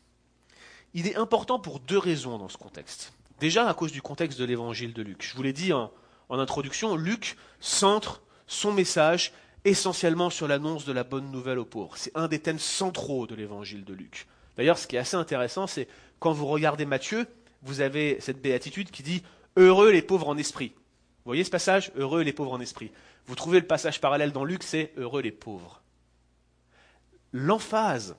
Il 0.94 1.08
est 1.08 1.16
important 1.16 1.60
pour 1.60 1.80
deux 1.80 1.98
raisons 1.98 2.38
dans 2.38 2.50
ce 2.50 2.58
contexte. 2.58 3.14
Déjà 3.40 3.70
à 3.70 3.74
cause 3.74 3.92
du 3.92 4.02
contexte 4.02 4.40
de 4.40 4.46
l'évangile 4.46 4.94
de 4.94 5.02
Luc. 5.02 5.24
Je 5.24 5.36
vous 5.36 5.44
l'ai 5.44 5.54
dit 5.54 5.74
en, 5.74 5.92
introduction, 6.30 6.96
Luc 6.96 7.38
centre 7.60 8.22
son 8.48 8.74
message 8.74 9.32
essentiellement 9.64 10.30
sur 10.30 10.48
l'annonce 10.48 10.86
de 10.86 10.94
la 10.94 11.04
bonne 11.04 11.32
nouvelle 11.32 11.60
aux 11.60 11.66
pauvres. 11.66 11.98
C'est 11.98 12.16
un 12.16 12.28
des 12.28 12.40
thèmes 12.40 12.60
centraux 12.60 13.28
de 13.28 13.36
l'évangile 13.36 13.84
de 13.84 13.94
Luc. 13.94 14.28
D'ailleurs, 14.56 14.78
ce 14.78 14.88
qui 14.88 14.96
est 14.96 15.00
assez 15.00 15.18
intéressant, 15.18 15.68
c'est 15.68 15.88
quand 16.20 16.32
vous 16.32 16.48
regardez 16.48 16.86
Matthieu, 16.86 17.28
vous 17.62 17.82
avez 17.82 18.18
cette 18.20 18.42
béatitude 18.42 18.90
qui 18.90 19.04
dit 19.04 19.24
Heureux 19.56 19.92
les 19.92 20.02
pauvres 20.02 20.30
en 20.30 20.38
esprit. 20.38 20.74
Vous 20.76 21.30
voyez 21.30 21.44
ce 21.44 21.50
passage? 21.50 21.92
Heureux 21.96 22.22
les 22.22 22.34
pauvres 22.34 22.54
en 22.54 22.60
esprit. 22.60 22.92
Vous 23.26 23.36
trouvez 23.36 23.60
le 23.60 23.68
passage 23.68 24.02
parallèle 24.02 24.32
dans 24.32 24.46
Luc, 24.46 24.64
c'est 24.64 24.94
Heureux 24.98 25.22
les 25.22 25.32
pauvres 25.32 25.82
l'emphase 27.32 28.16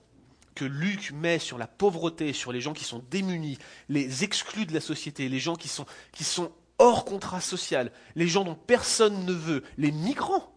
que 0.54 0.64
Luc 0.64 1.12
met 1.12 1.38
sur 1.38 1.56
la 1.56 1.68
pauvreté, 1.68 2.32
sur 2.32 2.50
les 2.52 2.60
gens 2.60 2.72
qui 2.72 2.84
sont 2.84 3.02
démunis, 3.10 3.58
les 3.88 4.24
exclus 4.24 4.66
de 4.66 4.74
la 4.74 4.80
société, 4.80 5.28
les 5.28 5.38
gens 5.38 5.54
qui 5.54 5.68
sont, 5.68 5.86
qui 6.12 6.24
sont 6.24 6.50
hors 6.78 7.04
contrat 7.04 7.40
social, 7.40 7.92
les 8.16 8.26
gens 8.26 8.44
dont 8.44 8.56
personne 8.56 9.24
ne 9.24 9.32
veut, 9.32 9.62
les 9.76 9.92
migrants. 9.92 10.52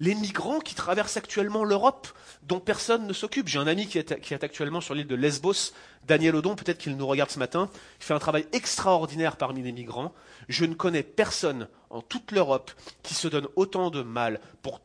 Les 0.00 0.14
migrants 0.14 0.58
qui 0.58 0.74
traversent 0.74 1.16
actuellement 1.16 1.64
l'Europe, 1.64 2.08
dont 2.42 2.60
personne 2.60 3.06
ne 3.06 3.12
s'occupe. 3.12 3.48
J'ai 3.48 3.58
un 3.58 3.66
ami 3.66 3.86
qui 3.86 3.96
est, 3.96 4.20
qui 4.20 4.34
est 4.34 4.44
actuellement 4.44 4.80
sur 4.80 4.94
l'île 4.94 5.06
de 5.06 5.14
Lesbos, 5.14 5.72
Daniel 6.06 6.34
Odon, 6.34 6.56
peut-être 6.56 6.78
qu'il 6.78 6.96
nous 6.96 7.06
regarde 7.06 7.30
ce 7.30 7.38
matin. 7.38 7.70
Il 8.00 8.04
fait 8.04 8.12
un 8.12 8.18
travail 8.18 8.46
extraordinaire 8.52 9.36
parmi 9.36 9.62
les 9.62 9.72
migrants. 9.72 10.12
Je 10.48 10.64
ne 10.66 10.74
connais 10.74 11.04
personne 11.04 11.68
en 11.88 12.02
toute 12.02 12.32
l'Europe 12.32 12.72
qui 13.02 13.14
se 13.14 13.28
donne 13.28 13.46
autant 13.56 13.90
de 13.90 14.02
mal 14.02 14.40
pour 14.62 14.80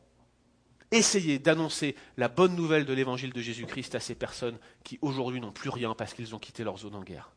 essayer 0.90 1.38
d'annoncer 1.38 1.94
la 2.16 2.28
bonne 2.28 2.56
nouvelle 2.56 2.84
de 2.84 2.92
l'évangile 2.92 3.32
de 3.32 3.40
Jésus-Christ 3.40 3.94
à 3.94 4.00
ces 4.00 4.14
personnes 4.14 4.58
qui 4.82 4.98
aujourd'hui 5.02 5.40
n'ont 5.40 5.52
plus 5.52 5.70
rien 5.70 5.94
parce 5.94 6.14
qu'ils 6.14 6.34
ont 6.34 6.38
quitté 6.38 6.64
leur 6.64 6.78
zone 6.78 6.94
en 6.94 7.02
guerre. 7.02 7.30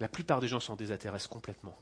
La 0.00 0.08
plupart 0.08 0.40
des 0.40 0.48
gens 0.48 0.60
s'en 0.60 0.76
désintéressent 0.76 1.28
complètement 1.28 1.78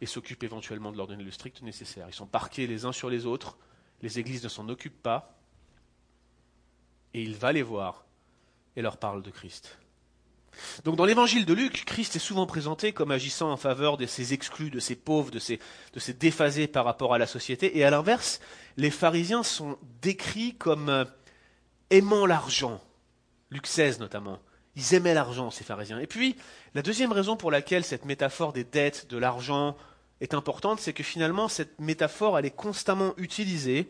et 0.00 0.06
s'occupent 0.06 0.44
éventuellement 0.44 0.92
de 0.92 0.96
leur 0.96 1.06
donner 1.06 1.24
le 1.24 1.30
strict 1.30 1.60
nécessaire. 1.62 2.06
Ils 2.08 2.14
sont 2.14 2.26
parqués 2.26 2.66
les 2.66 2.84
uns 2.84 2.92
sur 2.92 3.10
les 3.10 3.26
autres, 3.26 3.58
les 4.00 4.18
églises 4.18 4.44
ne 4.44 4.48
s'en 4.48 4.68
occupent 4.68 5.02
pas, 5.02 5.36
et 7.12 7.22
il 7.22 7.34
va 7.34 7.52
les 7.52 7.62
voir 7.62 8.04
et 8.76 8.82
leur 8.82 8.96
parle 8.96 9.22
de 9.22 9.30
Christ. 9.30 9.78
Donc 10.84 10.96
dans 10.96 11.04
l'évangile 11.04 11.46
de 11.46 11.54
Luc, 11.54 11.84
Christ 11.84 12.16
est 12.16 12.20
souvent 12.20 12.46
présenté 12.46 12.92
comme 12.92 13.10
agissant 13.10 13.50
en 13.50 13.56
faveur 13.56 13.96
de 13.96 14.06
ces 14.06 14.32
exclus, 14.32 14.70
de 14.70 14.80
ces 14.80 14.96
pauvres, 14.96 15.30
de 15.30 15.38
ces, 15.38 15.58
de 15.94 16.12
déphasés 16.12 16.66
par 16.66 16.84
rapport 16.84 17.14
à 17.14 17.18
la 17.18 17.26
société. 17.26 17.78
Et 17.78 17.84
à 17.84 17.90
l'inverse, 17.90 18.40
les 18.76 18.90
pharisiens 18.90 19.42
sont 19.42 19.78
décrits 20.02 20.54
comme 20.56 20.88
euh, 20.88 21.04
aimant 21.90 22.26
l'argent. 22.26 22.80
Luc 23.50 23.66
16 23.66 24.00
notamment. 24.00 24.38
Ils 24.76 24.94
aimaient 24.94 25.14
l'argent, 25.14 25.50
ces 25.50 25.64
pharisiens. 25.64 25.98
Et 25.98 26.06
puis, 26.06 26.36
la 26.74 26.82
deuxième 26.82 27.12
raison 27.12 27.36
pour 27.36 27.50
laquelle 27.50 27.84
cette 27.84 28.04
métaphore 28.04 28.52
des 28.52 28.64
dettes, 28.64 29.08
de 29.10 29.18
l'argent, 29.18 29.76
est 30.20 30.34
importante, 30.34 30.80
c'est 30.80 30.92
que 30.92 31.02
finalement, 31.02 31.48
cette 31.48 31.80
métaphore, 31.80 32.38
elle 32.38 32.46
est 32.46 32.50
constamment 32.50 33.14
utilisée 33.16 33.88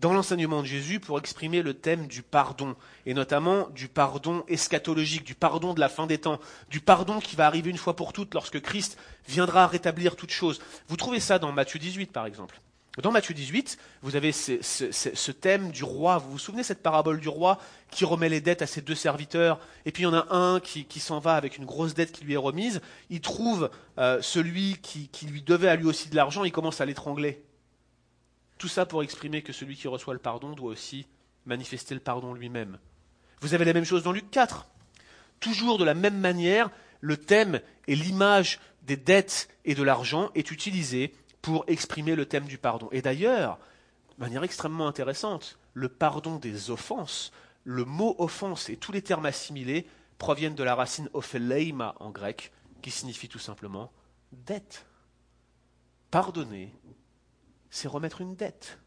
dans 0.00 0.12
l'enseignement 0.12 0.62
de 0.62 0.66
Jésus 0.66 0.98
pour 0.98 1.18
exprimer 1.18 1.62
le 1.62 1.74
thème 1.74 2.06
du 2.06 2.22
pardon, 2.22 2.74
et 3.06 3.14
notamment 3.14 3.68
du 3.70 3.88
pardon 3.88 4.44
eschatologique, 4.48 5.24
du 5.24 5.34
pardon 5.34 5.74
de 5.74 5.80
la 5.80 5.88
fin 5.88 6.06
des 6.06 6.18
temps, 6.18 6.40
du 6.70 6.80
pardon 6.80 7.20
qui 7.20 7.36
va 7.36 7.46
arriver 7.46 7.70
une 7.70 7.78
fois 7.78 7.96
pour 7.96 8.12
toutes 8.12 8.34
lorsque 8.34 8.60
Christ 8.60 8.98
viendra 9.28 9.66
rétablir 9.66 10.16
toutes 10.16 10.30
choses. 10.30 10.60
Vous 10.88 10.96
trouvez 10.96 11.20
ça 11.20 11.38
dans 11.38 11.52
Matthieu 11.52 11.78
18, 11.78 12.12
par 12.12 12.26
exemple. 12.26 12.60
Dans 13.02 13.12
Matthieu 13.12 13.34
18, 13.34 13.78
vous 14.02 14.16
avez 14.16 14.32
ce, 14.32 15.30
thème 15.30 15.70
du 15.70 15.84
roi. 15.84 16.18
Vous 16.18 16.32
vous 16.32 16.38
souvenez 16.38 16.64
cette 16.64 16.82
parabole 16.82 17.20
du 17.20 17.28
roi 17.28 17.58
qui 17.90 18.04
remet 18.04 18.28
les 18.28 18.40
dettes 18.40 18.62
à 18.62 18.66
ses 18.66 18.80
deux 18.80 18.96
serviteurs 18.96 19.60
Et 19.86 19.92
puis 19.92 20.02
il 20.02 20.06
y 20.06 20.08
en 20.08 20.14
a 20.14 20.34
un 20.34 20.60
qui, 20.60 20.86
s'en 20.98 21.20
va 21.20 21.36
avec 21.36 21.56
une 21.56 21.66
grosse 21.66 21.94
dette 21.94 22.10
qui 22.10 22.24
lui 22.24 22.34
est 22.34 22.38
remise. 22.38 22.80
Il 23.08 23.20
trouve 23.20 23.70
euh, 23.98 24.20
celui 24.22 24.76
qui, 24.82 25.08
qui 25.08 25.26
lui 25.26 25.40
devait 25.40 25.68
à 25.68 25.76
lui 25.76 25.86
aussi 25.86 26.08
de 26.08 26.16
l'argent, 26.16 26.42
il 26.42 26.52
commence 26.52 26.80
à 26.80 26.84
l'étrangler. 26.84 27.42
Tout 28.60 28.68
ça 28.68 28.84
pour 28.84 29.02
exprimer 29.02 29.40
que 29.40 29.54
celui 29.54 29.74
qui 29.74 29.88
reçoit 29.88 30.12
le 30.12 30.20
pardon 30.20 30.52
doit 30.52 30.70
aussi 30.70 31.06
manifester 31.46 31.94
le 31.94 32.00
pardon 32.00 32.34
lui-même. 32.34 32.78
Vous 33.40 33.54
avez 33.54 33.64
la 33.64 33.72
même 33.72 33.86
chose 33.86 34.02
dans 34.02 34.12
Luc 34.12 34.30
4. 34.30 34.68
Toujours 35.40 35.78
de 35.78 35.84
la 35.84 35.94
même 35.94 36.20
manière, 36.20 36.68
le 37.00 37.16
thème 37.16 37.62
et 37.86 37.96
l'image 37.96 38.60
des 38.82 38.98
dettes 38.98 39.48
et 39.64 39.74
de 39.74 39.82
l'argent 39.82 40.30
est 40.34 40.50
utilisé 40.50 41.14
pour 41.40 41.64
exprimer 41.68 42.14
le 42.14 42.26
thème 42.26 42.44
du 42.44 42.58
pardon. 42.58 42.90
Et 42.92 43.00
d'ailleurs, 43.00 43.58
de 44.18 44.24
manière 44.24 44.44
extrêmement 44.44 44.86
intéressante, 44.86 45.58
le 45.72 45.88
pardon 45.88 46.36
des 46.36 46.70
offenses, 46.70 47.32
le 47.64 47.86
mot 47.86 48.14
offense 48.18 48.68
et 48.68 48.76
tous 48.76 48.92
les 48.92 49.00
termes 49.00 49.24
assimilés 49.24 49.86
proviennent 50.18 50.54
de 50.54 50.64
la 50.64 50.74
racine 50.74 51.08
opheleima 51.14 51.94
en 51.98 52.10
grec, 52.10 52.52
qui 52.82 52.90
signifie 52.90 53.30
tout 53.30 53.38
simplement 53.38 53.90
dette. 54.32 54.84
Pardonner, 56.10 56.74
c'est 57.70 57.88
remettre 57.88 58.20
une 58.20 58.34
dette. 58.34 58.78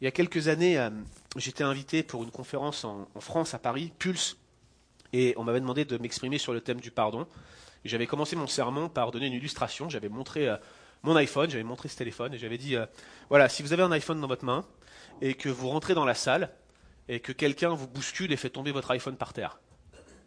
Il 0.00 0.04
y 0.04 0.08
a 0.08 0.10
quelques 0.10 0.48
années, 0.48 0.78
euh, 0.78 0.90
j'étais 1.36 1.64
invité 1.64 2.02
pour 2.02 2.22
une 2.22 2.30
conférence 2.30 2.84
en, 2.84 3.08
France, 3.20 3.54
à 3.54 3.58
Paris, 3.58 3.92
Pulse, 3.98 4.36
et 5.12 5.34
on 5.36 5.44
m'avait 5.44 5.60
demandé 5.60 5.84
de 5.84 5.96
m'exprimer 5.96 6.38
sur 6.38 6.52
le 6.52 6.60
thème 6.60 6.80
du 6.80 6.90
pardon. 6.90 7.26
J'avais 7.84 8.06
commencé 8.06 8.36
mon 8.36 8.46
sermon 8.46 8.88
par 8.88 9.12
donner 9.12 9.26
une 9.26 9.34
illustration. 9.34 9.88
J'avais 9.88 10.08
montré 10.08 10.48
euh, 10.48 10.56
mon 11.02 11.16
iPhone, 11.16 11.48
j'avais 11.48 11.64
montré 11.64 11.88
ce 11.88 11.96
téléphone 11.96 12.34
et 12.34 12.38
j'avais 12.38 12.58
dit, 12.58 12.76
euh, 12.76 12.86
voilà, 13.28 13.48
si 13.48 13.62
vous 13.62 13.72
avez 13.72 13.82
un 13.82 13.92
iPhone 13.92 14.20
dans 14.20 14.26
votre 14.26 14.44
main 14.44 14.64
et 15.20 15.34
que 15.34 15.48
vous 15.48 15.68
rentrez 15.68 15.94
dans 15.94 16.04
la 16.04 16.14
salle 16.14 16.50
et 17.08 17.20
que 17.20 17.32
quelqu'un 17.32 17.70
vous 17.70 17.86
bouscule 17.86 18.32
et 18.32 18.36
fait 18.36 18.50
tomber 18.50 18.72
votre 18.72 18.90
iPhone 18.90 19.16
par 19.16 19.32
terre 19.32 19.60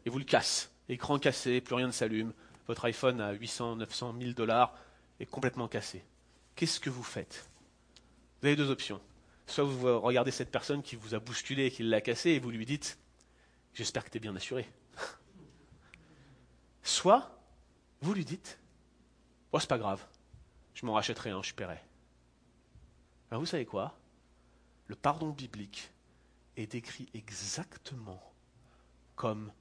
et 0.06 0.10
vous 0.10 0.20
le 0.20 0.26
casse, 0.26 0.72
écran 0.88 1.20
cassé, 1.20 1.60
plus 1.60 1.76
rien 1.76 1.88
ne 1.88 1.92
s'allume, 1.92 2.32
votre 2.68 2.86
iPhone 2.86 3.20
à 3.20 3.32
800, 3.32 3.78
900, 3.78 4.14
1000 4.14 4.36
dollars 4.36 4.74
est 5.20 5.26
complètement 5.26 5.68
cassé. 5.68 6.04
Qu'est-ce 6.58 6.80
que 6.80 6.90
vous 6.90 7.04
faites? 7.04 7.48
Vous 8.42 8.48
avez 8.48 8.56
deux 8.56 8.72
options. 8.72 9.00
Soit 9.46 9.64
vous 9.64 10.02
regardez 10.02 10.32
cette 10.32 10.52
personne 10.52 10.82
qui 10.82 10.96
vous 10.96 11.14
a 11.14 11.20
bousculé 11.20 11.68
et 11.68 11.72
qui 11.72 11.84
l'a 11.84 12.02
cassé 12.02 12.32
et 12.32 12.40
vous 12.40 12.50
lui 12.50 12.66
dites, 12.66 12.98
j'espère 13.76 14.04
que 14.04 14.10
tu 14.10 14.18
es 14.18 14.20
bien 14.20 14.36
assuré. 14.36 14.68
Soit 16.84 17.40
vous 18.02 18.12
lui 18.12 18.26
dites, 18.26 18.60
oh 19.52 19.60
c'est 19.60 19.70
pas 19.70 19.78
grave, 19.78 20.04
je 20.74 20.84
m'en 20.88 20.94
rachèterai 20.94 21.30
un, 21.30 21.44
je 21.44 21.54
paierai. 21.54 21.80
Vous 23.32 23.46
savez 23.46 23.66
quoi? 23.66 23.96
Le 24.88 24.96
pardon 24.96 25.30
biblique 25.30 25.92
est 26.56 26.72
décrit 26.72 27.08
exactement 27.14 28.34
comme 29.16 29.52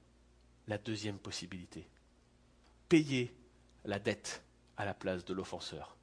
la 0.67 0.79
deuxième 0.79 1.19
possibilité. 1.19 1.87
Payer 2.89 3.35
la 3.85 3.99
dette 3.99 4.41
à 4.77 4.85
la 4.85 4.95
place 4.95 5.25
de 5.25 5.35
l'offenseur. 5.35 5.96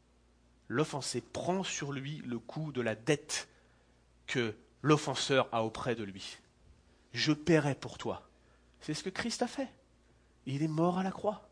L'offensé 0.69 1.21
prend 1.21 1.63
sur 1.63 1.93
lui 1.93 2.23
le 2.27 2.39
coût 2.39 2.73
de 2.73 2.81
la 2.81 2.95
dette 2.95 3.49
que 4.27 4.55
l'offenseur 4.83 5.49
a 5.53 5.65
auprès 5.65 5.95
de 5.95 6.05
lui. 6.05 6.39
Je 7.13 7.33
paierai 7.33 7.75
pour 7.75 7.99
toi. 7.99 8.29
C'est 8.81 8.95
ce 8.95 9.03
que 9.03 9.11
Christ 9.11 9.43
a 9.43 9.47
fait. 9.47 9.69
Il 10.47 10.63
est 10.63 10.69
mort 10.69 10.99
à 10.99 11.03
la 11.03 11.11
croix. 11.11 11.49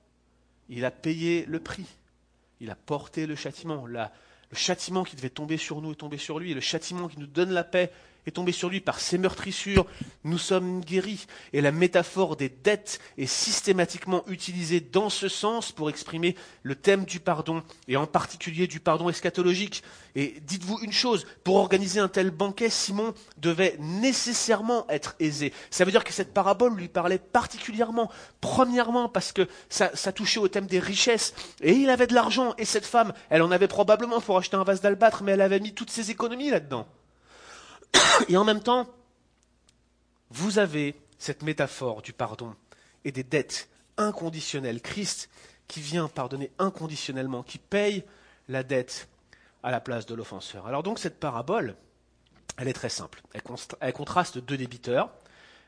Il 0.69 0.85
a 0.85 0.91
payé 0.91 1.45
le 1.47 1.61
prix. 1.61 1.87
Il 2.61 2.71
a 2.71 2.75
porté 2.75 3.27
le 3.27 3.37
châtiment. 3.37 3.87
le 3.87 4.09
châtiment 4.53 5.05
qui 5.05 5.17
devait 5.17 5.31
tomber 5.31 5.57
sur 5.57 5.81
nous 5.81 5.93
est 5.93 5.97
tombé 5.97 6.19
sur 6.19 6.39
lui. 6.39 6.55
Le 6.55 6.61
châtiment 6.61 7.09
qui 7.09 7.19
nous 7.19 7.27
donne 7.27 7.51
la 7.51 7.65
paix 7.65 7.93
est 8.27 8.33
tombé 8.33 8.53
sur 8.53 8.69
lui 8.69 8.81
par 8.81 9.01
ses 9.01 9.19
meurtrissures. 9.19 9.87
Nous 10.25 10.39
sommes 10.39 10.81
guéris. 10.81 11.27
Et 11.53 11.61
la 11.61 11.73
métaphore 11.73 12.37
des 12.37 12.49
dettes 12.49 13.01
est 13.19 13.27
systématiquement 13.27 14.25
utilisée 14.29 14.81
dans 14.81 15.11
ce 15.11 15.29
sens 15.29 15.73
pour 15.73 15.91
exprimer 15.91 16.37
le 16.63 16.75
thème 16.75 17.05
du 17.05 17.21
pardon, 17.21 17.63
et 17.89 17.97
en 17.97 18.07
particulier 18.07 18.67
du 18.67 18.81
pardon 18.81 19.09
eschatologique. 19.09 19.83
Et 20.15 20.41
dites-vous 20.43 20.79
une 20.83 20.93
chose, 20.93 21.27
pour 21.43 21.57
organiser 21.57 22.01
un 22.01 22.09
tel 22.09 22.31
banquet, 22.31 22.71
Simon 22.71 23.15
devait 23.39 23.77
nécessairement 23.79 24.87
être 24.89 25.15
aisé. 25.21 25.53
Ça 25.71 25.85
veut 25.85 25.91
dire 25.91 26.05
que 26.05 26.13
cette 26.13 26.35
parabole 26.35 26.77
lui 26.77 26.89
parlait 26.89 27.19
particulièrement, 27.19 28.11
premièrement 28.41 29.09
parce 29.09 29.33
que 29.33 29.49
ça, 29.69 29.91
ça 29.95 30.13
touchait 30.13 30.41
au 30.41 30.49
thème 30.49 30.67
des 30.67 30.79
richesses, 30.79 31.35
et 31.63 31.73
il 31.73 31.89
avait 31.89 32.07
de 32.07 32.15
l'argent, 32.15 32.55
et 32.59 32.65
cette 32.65 32.87
femme, 32.87 33.13
elle 33.31 33.43
en 33.43 33.51
avait 33.51 33.69
probablement 33.69 34.21
pour 34.21 34.37
acheter 34.37 34.57
un 34.57 34.65
vase 34.65 34.81
d'albâtre, 34.81 35.23
mais 35.23 35.33
elle 35.33 35.41
avait 35.41 35.61
mis 35.61 35.73
toutes 35.73 35.91
ses 35.91 36.11
économies 36.11 36.51
là-dedans. 36.51 36.87
Et 38.29 38.37
en 38.37 38.45
même 38.45 38.63
temps, 38.63 38.89
vous 40.31 40.59
avez 40.59 40.97
cette 41.19 41.43
métaphore 41.43 42.03
du 42.03 42.13
pardon 42.13 42.55
et 43.05 43.13
des 43.13 43.23
dettes 43.23 43.69
inconditionnelles. 43.97 44.81
Christ 44.81 45.29
qui 45.69 45.81
vient 45.81 46.09
pardonner 46.09 46.51
inconditionnellement, 46.59 47.43
qui 47.43 47.59
paye 47.59 48.05
la 48.49 48.63
dette 48.63 49.09
à 49.63 49.71
la 49.71 49.81
place 49.81 50.07
de 50.07 50.15
l'offenseur. 50.15 50.67
Alors 50.67 50.83
donc 50.83 50.99
cette 50.99 51.21
parabole, 51.21 51.77
elle 52.59 52.69
est 52.69 52.73
très 52.73 52.89
simple. 52.89 53.23
Elle, 53.33 53.93
contraste 53.93 54.39
deux 54.39 54.57
débiteurs. 54.57 55.11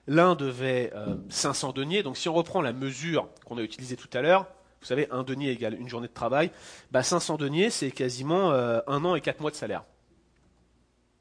L'un 0.06 0.34
devait 0.34 0.92
500 1.30 1.70
euh, 1.70 1.72
deniers, 1.72 2.02
donc 2.02 2.18
si 2.18 2.28
on 2.28 2.34
reprend 2.34 2.60
la 2.60 2.74
mesure 2.74 3.28
qu'on 3.46 3.56
a 3.56 3.62
utilisée 3.62 3.96
tout 3.96 4.10
à 4.12 4.20
l'heure, 4.20 4.46
vous 4.80 4.86
savez, 4.86 5.08
un 5.10 5.22
denier 5.22 5.50
égale 5.50 5.80
une 5.80 5.88
journée 5.88 6.08
de 6.08 6.12
travail, 6.12 6.50
bah 6.90 7.02
500 7.02 7.36
deniers, 7.38 7.70
c'est 7.70 7.90
quasiment 7.90 8.52
euh, 8.52 8.80
un 8.86 9.02
an 9.06 9.14
et 9.14 9.22
quatre 9.22 9.40
mois 9.40 9.50
de 9.50 9.56
salaire. 9.56 9.84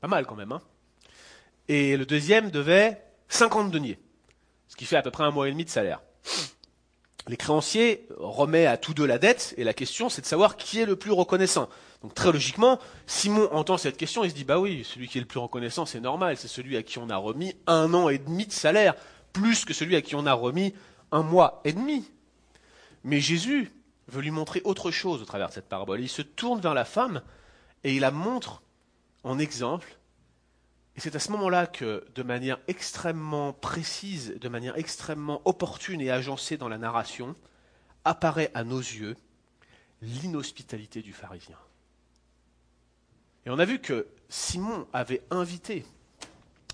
Pas 0.01 0.09
mal 0.09 0.25
quand 0.25 0.35
même, 0.35 0.51
hein 0.51 0.61
et 1.67 1.97
le 1.97 2.05
deuxième 2.05 2.51
devait 2.51 3.01
50 3.29 3.71
deniers, 3.71 3.99
ce 4.67 4.75
qui 4.75 4.85
fait 4.85 4.97
à 4.97 5.01
peu 5.01 5.11
près 5.11 5.23
un 5.23 5.31
mois 5.31 5.47
et 5.47 5.51
demi 5.51 5.65
de 5.65 5.69
salaire. 5.69 6.01
Les 7.27 7.37
créanciers 7.37 8.05
remettent 8.17 8.67
à 8.67 8.75
tous 8.75 8.93
deux 8.93 9.05
la 9.05 9.17
dette, 9.17 9.53
et 9.57 9.63
la 9.63 9.73
question 9.73 10.09
c'est 10.09 10.21
de 10.21 10.25
savoir 10.25 10.57
qui 10.57 10.79
est 10.79 10.85
le 10.85 10.97
plus 10.97 11.11
reconnaissant. 11.11 11.69
Donc 12.01 12.13
très 12.13 12.33
logiquement, 12.33 12.79
Simon 13.07 13.47
entend 13.53 13.77
cette 13.77 13.95
question, 13.95 14.25
il 14.25 14.31
se 14.31 14.35
dit 14.35 14.43
bah 14.43 14.59
oui, 14.59 14.83
celui 14.83 15.07
qui 15.07 15.19
est 15.19 15.21
le 15.21 15.27
plus 15.27 15.39
reconnaissant, 15.39 15.85
c'est 15.85 16.01
normal, 16.01 16.35
c'est 16.35 16.49
celui 16.49 16.75
à 16.75 16.83
qui 16.83 16.97
on 16.99 17.09
a 17.09 17.15
remis 17.15 17.55
un 17.65 17.93
an 17.93 18.09
et 18.09 18.17
demi 18.17 18.45
de 18.45 18.51
salaire, 18.51 18.95
plus 19.31 19.63
que 19.63 19.73
celui 19.73 19.95
à 19.95 20.01
qui 20.01 20.15
on 20.15 20.25
a 20.25 20.33
remis 20.33 20.73
un 21.11 21.23
mois 21.23 21.61
et 21.63 21.71
demi. 21.71 22.03
Mais 23.05 23.21
Jésus 23.21 23.71
veut 24.09 24.21
lui 24.21 24.31
montrer 24.31 24.61
autre 24.65 24.91
chose 24.91 25.21
au 25.21 25.25
travers 25.25 25.47
de 25.47 25.53
cette 25.53 25.69
parabole. 25.69 26.01
Il 26.01 26.09
se 26.09 26.21
tourne 26.21 26.59
vers 26.59 26.73
la 26.73 26.85
femme 26.85 27.21
et 27.85 27.93
il 27.93 28.01
la 28.01 28.11
montre 28.11 28.61
en 29.23 29.39
exemple 29.39 29.97
et 30.95 30.99
c'est 30.99 31.15
à 31.15 31.19
ce 31.19 31.31
moment-là 31.31 31.65
que, 31.65 32.05
de 32.13 32.23
manière 32.23 32.59
extrêmement 32.67 33.51
précise, 33.51 34.35
de 34.39 34.49
manière 34.49 34.77
extrêmement 34.77 35.41
opportune 35.45 36.01
et 36.01 36.11
agencée 36.11 36.57
dans 36.57 36.69
la 36.69 36.77
narration, 36.77 37.35
apparaît 38.05 38.51
à 38.53 38.63
nos 38.63 38.79
yeux 38.79 39.15
l'inhospitalité 40.01 41.01
du 41.01 41.13
pharisien. 41.13 41.57
Et 43.45 43.49
on 43.49 43.59
a 43.59 43.65
vu 43.65 43.79
que 43.79 44.07
Simon 44.29 44.87
avait 44.93 45.23
invité 45.31 45.85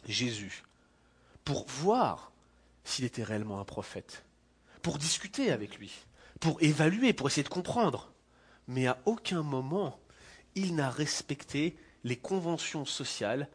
Jésus 0.08 0.63
pour 1.45 1.65
voir 1.67 2.32
s'il 2.84 3.05
était 3.05 3.23
réellement 3.23 3.60
un 3.60 3.65
prophète, 3.65 4.25
pour 4.82 4.97
discuter 4.97 5.51
avec 5.51 5.77
lui, 5.77 6.05
pour 6.39 6.62
évaluer, 6.62 7.13
pour 7.13 7.27
essayer 7.27 7.43
de 7.43 7.49
comprendre. 7.49 8.12
Mais 8.67 8.88
à 8.88 8.99
aucun 9.05 9.43
moment, 9.43 9.99
il 10.55 10.75
n'a 10.75 10.89
respecté 10.89 11.75
les 12.03 12.17
conventions 12.17 12.86
sociales 12.86 13.47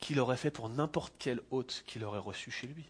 qu'il 0.00 0.20
aurait 0.20 0.36
fait 0.36 0.50
pour 0.50 0.68
n'importe 0.68 1.14
quel 1.18 1.40
hôte 1.50 1.82
qu'il 1.86 2.04
aurait 2.04 2.18
reçu 2.18 2.50
chez 2.50 2.66
lui. 2.66 2.84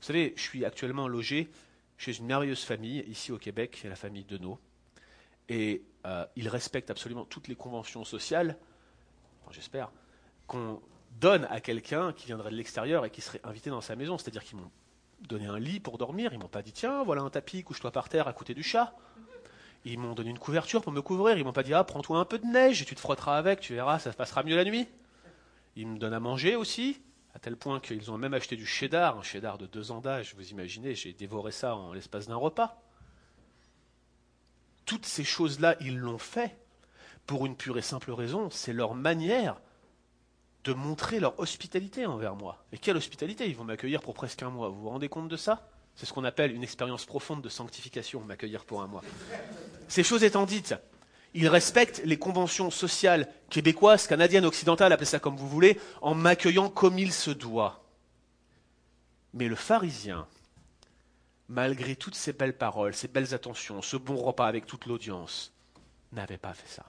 Vous 0.00 0.06
savez, 0.06 0.32
je 0.36 0.42
suis 0.42 0.64
actuellement 0.64 1.08
logé 1.08 1.50
chez 1.96 2.16
une 2.16 2.26
merveilleuse 2.26 2.62
famille 2.62 3.04
ici 3.08 3.32
au 3.32 3.38
Québec, 3.38 3.84
la 3.84 3.96
famille 3.96 4.24
Deneau, 4.24 4.60
et 5.48 5.82
euh, 6.06 6.24
ils 6.36 6.48
respectent 6.48 6.90
absolument 6.90 7.24
toutes 7.24 7.48
les 7.48 7.56
conventions 7.56 8.04
sociales, 8.04 8.56
j'espère, 9.50 9.90
qu'on 10.46 10.80
donne 11.20 11.46
à 11.50 11.60
quelqu'un 11.60 12.12
qui 12.12 12.26
viendrait 12.26 12.50
de 12.50 12.56
l'extérieur 12.56 13.04
et 13.04 13.10
qui 13.10 13.20
serait 13.20 13.40
invité 13.44 13.70
dans 13.70 13.80
sa 13.80 13.96
maison. 13.96 14.18
C'est-à-dire 14.18 14.44
qu'ils 14.44 14.58
m'ont 14.58 14.70
donné 15.22 15.46
un 15.46 15.58
lit 15.58 15.80
pour 15.80 15.98
dormir, 15.98 16.32
ils 16.32 16.38
m'ont 16.38 16.48
pas 16.48 16.62
dit 16.62 16.72
tiens, 16.72 17.02
voilà 17.02 17.22
un 17.22 17.30
tapis, 17.30 17.64
couche-toi 17.64 17.90
par 17.90 18.08
terre 18.08 18.28
à 18.28 18.32
côté 18.32 18.54
du 18.54 18.62
chat. 18.62 18.94
Ils 19.84 19.98
m'ont 19.98 20.14
donné 20.14 20.30
une 20.30 20.38
couverture 20.38 20.82
pour 20.82 20.92
me 20.92 21.02
couvrir, 21.02 21.38
ils 21.38 21.44
m'ont 21.44 21.52
pas 21.52 21.62
dit 21.62 21.74
ah 21.74 21.84
prends-toi 21.84 22.18
un 22.18 22.24
peu 22.24 22.38
de 22.38 22.46
neige 22.46 22.82
et 22.82 22.84
tu 22.84 22.94
te 22.94 23.00
frotteras 23.00 23.38
avec, 23.38 23.60
tu 23.60 23.74
verras, 23.74 23.98
ça 23.98 24.12
se 24.12 24.16
passera 24.16 24.42
mieux 24.42 24.56
la 24.56 24.64
nuit. 24.64 24.86
Ils 25.78 25.86
me 25.86 25.96
donnent 25.96 26.12
à 26.12 26.18
manger 26.18 26.56
aussi, 26.56 27.00
à 27.34 27.38
tel 27.38 27.56
point 27.56 27.78
qu'ils 27.78 28.10
ont 28.10 28.18
même 28.18 28.34
acheté 28.34 28.56
du 28.56 28.66
cheddar, 28.66 29.16
un 29.16 29.22
cheddar 29.22 29.58
de 29.58 29.66
deux 29.66 29.92
ans 29.92 30.00
d'âge, 30.00 30.34
vous 30.34 30.50
imaginez, 30.50 30.96
j'ai 30.96 31.12
dévoré 31.12 31.52
ça 31.52 31.76
en 31.76 31.92
l'espace 31.92 32.26
d'un 32.26 32.34
repas. 32.34 32.82
Toutes 34.86 35.06
ces 35.06 35.22
choses-là, 35.22 35.76
ils 35.80 35.96
l'ont 35.96 36.18
fait 36.18 36.58
pour 37.26 37.46
une 37.46 37.54
pure 37.54 37.78
et 37.78 37.82
simple 37.82 38.10
raison, 38.10 38.50
c'est 38.50 38.72
leur 38.72 38.96
manière 38.96 39.60
de 40.64 40.72
montrer 40.72 41.20
leur 41.20 41.38
hospitalité 41.38 42.06
envers 42.06 42.34
moi. 42.34 42.64
Et 42.72 42.78
quelle 42.78 42.96
hospitalité? 42.96 43.46
Ils 43.48 43.54
vont 43.54 43.62
m'accueillir 43.62 44.02
pour 44.02 44.14
presque 44.14 44.42
un 44.42 44.50
mois. 44.50 44.70
Vous 44.70 44.80
vous 44.80 44.88
rendez 44.88 45.08
compte 45.08 45.28
de 45.28 45.36
ça? 45.36 45.70
C'est 45.94 46.06
ce 46.06 46.12
qu'on 46.12 46.24
appelle 46.24 46.52
une 46.52 46.64
expérience 46.64 47.06
profonde 47.06 47.40
de 47.40 47.48
sanctification, 47.48 48.20
m'accueillir 48.24 48.64
pour 48.64 48.82
un 48.82 48.88
mois. 48.88 49.02
Ces 49.86 50.02
choses 50.02 50.24
étant 50.24 50.44
dites, 50.44 50.74
Il 51.34 51.48
respecte 51.48 52.02
les 52.04 52.18
conventions 52.18 52.70
sociales 52.70 53.28
québécoises, 53.50 54.06
canadiennes, 54.06 54.46
occidentales, 54.46 54.92
appelez 54.92 55.06
ça 55.06 55.18
comme 55.18 55.36
vous 55.36 55.48
voulez, 55.48 55.78
en 56.00 56.14
m'accueillant 56.14 56.70
comme 56.70 56.98
il 56.98 57.12
se 57.12 57.30
doit. 57.30 57.84
Mais 59.34 59.48
le 59.48 59.54
pharisien, 59.54 60.26
malgré 61.48 61.96
toutes 61.96 62.14
ces 62.14 62.32
belles 62.32 62.56
paroles, 62.56 62.94
ces 62.94 63.08
belles 63.08 63.34
attentions, 63.34 63.82
ce 63.82 63.96
bon 63.96 64.16
repas 64.16 64.46
avec 64.46 64.66
toute 64.66 64.86
l'audience, 64.86 65.52
n'avait 66.12 66.38
pas 66.38 66.54
fait 66.54 66.68
ça. 66.68 66.84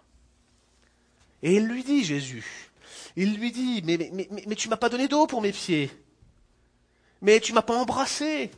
Et 1.42 1.56
il 1.56 1.68
lui 1.68 1.84
dit, 1.84 2.04
Jésus, 2.04 2.72
il 3.16 3.38
lui 3.38 3.52
dit, 3.52 3.82
mais, 3.84 4.56
tu 4.56 4.70
m'as 4.70 4.78
pas 4.78 4.90
donné 4.90 5.08
d'eau 5.08 5.28
pour 5.28 5.42
mes 5.42 5.52
pieds. 5.52 5.92
Mais 7.22 7.40
tu 7.40 7.54
m'as 7.54 7.62
pas 7.62 7.76
embrassé. 7.76 8.52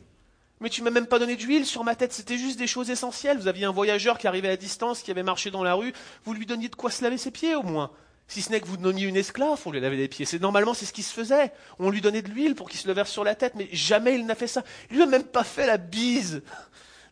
Mais 0.62 0.70
tu 0.70 0.82
m'as 0.82 0.90
même 0.90 1.06
pas 1.06 1.18
donné 1.18 1.34
d'huile 1.34 1.66
sur 1.66 1.82
ma 1.82 1.96
tête. 1.96 2.12
C'était 2.12 2.38
juste 2.38 2.56
des 2.56 2.68
choses 2.68 2.88
essentielles. 2.88 3.36
Vous 3.36 3.48
aviez 3.48 3.64
un 3.64 3.72
voyageur 3.72 4.16
qui 4.16 4.28
arrivait 4.28 4.48
à 4.48 4.56
distance, 4.56 5.02
qui 5.02 5.10
avait 5.10 5.24
marché 5.24 5.50
dans 5.50 5.64
la 5.64 5.74
rue. 5.74 5.92
Vous 6.24 6.34
lui 6.34 6.46
donniez 6.46 6.68
de 6.68 6.76
quoi 6.76 6.90
se 6.90 7.02
laver 7.02 7.18
ses 7.18 7.32
pieds, 7.32 7.56
au 7.56 7.64
moins. 7.64 7.90
Si 8.28 8.42
ce 8.42 8.50
n'est 8.50 8.60
que 8.60 8.66
vous 8.66 8.76
donniez 8.76 9.06
une 9.06 9.16
esclave 9.16 9.60
pour 9.60 9.72
lui 9.72 9.80
laver 9.80 9.96
les 9.96 10.06
pieds. 10.06 10.24
C'est 10.24 10.40
normalement, 10.40 10.72
c'est 10.72 10.86
ce 10.86 10.92
qui 10.92 11.02
se 11.02 11.12
faisait. 11.12 11.52
On 11.80 11.90
lui 11.90 12.00
donnait 12.00 12.22
de 12.22 12.28
l'huile 12.28 12.54
pour 12.54 12.70
qu'il 12.70 12.78
se 12.78 12.86
le 12.86 12.94
verse 12.94 13.10
sur 13.10 13.24
la 13.24 13.34
tête, 13.34 13.54
mais 13.56 13.68
jamais 13.72 14.14
il 14.14 14.24
n'a 14.24 14.36
fait 14.36 14.46
ça. 14.46 14.62
Il 14.90 14.96
lui 14.96 15.02
a 15.02 15.06
même 15.06 15.24
pas 15.24 15.42
fait 15.42 15.66
la 15.66 15.78
bise. 15.78 16.42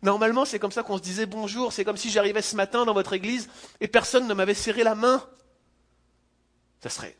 Normalement, 0.03 0.45
c'est 0.45 0.61
comme 0.61 0.73
ça 0.73 0.85
qu'on 0.85 0.97
se 0.97 1.03
disait 1.03 1.27
bonjour. 1.27 1.73
C'est 1.73 1.85
comme 1.85 1.97
si 1.97 2.09
j'arrivais 2.09 2.43
ce 2.43 2.55
matin 2.55 2.85
dans 2.85 2.95
votre 2.95 3.13
église 3.15 3.51
et 3.81 3.89
personne 3.89 4.29
ne 4.29 4.35
m'avait 4.35 4.55
serré 4.55 4.85
la 4.85 4.95
main. 4.95 5.23
Ça 6.83 6.89
serait 6.89 7.17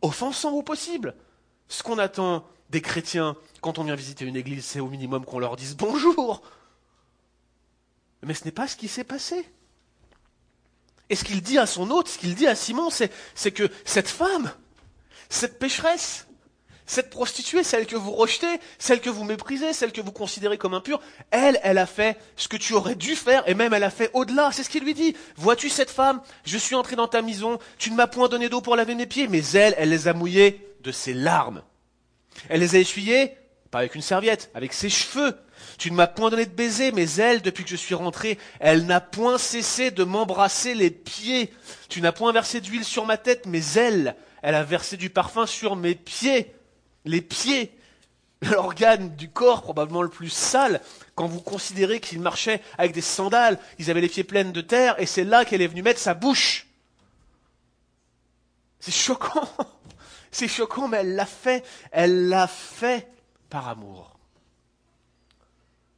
offensant 0.00 0.52
au 0.52 0.62
possible. 0.62 1.14
Ce 1.68 1.82
qu'on 1.82 1.98
attend 1.98 2.46
des 2.70 2.80
chrétiens 2.80 3.36
quand 3.60 3.78
on 3.78 3.84
vient 3.84 3.94
visiter 3.94 4.24
une 4.24 4.36
église, 4.36 4.64
c'est 4.64 4.80
au 4.80 4.88
minimum 4.88 5.24
qu'on 5.24 5.38
leur 5.38 5.56
dise 5.56 5.76
bonjour. 5.76 6.42
Mais 8.22 8.34
ce 8.34 8.44
n'est 8.44 8.52
pas 8.52 8.66
ce 8.66 8.76
qui 8.76 8.88
s'est 8.88 9.04
passé. 9.04 9.48
Et 11.08 11.16
ce 11.16 11.24
qu'il 11.24 11.42
dit 11.42 11.58
à 11.58 11.66
son 11.66 11.90
hôte, 11.90 12.08
ce 12.08 12.18
qu'il 12.18 12.34
dit 12.34 12.46
à 12.46 12.54
Simon, 12.54 12.90
c'est 12.90 13.52
que 13.52 13.70
cette 13.84 14.08
femme, 14.08 14.52
cette 15.28 15.58
pécheresse, 15.58 16.26
cette 16.86 17.10
prostituée, 17.10 17.64
celle 17.64 17.86
que 17.86 17.96
vous 17.96 18.12
rejetez, 18.12 18.60
celle 18.78 19.00
que 19.00 19.10
vous 19.10 19.24
méprisez, 19.24 19.72
celle 19.72 19.92
que 19.92 20.00
vous 20.00 20.12
considérez 20.12 20.58
comme 20.58 20.74
impure, 20.74 21.00
elle, 21.30 21.60
elle 21.62 21.78
a 21.78 21.86
fait 21.86 22.18
ce 22.36 22.48
que 22.48 22.56
tu 22.56 22.74
aurais 22.74 22.94
dû 22.94 23.16
faire, 23.16 23.48
et 23.48 23.54
même 23.54 23.74
elle 23.74 23.84
a 23.84 23.90
fait 23.90 24.10
au-delà. 24.14 24.50
C'est 24.52 24.62
ce 24.62 24.70
qu'il 24.70 24.84
lui 24.84 24.94
dit. 24.94 25.16
Vois-tu 25.36 25.68
cette 25.68 25.90
femme? 25.90 26.20
Je 26.44 26.58
suis 26.58 26.74
entré 26.74 26.96
dans 26.96 27.08
ta 27.08 27.22
maison, 27.22 27.58
tu 27.78 27.90
ne 27.90 27.96
m'as 27.96 28.06
point 28.06 28.28
donné 28.28 28.48
d'eau 28.48 28.60
pour 28.60 28.76
laver 28.76 28.94
mes 28.94 29.06
pieds, 29.06 29.28
mais 29.28 29.44
elle, 29.54 29.74
elle 29.78 29.90
les 29.90 30.08
a 30.08 30.12
mouillés 30.12 30.74
de 30.80 30.92
ses 30.92 31.14
larmes. 31.14 31.62
Elle 32.48 32.60
les 32.60 32.76
a 32.76 32.78
essuyés, 32.78 33.36
pas 33.70 33.80
avec 33.80 33.94
une 33.94 34.02
serviette, 34.02 34.50
avec 34.54 34.72
ses 34.72 34.88
cheveux. 34.90 35.36
Tu 35.78 35.90
ne 35.90 35.96
m'as 35.96 36.06
point 36.06 36.30
donné 36.30 36.46
de 36.46 36.50
baiser, 36.50 36.92
mais 36.92 37.10
elle, 37.14 37.42
depuis 37.42 37.64
que 37.64 37.70
je 37.70 37.76
suis 37.76 37.94
rentré, 37.94 38.38
elle 38.60 38.86
n'a 38.86 39.00
point 39.00 39.38
cessé 39.38 39.90
de 39.90 40.04
m'embrasser 40.04 40.74
les 40.74 40.90
pieds. 40.90 41.52
Tu 41.88 42.00
n'as 42.00 42.12
point 42.12 42.32
versé 42.32 42.60
d'huile 42.60 42.84
sur 42.84 43.06
ma 43.06 43.16
tête, 43.16 43.46
mais 43.46 43.62
elle, 43.74 44.16
elle 44.42 44.54
a 44.54 44.64
versé 44.64 44.96
du 44.96 45.10
parfum 45.10 45.46
sur 45.46 45.76
mes 45.76 45.94
pieds 45.94 46.52
les 47.06 47.22
pieds, 47.22 47.72
l'organe 48.42 49.14
du 49.16 49.30
corps 49.30 49.62
probablement 49.62 50.02
le 50.02 50.10
plus 50.10 50.28
sale, 50.28 50.82
quand 51.14 51.26
vous 51.26 51.40
considérez 51.40 52.00
qu'ils 52.00 52.20
marchaient 52.20 52.60
avec 52.76 52.92
des 52.92 53.00
sandales, 53.00 53.58
ils 53.78 53.90
avaient 53.90 54.02
les 54.02 54.08
pieds 54.08 54.24
pleins 54.24 54.44
de 54.44 54.60
terre, 54.60 55.00
et 55.00 55.06
c'est 55.06 55.24
là 55.24 55.44
qu'elle 55.44 55.62
est 55.62 55.68
venue 55.68 55.82
mettre 55.82 56.00
sa 56.00 56.14
bouche. 56.14 56.66
C'est 58.80 58.92
choquant. 58.92 59.48
C'est 60.36 60.48
choquant, 60.48 60.86
mais 60.86 60.98
elle 60.98 61.14
l'a 61.14 61.24
fait. 61.24 61.64
Elle 61.92 62.28
l'a 62.28 62.46
fait 62.46 63.08
par 63.48 63.68
amour. 63.68 64.18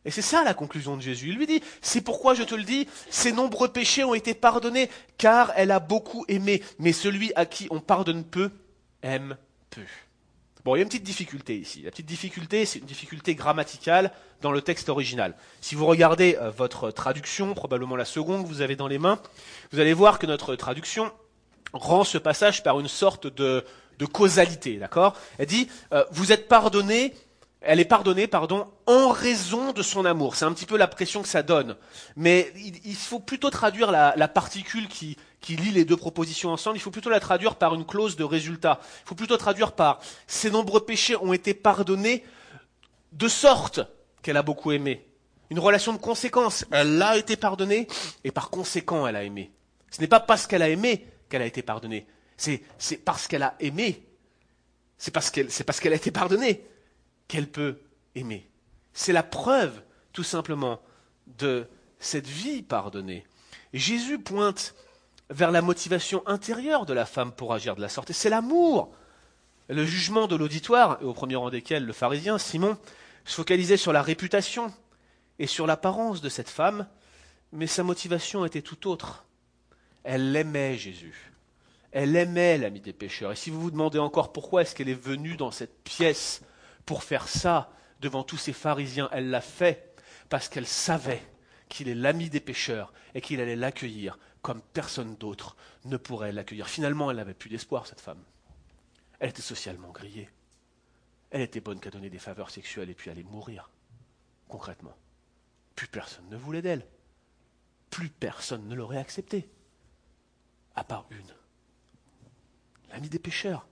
Et 0.05 0.13
c'est 0.13 0.23
ça 0.23 0.45
la 0.45 0.55
conclusion 0.55 0.97
de 0.97 1.03
Jésus. 1.03 1.31
Il 1.31 1.35
lui 1.35 1.49
dit, 1.49 1.61
c'est 1.83 2.03
pourquoi 2.03 2.35
je 2.35 2.45
te 2.45 2.55
le 2.55 2.63
dis, 2.63 2.87
ses 3.11 3.33
nombreux 3.33 3.67
péchés 3.67 4.05
ont 4.05 4.15
été 4.15 4.35
pardonnés, 4.35 4.91
car 5.17 5.53
elle 5.57 5.73
a 5.73 5.81
beaucoup 5.81 6.25
aimé, 6.29 6.63
mais 6.79 6.93
celui 6.93 7.33
à 7.35 7.47
qui 7.47 7.67
on 7.71 7.81
pardonne 7.81 8.23
peu, 8.23 8.53
aime 9.03 9.37
peu. 9.71 9.83
Bon, 10.65 10.77
il 10.77 10.79
y 10.79 10.83
a 10.83 10.85
une 10.85 10.89
petite 10.89 11.03
difficulté 11.03 11.59
ici. 11.59 11.83
La 11.83 11.91
petite 11.91 12.07
difficulté, 12.07 12.65
c'est 12.65 12.79
une 12.79 12.87
difficulté 12.87 13.35
grammaticale 13.35 14.13
dans 14.41 14.53
le 14.53 14.63
texte 14.63 14.89
original. 14.89 15.35
Si 15.61 15.75
vous 15.75 15.87
regardez 15.87 16.37
euh, 16.41 16.51
votre 16.51 16.93
traduction, 16.93 17.55
probablement 17.55 17.97
la 17.97 18.05
seconde 18.05 18.45
que 18.45 18.49
vous 18.49 18.61
avez 18.61 18.77
dans 18.77 18.87
les 18.87 18.99
mains, 18.99 19.21
vous 19.73 19.81
allez 19.81 19.95
voir 19.95 20.21
que 20.21 20.27
notre 20.27 20.55
traduction 20.55 21.11
rend 21.73 22.05
ce 22.05 22.19
passage 22.19 22.63
par 22.63 22.79
une 22.79 22.89
sorte 22.89 23.27
de, 23.27 23.65
causalité, 24.07 24.77
d'accord? 24.77 25.17
Elle 25.39 25.47
dit, 25.47 25.69
euh, 25.93 26.05
vous 26.11 26.33
êtes 26.33 26.49
pardonné 26.49 27.15
elle 27.61 27.81
est 27.81 27.85
pardonnée, 27.85 28.29
pardon, 28.29 28.69
en 28.87 29.09
raison 29.09 29.73
de 29.73 29.83
son 29.83 30.05
amour. 30.05 30.37
C'est 30.37 30.45
un 30.45 30.53
petit 30.53 30.67
peu 30.67 30.77
la 30.77 30.87
pression 30.87 31.23
que 31.23 31.29
ça 31.29 31.43
donne. 31.43 31.77
Mais 32.17 32.53
il, 32.85 32.95
faut 32.95 33.19
plutôt 33.19 33.51
traduire 33.51 33.91
la, 33.91 34.29
particule 34.29 34.87
qui, 34.87 35.17
qui, 35.41 35.57
lie 35.57 35.73
les 35.73 35.85
deux 35.85 35.97
propositions 35.97 36.51
ensemble, 36.51 36.77
il 36.77 36.81
faut 36.81 36.93
plutôt 36.93 37.11
la 37.11 37.21
traduire 37.21 37.57
par 37.57 37.75
une 37.75 37.85
clause 37.85 38.17
de 38.17 38.25
résultat. 38.25 38.79
Il 39.05 39.09
faut 39.09 39.15
plutôt 39.17 39.37
traduire 39.37 39.73
par 39.73 39.99
ses 40.27 40.51
nombreux 40.51 40.85
péchés 40.85 41.17
ont 41.17 41.33
été 41.33 41.53
pardonnés 41.53 42.25
de 43.13 43.27
sorte 43.27 43.81
qu'elle 44.23 44.37
a 44.37 44.43
beaucoup 44.43 44.71
aimé. 44.71 45.05
Une 45.51 45.59
relation 45.59 45.93
de 45.93 45.99
conséquence. 45.99 46.65
Elle 46.71 47.01
a 47.03 47.17
été 47.17 47.37
pardonnée 47.37 47.89
et 48.23 48.31
par 48.31 48.51
conséquent 48.51 49.07
elle 49.07 49.17
a 49.17 49.25
aimé. 49.25 49.51
Ce 49.91 50.01
n'est 50.01 50.07
pas 50.07 50.21
parce 50.21 50.47
qu'elle 50.47 50.63
a 50.63 50.69
aimé 50.69 51.07
qu'elle 51.29 51.43
a 51.43 51.47
été 51.47 51.63
pardonnée. 51.63 52.07
C'est 52.39 52.63
parce 53.05 53.27
qu'elle 53.27 53.43
a 53.43 53.55
aimé. 53.61 54.07
C'est 54.97 55.11
parce 55.11 55.31
qu'elle 55.31 55.93
a 55.93 55.97
été 55.97 56.11
pardonnée 56.11 56.65
qu'elle 57.27 57.49
peut 57.49 57.81
aimer. 58.15 58.49
C'est 58.95 59.13
la 59.13 59.23
preuve, 59.23 59.83
tout 60.13 60.25
simplement, 60.25 60.81
de 61.27 61.69
cette 61.99 62.27
vie 62.27 62.63
pardonnée. 62.63 63.27
Jésus 63.75 64.19
pointe 64.19 64.75
vers 65.31 65.51
la 65.51 65.61
motivation 65.61 66.27
intérieure 66.27 66.87
de 66.87 66.95
la 66.95 67.05
femme 67.05 67.33
pour 67.33 67.53
agir 67.53 67.77
de 67.77 67.83
la 67.83 67.89
sorte, 67.89 68.13
c'est 68.13 68.31
l'amour. 68.31 68.95
Le 69.69 69.85
jugement 69.85 70.27
de 70.27 70.37
l'auditoire, 70.37 71.03
au 71.05 71.13
premier 71.13 71.37
rang 71.37 71.51
desquels 71.51 71.85
le 71.85 71.93
pharisien 71.93 72.39
Simon, 72.39 72.79
se 73.27 73.35
focalisait 73.35 73.77
sur 73.77 73.93
la 73.93 74.01
réputation 74.01 74.73
et 75.39 75.47
sur 75.47 75.67
l'apparence 75.67 76.23
de 76.23 76.31
cette 76.31 76.49
femme, 76.49 76.87
mais 77.53 77.67
sa 77.67 77.83
motivation 77.83 78.47
était 78.47 78.63
tout 78.63 78.89
autre. 78.89 79.27
Elle 80.03 80.35
aimait 80.35 80.79
Jésus. 80.79 81.28
Elle 82.01 82.15
aimait 82.15 82.59
l'ami 82.59 82.81
des 82.81 82.93
pécheurs. 82.93 83.33
Et 83.33 83.35
si 83.35 83.51
vous 83.51 83.61
vous 83.61 83.73
demandez 83.73 83.99
encore 83.99 84.33
pourquoi 84.33 84.63
est-ce 84.63 84.73
qu'elle 84.73 84.89
est 84.89 84.95
venue 84.95 85.37
dans 85.37 85.51
cette 85.51 85.83
pièce 85.83 86.43
pour 86.87 87.03
faire 87.03 87.27
ça 87.27 87.73
devant 87.99 88.23
tous 88.23 88.37
ces 88.37 88.53
pharisiens, 88.53 89.09
elle 89.11 89.31
l'a 89.31 89.41
fait 89.41 89.97
parce 90.29 90.49
qu'elle 90.49 90.69
savait 90.69 91.21
qu'il 91.69 91.89
est 91.89 91.97
l'ami 91.97 92.31
des 92.31 92.39
pécheurs 92.39 92.93
et 93.17 93.21
qu'il 93.21 93.41
allait 93.41 93.57
l'accueillir 93.57 94.17
comme 94.43 94.63
personne 94.63 95.17
d'autre 95.17 95.57
ne 95.87 95.97
pourrait 95.97 96.31
l'accueillir. 96.31 96.69
Finalement, 96.69 97.11
elle 97.11 97.17
n'avait 97.17 97.35
plus 97.35 97.51
d'espoir, 97.51 97.89
cette 97.89 98.01
femme. 98.01 98.23
Elle 99.19 99.31
était 99.31 99.43
socialement 99.43 99.91
grillée. 99.91 100.31
Elle 101.33 101.41
était 101.41 101.59
bonne 101.59 101.81
qu'à 101.81 101.91
donner 101.91 102.11
des 102.11 102.21
faveurs 102.21 102.51
sexuelles 102.51 102.91
et 102.91 102.95
puis 102.95 103.11
aller 103.11 103.25
mourir, 103.25 103.71
concrètement. 104.47 104.95
Plus 105.75 105.89
personne 105.89 106.29
ne 106.29 106.37
voulait 106.37 106.63
d'elle. 106.63 106.87
Plus 107.91 108.09
personne 108.09 108.69
ne 108.69 108.77
l'aurait 108.77 108.99
acceptée. 108.99 109.51
À 110.77 110.85
part 110.85 111.05
une. 111.11 111.35
L'ami 112.91 113.09
des 113.09 113.19
pécheurs. 113.19 113.67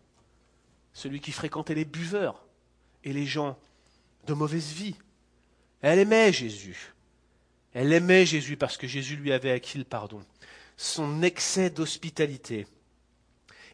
Celui 0.92 1.20
qui 1.20 1.32
fréquentait 1.32 1.74
les 1.74 1.84
buveurs 1.84 2.46
et 3.04 3.12
les 3.12 3.26
gens 3.26 3.58
de 4.26 4.34
mauvaise 4.34 4.72
vie. 4.72 4.96
Elle 5.80 5.98
aimait 5.98 6.32
Jésus. 6.32 6.94
Elle 7.72 7.92
aimait 7.92 8.26
Jésus 8.26 8.56
parce 8.56 8.76
que 8.76 8.86
Jésus 8.86 9.16
lui 9.16 9.32
avait 9.32 9.50
acquis 9.50 9.78
le 9.78 9.84
pardon. 9.84 10.24
Son 10.76 11.22
excès 11.22 11.70
d'hospitalité 11.70 12.66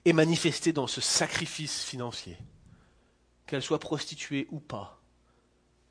est 0.04 0.12
manifesté 0.12 0.72
dans 0.72 0.86
ce 0.86 1.00
sacrifice 1.00 1.84
financier. 1.84 2.36
Qu'elle 3.46 3.62
soit 3.62 3.78
prostituée 3.78 4.48
ou 4.50 4.60
pas, 4.60 5.00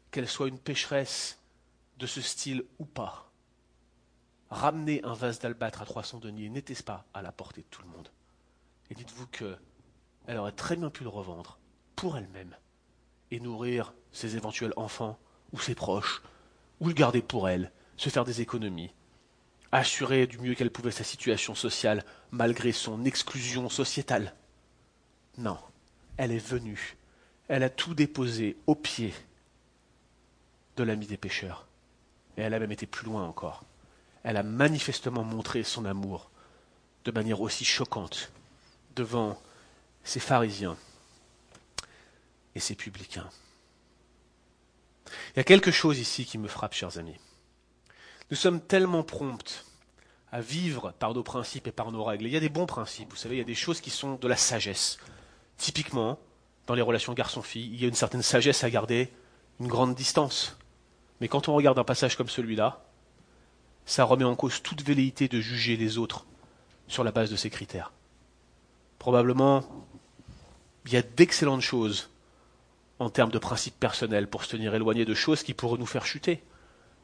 qu'elle 0.10 0.28
soit 0.28 0.48
une 0.48 0.60
pécheresse 0.60 1.40
de 1.98 2.06
ce 2.06 2.22
style 2.22 2.66
ou 2.80 2.86
pas. 2.86 3.32
Ramener 4.50 5.04
un 5.04 5.14
vase 5.14 5.40
d'albâtre 5.40 5.82
à 5.82 5.86
300 5.86 6.20
deniers 6.20 6.50
n'était-ce 6.50 6.84
pas 6.84 7.06
à 7.14 7.22
la 7.22 7.32
portée 7.32 7.62
de 7.62 7.68
tout 7.68 7.82
le 7.84 7.90
monde 7.90 8.10
Et 8.92 8.94
dites-vous 8.94 9.26
qu'elle 9.28 10.38
aurait 10.38 10.52
très 10.52 10.76
bien 10.76 10.90
pu 10.90 11.04
le 11.04 11.10
revendre 11.10 11.58
pour 11.96 12.18
elle-même 12.18 12.54
et 13.32 13.40
nourrir 13.40 13.94
ses 14.12 14.36
éventuels 14.36 14.74
enfants 14.76 15.18
ou 15.54 15.60
ses 15.62 15.76
proches, 15.76 16.22
ou 16.82 16.90
le 16.90 16.94
garder 16.94 17.22
pour 17.22 17.48
elle, 17.48 17.72
se 17.96 18.10
faire 18.10 18.26
des 18.26 18.42
économies, 18.42 18.94
assurer 19.72 20.28
du 20.28 20.40
mieux 20.40 20.56
qu'elle 20.56 20.72
pouvait 20.72 20.92
sa 20.92 21.06
situation 21.06 21.56
sociale 21.56 22.04
malgré 22.32 22.74
son 22.74 23.06
exclusion 23.06 23.70
sociétale. 23.70 24.36
Non, 25.38 25.58
elle 26.18 26.34
est 26.34 26.46
venue, 26.46 26.98
elle 27.48 27.64
a 27.64 27.70
tout 27.70 27.94
déposé 27.94 28.58
au 28.68 28.76
pied 28.76 29.14
de 30.76 30.84
l'ami 30.84 31.08
des 31.08 31.18
pécheurs. 31.18 31.66
Et 32.36 32.42
elle 32.42 32.54
a 32.54 32.60
même 32.60 32.72
été 32.74 32.88
plus 32.88 33.06
loin 33.06 33.24
encore. 33.24 33.64
Elle 34.24 34.36
a 34.36 34.44
manifestement 34.44 35.24
montré 35.24 35.64
son 35.64 35.86
amour 35.86 36.30
de 37.06 37.12
manière 37.12 37.40
aussi 37.40 37.64
choquante 37.64 38.34
devant 38.96 39.42
ces 40.04 40.20
pharisiens 40.20 40.78
et 42.56 42.60
ses 42.60 42.76
publicains. 42.76 43.30
Il 45.08 45.38
y 45.38 45.40
a 45.40 45.44
quelque 45.44 45.72
chose 45.72 46.00
ici 46.00 46.26
qui 46.26 46.38
me 46.38 46.48
frappe, 46.48 46.74
chers 46.74 46.98
amis. 46.98 47.18
Nous 48.30 48.38
sommes 48.38 48.62
tellement 48.62 49.04
prompts 49.04 49.66
à 50.32 50.40
vivre 50.40 50.94
par 51.00 51.14
nos 51.14 51.24
principes 51.24 51.68
et 51.68 51.72
par 51.72 51.92
nos 51.92 52.04
règles. 52.04 52.26
il 52.26 52.32
y 52.32 52.38
a 52.38 52.42
des 52.42 52.50
bons 52.50 52.66
principes, 52.66 53.10
vous 53.10 53.18
savez, 53.18 53.36
il 53.36 53.40
y 53.40 53.42
a 53.42 53.46
des 53.46 53.56
choses 53.56 53.82
qui 53.82 53.90
sont 53.90 54.16
de 54.16 54.28
la 54.28 54.38
sagesse. 54.38 54.98
Typiquement, 55.58 56.18
dans 56.68 56.74
les 56.74 56.82
relations 56.82 57.14
garçon-fille, 57.14 57.70
il 57.74 57.82
y 57.82 57.86
a 57.86 57.90
une 57.90 57.94
certaine 57.94 58.22
sagesse 58.22 58.64
à 58.64 58.70
garder 58.70 59.12
une 59.60 59.68
grande 59.68 59.94
distance. 59.94 60.58
Mais 61.20 61.28
quand 61.28 61.50
on 61.50 61.54
regarde 61.54 61.78
un 61.78 61.84
passage 61.84 62.16
comme 62.16 62.30
celui-là, 62.30 62.84
ça 63.86 64.06
remet 64.06 64.24
en 64.24 64.36
cause 64.36 64.62
toute 64.62 64.82
velléité 64.82 65.28
de 65.28 65.42
juger 65.42 65.76
les 65.76 65.98
autres 65.98 66.26
sur 66.88 67.04
la 67.04 67.12
base 67.12 67.30
de 67.30 67.36
ces 67.36 67.50
critères. 67.50 67.92
Probablement, 69.02 69.64
il 70.86 70.94
y 70.94 70.96
a 70.96 71.02
d'excellentes 71.02 71.62
choses 71.62 72.12
en 73.00 73.10
termes 73.10 73.32
de 73.32 73.40
principes 73.40 73.80
personnels 73.80 74.28
pour 74.28 74.44
se 74.44 74.52
tenir 74.52 74.76
éloigné 74.76 75.06
de 75.06 75.16
choses 75.16 75.42
qui 75.42 75.56
pourraient 75.56 75.80
nous 75.80 75.88
faire 75.88 76.06
chuter, 76.06 76.44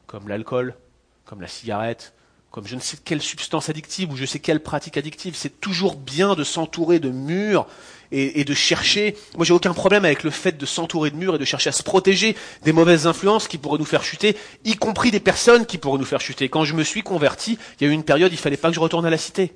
comme 0.06 0.28
l'alcool, 0.28 0.76
comme 1.24 1.40
la 1.40 1.48
cigarette, 1.48 2.14
comme 2.52 2.68
je 2.68 2.76
ne 2.76 2.80
sais 2.80 2.98
quelle 3.04 3.20
substance 3.20 3.68
addictive 3.68 4.12
ou 4.12 4.16
je 4.16 4.26
sais 4.26 4.38
quelle 4.38 4.62
pratique 4.62 4.96
addictive. 4.96 5.34
C'est 5.34 5.60
toujours 5.60 5.96
bien 5.96 6.36
de 6.36 6.44
s'entourer 6.44 7.00
de 7.00 7.10
murs 7.10 7.66
et, 8.12 8.44
de 8.44 8.54
chercher. 8.54 9.16
Moi, 9.36 9.44
j'ai 9.44 9.52
aucun 9.52 9.74
problème 9.74 10.04
avec 10.04 10.22
le 10.22 10.30
fait 10.30 10.56
de 10.56 10.66
s'entourer 10.66 11.10
de 11.10 11.16
murs 11.16 11.34
et 11.34 11.38
de 11.38 11.44
chercher 11.44 11.70
à 11.70 11.72
se 11.72 11.82
protéger 11.82 12.36
des 12.62 12.70
mauvaises 12.70 13.08
influences 13.08 13.48
qui 13.48 13.58
pourraient 13.58 13.80
nous 13.80 13.84
faire 13.84 14.04
chuter, 14.04 14.36
y 14.64 14.76
compris 14.76 15.10
des 15.10 15.18
personnes 15.18 15.66
qui 15.66 15.78
pourraient 15.78 15.98
nous 15.98 16.04
faire 16.04 16.20
chuter. 16.20 16.48
Quand 16.48 16.62
je 16.62 16.74
me 16.74 16.84
suis 16.84 17.02
converti, 17.02 17.58
il 17.80 17.84
y 17.84 17.90
a 17.90 17.90
eu 17.90 17.92
une 17.92 18.04
période, 18.04 18.30
il 18.30 18.38
fallait 18.38 18.56
pas 18.56 18.68
que 18.68 18.76
je 18.76 18.80
retourne 18.80 19.04
à 19.04 19.10
la 19.10 19.18
cité. 19.18 19.52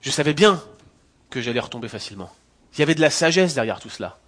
Je 0.00 0.08
savais 0.08 0.32
bien 0.32 0.62
que 1.30 1.40
j'allais 1.40 1.60
retomber 1.60 1.88
facilement. 1.88 2.30
Il 2.74 2.80
y 2.80 2.82
avait 2.82 2.94
de 2.94 3.00
la 3.00 3.10
sagesse 3.10 3.54
derrière 3.54 3.80
tout 3.80 3.88
cela. 3.88 4.18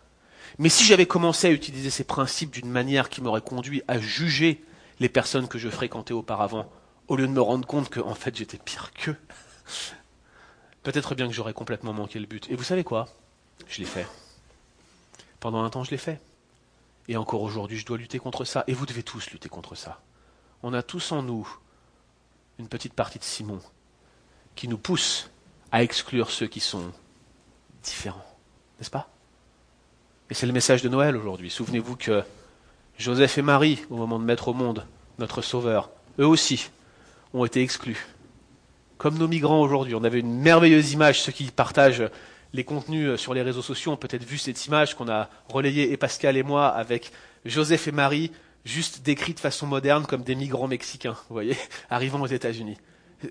Mais 0.59 0.69
si 0.69 0.85
j'avais 0.85 1.07
commencé 1.07 1.47
à 1.47 1.51
utiliser 1.51 1.91
ces 1.91 2.05
principes 2.05 2.53
d'une 2.53 2.71
manière 2.71 3.09
qui 3.09 3.21
m'aurait 3.21 3.41
conduit 3.41 3.83
à 3.89 3.99
juger 3.99 4.65
les 5.01 5.09
personnes 5.09 5.49
que 5.49 5.59
je 5.59 5.69
fréquentais 5.69 6.15
auparavant, 6.15 6.71
au 7.09 7.17
lieu 7.17 7.27
de 7.27 7.33
me 7.33 7.41
rendre 7.41 7.67
compte 7.67 7.89
que 7.89 8.01
en 8.01 8.15
fait 8.15 8.37
j'étais 8.37 8.59
pire 8.59 8.93
qu'eux, 8.93 9.17
peut-être 10.83 11.15
bien 11.15 11.27
que 11.27 11.33
j'aurais 11.33 11.55
complètement 11.55 11.93
manqué 11.93 12.19
le 12.19 12.27
but. 12.27 12.51
Et 12.51 12.57
vous 12.57 12.65
savez 12.65 12.85
quoi? 12.85 13.09
Je 13.67 13.79
l'ai 13.79 13.87
fait. 13.87 14.07
Pendant 15.41 15.65
un 15.65 15.71
temps, 15.71 15.85
je 15.85 15.91
l'ai 15.91 15.97
fait. 15.99 16.21
Et 17.09 17.17
encore 17.17 17.43
aujourd'hui, 17.43 17.79
je 17.79 17.87
dois 17.87 17.99
lutter 17.99 18.19
contre 18.19 18.45
ça. 18.45 18.65
Et 18.67 18.75
vous 18.75 18.87
devez 18.87 19.03
tous 19.03 19.31
lutter 19.31 19.49
contre 19.49 19.75
ça. 19.75 20.01
On 20.63 20.73
a 20.73 20.83
tous 20.83 21.11
en 21.13 21.23
nous 21.23 21.49
une 22.59 22.69
petite 22.69 22.95
partie 22.95 23.19
de 23.19 23.25
Simon 23.25 23.61
qui 24.55 24.69
nous 24.69 24.79
pousse 24.79 25.32
à 25.73 25.83
exclure 25.83 26.31
ceux 26.31 26.47
qui 26.47 26.61
sont 26.61 26.93
différents. 27.83 28.25
N'est-ce 28.79 28.91
pas? 28.91 29.09
Et 30.31 30.35
c'est 30.35 30.47
le 30.47 30.53
message 30.53 30.83
de 30.83 30.89
Noël 30.89 31.17
aujourd'hui. 31.17 31.51
Souvenez-vous 31.51 31.97
que 31.97 32.23
Joseph 32.99 33.39
et 33.39 33.43
Marie, 33.43 33.81
au 33.91 33.97
moment 33.97 34.19
de 34.19 34.25
mettre 34.25 34.49
au 34.49 34.55
monde 34.55 34.87
notre 35.19 35.43
Sauveur, 35.43 35.91
eux 36.19 36.27
aussi 36.27 36.71
ont 37.35 37.45
été 37.45 37.63
exclus. 37.63 38.07
Comme 38.99 39.19
nos 39.19 39.29
migrants 39.29 39.61
aujourd'hui. 39.61 39.95
On 39.95 40.05
avait 40.05 40.21
une 40.21 40.39
merveilleuse 40.39 40.93
image, 40.93 41.23
ceux 41.23 41.33
qui 41.33 41.45
partagent 41.51 42.05
les 42.53 42.65
contenus 42.65 43.19
sur 43.19 43.35
les 43.35 43.43
réseaux 43.43 43.63
sociaux 43.63 43.93
ont 43.93 43.97
peut-être 43.97 44.25
vu 44.25 44.39
cette 44.39 44.67
image 44.67 44.95
qu'on 44.95 45.09
a 45.09 45.31
relayée, 45.49 45.91
et 45.93 45.97
Pascal 45.97 46.37
et 46.37 46.43
moi, 46.43 46.69
avec 46.69 47.11
Joseph 47.47 47.89
et 47.89 47.93
Marie, 47.93 48.31
juste 48.65 49.03
décrits 49.03 49.35
de 49.35 49.41
façon 49.41 49.67
moderne 49.67 50.05
comme 50.07 50.23
des 50.23 50.35
migrants 50.35 50.69
mexicains, 50.69 51.17
vous 51.29 51.35
voyez, 51.35 51.57
arrivant 51.91 52.21
aux 52.21 52.27
États-Unis. 52.27 52.77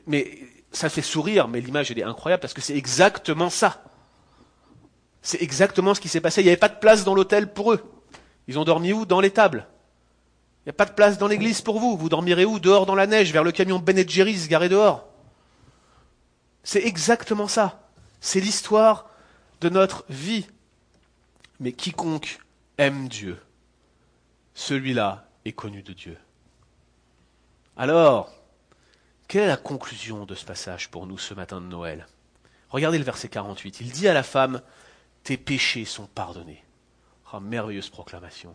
Mais 0.08 0.40
ça 0.72 0.90
fait 0.90 1.02
sourire, 1.02 1.48
mais 1.48 1.62
l'image, 1.62 1.92
est 1.92 2.04
incroyable 2.04 2.42
parce 2.42 2.54
que 2.54 2.62
c'est 2.62 2.76
exactement 2.76 3.50
ça. 3.50 3.84
C'est 5.22 5.42
exactement 5.42 5.94
ce 5.94 6.02
qui 6.02 6.10
s'est 6.10 6.22
passé. 6.22 6.42
Il 6.42 6.46
n'y 6.46 6.50
avait 6.50 6.58
pas 6.58 6.70
de 6.70 6.80
place 6.80 7.04
dans 7.04 7.14
l'hôtel 7.14 7.52
pour 7.54 7.74
eux. 7.74 7.84
Ils 8.48 8.58
ont 8.58 8.64
dormi 8.64 8.94
où? 8.94 9.06
Dans 9.06 9.20
les 9.20 9.32
tables. 9.32 9.68
Il 10.62 10.70
n'y 10.70 10.72
a 10.72 10.74
pas 10.74 10.86
de 10.86 10.94
place 10.94 11.18
dans 11.18 11.28
l'église 11.28 11.62
pour 11.62 11.80
vous. 11.80 11.98
Vous 11.98 12.10
dormirez 12.10 12.46
où? 12.46 12.60
Dehors 12.60 12.86
dans 12.86 12.96
la 12.96 13.08
neige, 13.08 13.32
vers 13.32 13.44
le 13.44 13.52
camion 13.52 13.80
Ben 13.80 14.08
Jerry's 14.08 14.48
garé 14.48 14.70
dehors. 14.70 15.08
C'est 16.64 16.84
exactement 16.86 17.48
ça. 17.48 17.88
C'est 18.20 18.40
l'histoire 18.40 19.10
de 19.60 19.70
notre 19.70 20.06
vie. 20.10 20.48
Mais 21.60 21.74
quiconque 21.74 22.40
aime 22.78 23.08
Dieu, 23.08 23.40
celui-là 24.56 25.28
est 25.46 25.52
connu 25.52 25.84
de 25.84 25.94
Dieu. 25.94 26.18
Alors, 27.78 28.32
quelle 29.32 29.44
est 29.44 29.48
la 29.48 29.56
conclusion 29.56 30.26
de 30.26 30.36
ce 30.36 30.44
passage 30.44 30.90
pour 30.90 31.08
nous 31.08 31.18
ce 31.18 31.34
matin 31.34 31.62
de 31.62 31.66
Noël? 31.66 32.06
Regardez 32.70 32.98
le 32.98 33.06
verset 33.06 33.30
48. 33.30 33.80
Il 33.80 33.90
dit 33.90 34.10
à 34.10 34.14
la 34.14 34.24
femme, 34.24 34.62
Tes 35.24 35.38
péchés 35.38 35.86
sont 35.86 36.06
pardonnés. 36.06 36.62
Ah, 37.32 37.40
merveilleuse 37.40 37.88
proclamation. 37.88 38.54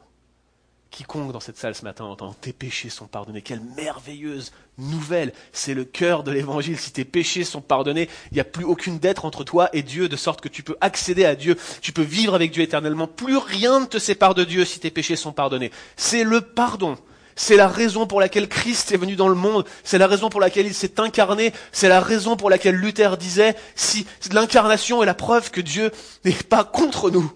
Quiconque 0.91 1.33
dans 1.33 1.41
cette 1.41 1.57
salle 1.57 1.74
ce 1.74 1.83
matin 1.83 2.05
entend 2.05 2.35
tes 2.35 2.53
péchés 2.53 2.91
sont 2.91 3.07
pardonnés. 3.07 3.41
Quelle 3.41 3.62
merveilleuse 3.74 4.53
nouvelle. 4.77 5.33
C'est 5.51 5.72
le 5.72 5.87
cœur 5.87 6.24
de 6.24 6.31
l'évangile. 6.31 6.79
Si 6.79 6.93
tes 6.93 7.07
péchés 7.07 7.45
sont 7.45 7.62
pardonnés, 7.62 8.11
il 8.31 8.35
n'y 8.35 8.41
a 8.41 8.45
plus 8.45 8.66
aucune 8.66 8.99
dette 8.99 9.24
entre 9.24 9.45
toi 9.45 9.70
et 9.72 9.83
Dieu, 9.83 10.11
de 10.11 10.16
sorte 10.16 10.43
que 10.43 10.49
tu 10.49 10.62
peux 10.62 10.77
accéder 10.83 11.24
à 11.24 11.37
Dieu. 11.37 11.57
Tu 11.81 11.93
peux 11.93 12.03
vivre 12.03 12.35
avec 12.35 12.51
Dieu 12.51 12.62
éternellement. 12.62 13.07
Plus 13.07 13.39
rien 13.39 13.81
ne 13.81 13.87
te 13.87 13.99
sépare 13.99 14.35
de 14.35 14.45
Dieu 14.45 14.66
si 14.66 14.79
tes 14.79 14.91
péchés 14.91 15.16
sont 15.16 15.33
pardonnés. 15.33 15.72
C'est 15.97 16.22
le 16.22 16.43
pardon. 16.43 16.99
C'est 17.39 17.57
la 17.57 17.68
raison 17.68 18.07
pour 18.07 18.18
laquelle 18.18 18.49
Christ 18.49 18.93
est 18.93 18.97
venu 18.97 19.14
dans 19.14 19.28
le 19.28 19.34
monde. 19.34 19.66
C'est 19.84 19.99
la 19.99 20.07
raison 20.07 20.30
pour 20.30 20.41
laquelle 20.41 20.66
il 20.66 20.74
s'est 20.74 20.99
incarné. 20.99 21.53
C'est 21.70 21.89
la 21.89 22.01
raison 22.01 22.34
pour 22.34 22.49
laquelle 22.49 22.76
Luther 22.76 23.18
disait 23.18 23.55
si 23.74 24.07
l'incarnation 24.32 25.03
est 25.03 25.07
la 25.07 25.14
preuve 25.14 25.51
que 25.51 25.61
Dieu 25.61 25.93
n'est 26.24 26.32
pas 26.32 26.64
contre 26.64 27.11
nous. 27.11 27.30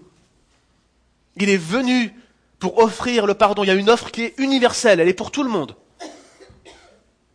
Il 1.35 1.49
est 1.49 1.57
venu 1.57 2.15
pour 2.57 2.79
offrir 2.79 3.27
le 3.27 3.35
pardon. 3.35 3.63
Il 3.63 3.67
y 3.67 3.71
a 3.71 3.75
une 3.75 3.91
offre 3.91 4.09
qui 4.09 4.23
est 4.23 4.33
universelle, 4.39 4.99
elle 4.99 5.07
est 5.07 5.13
pour 5.13 5.29
tout 5.29 5.43
le 5.43 5.49
monde. 5.49 5.75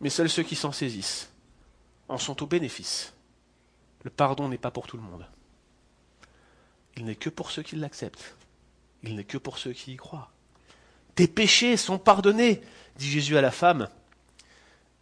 Mais 0.01 0.09
seuls 0.09 0.29
ceux 0.29 0.43
qui 0.43 0.57
s'en 0.57 0.73
saisissent 0.73 1.29
en 2.09 2.17
sont 2.17 2.43
au 2.43 2.47
bénéfice. 2.47 3.13
Le 4.03 4.09
pardon 4.09 4.49
n'est 4.49 4.57
pas 4.57 4.71
pour 4.71 4.87
tout 4.87 4.97
le 4.97 5.03
monde. 5.03 5.25
Il 6.97 7.05
n'est 7.05 7.15
que 7.15 7.29
pour 7.29 7.49
ceux 7.51 7.63
qui 7.63 7.77
l'acceptent. 7.77 8.35
Il 9.03 9.15
n'est 9.15 9.23
que 9.23 9.37
pour 9.37 9.57
ceux 9.57 9.71
qui 9.71 9.93
y 9.93 9.95
croient. 9.95 10.31
Tes 11.17 11.27
péchés 11.27 11.77
sont 11.77 11.97
pardonnés, 11.97 12.61
dit 12.95 13.09
Jésus 13.09 13.39
à 13.39 13.41
la 13.41 13.49
femme. 13.49 13.89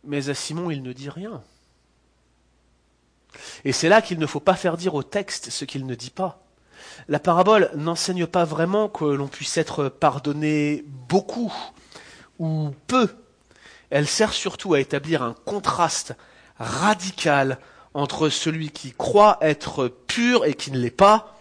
Mais 0.06 0.30
à 0.30 0.34
Simon, 0.34 0.72
il 0.72 0.82
ne 0.82 0.94
dit 0.94 1.10
rien. 1.10 1.44
Et 3.66 3.74
c'est 3.74 3.90
là 3.90 4.02
qu'il 4.02 4.18
ne 4.18 4.26
faut 4.26 4.40
pas 4.40 4.56
faire 4.56 4.78
dire 4.78 4.96
au 4.96 5.04
texte 5.04 5.50
ce 5.50 5.66
qu'il 5.66 5.86
ne 5.86 5.94
dit 5.94 6.12
pas. 6.12 6.42
La 7.10 7.20
parabole 7.20 7.70
n'enseigne 7.76 8.28
pas 8.28 8.46
vraiment 8.46 8.88
que 8.88 9.04
l'on 9.04 9.28
puisse 9.28 9.58
être 9.58 9.90
pardonné 9.90 10.86
beaucoup 10.88 11.54
ou 12.40 12.72
peu. 12.88 13.14
Elle 13.90 14.08
sert 14.08 14.32
surtout 14.32 14.74
à 14.74 14.80
établir 14.80 15.22
un 15.22 15.34
contraste 15.34 16.16
radical 16.58 17.60
entre 17.94 18.30
celui 18.30 18.70
qui 18.70 18.94
croit 18.94 19.38
être 19.42 19.90
pur 19.90 20.46
et 20.46 20.54
qui 20.54 20.72
ne 20.72 20.80
l'est 20.80 20.92
pas, 20.92 21.38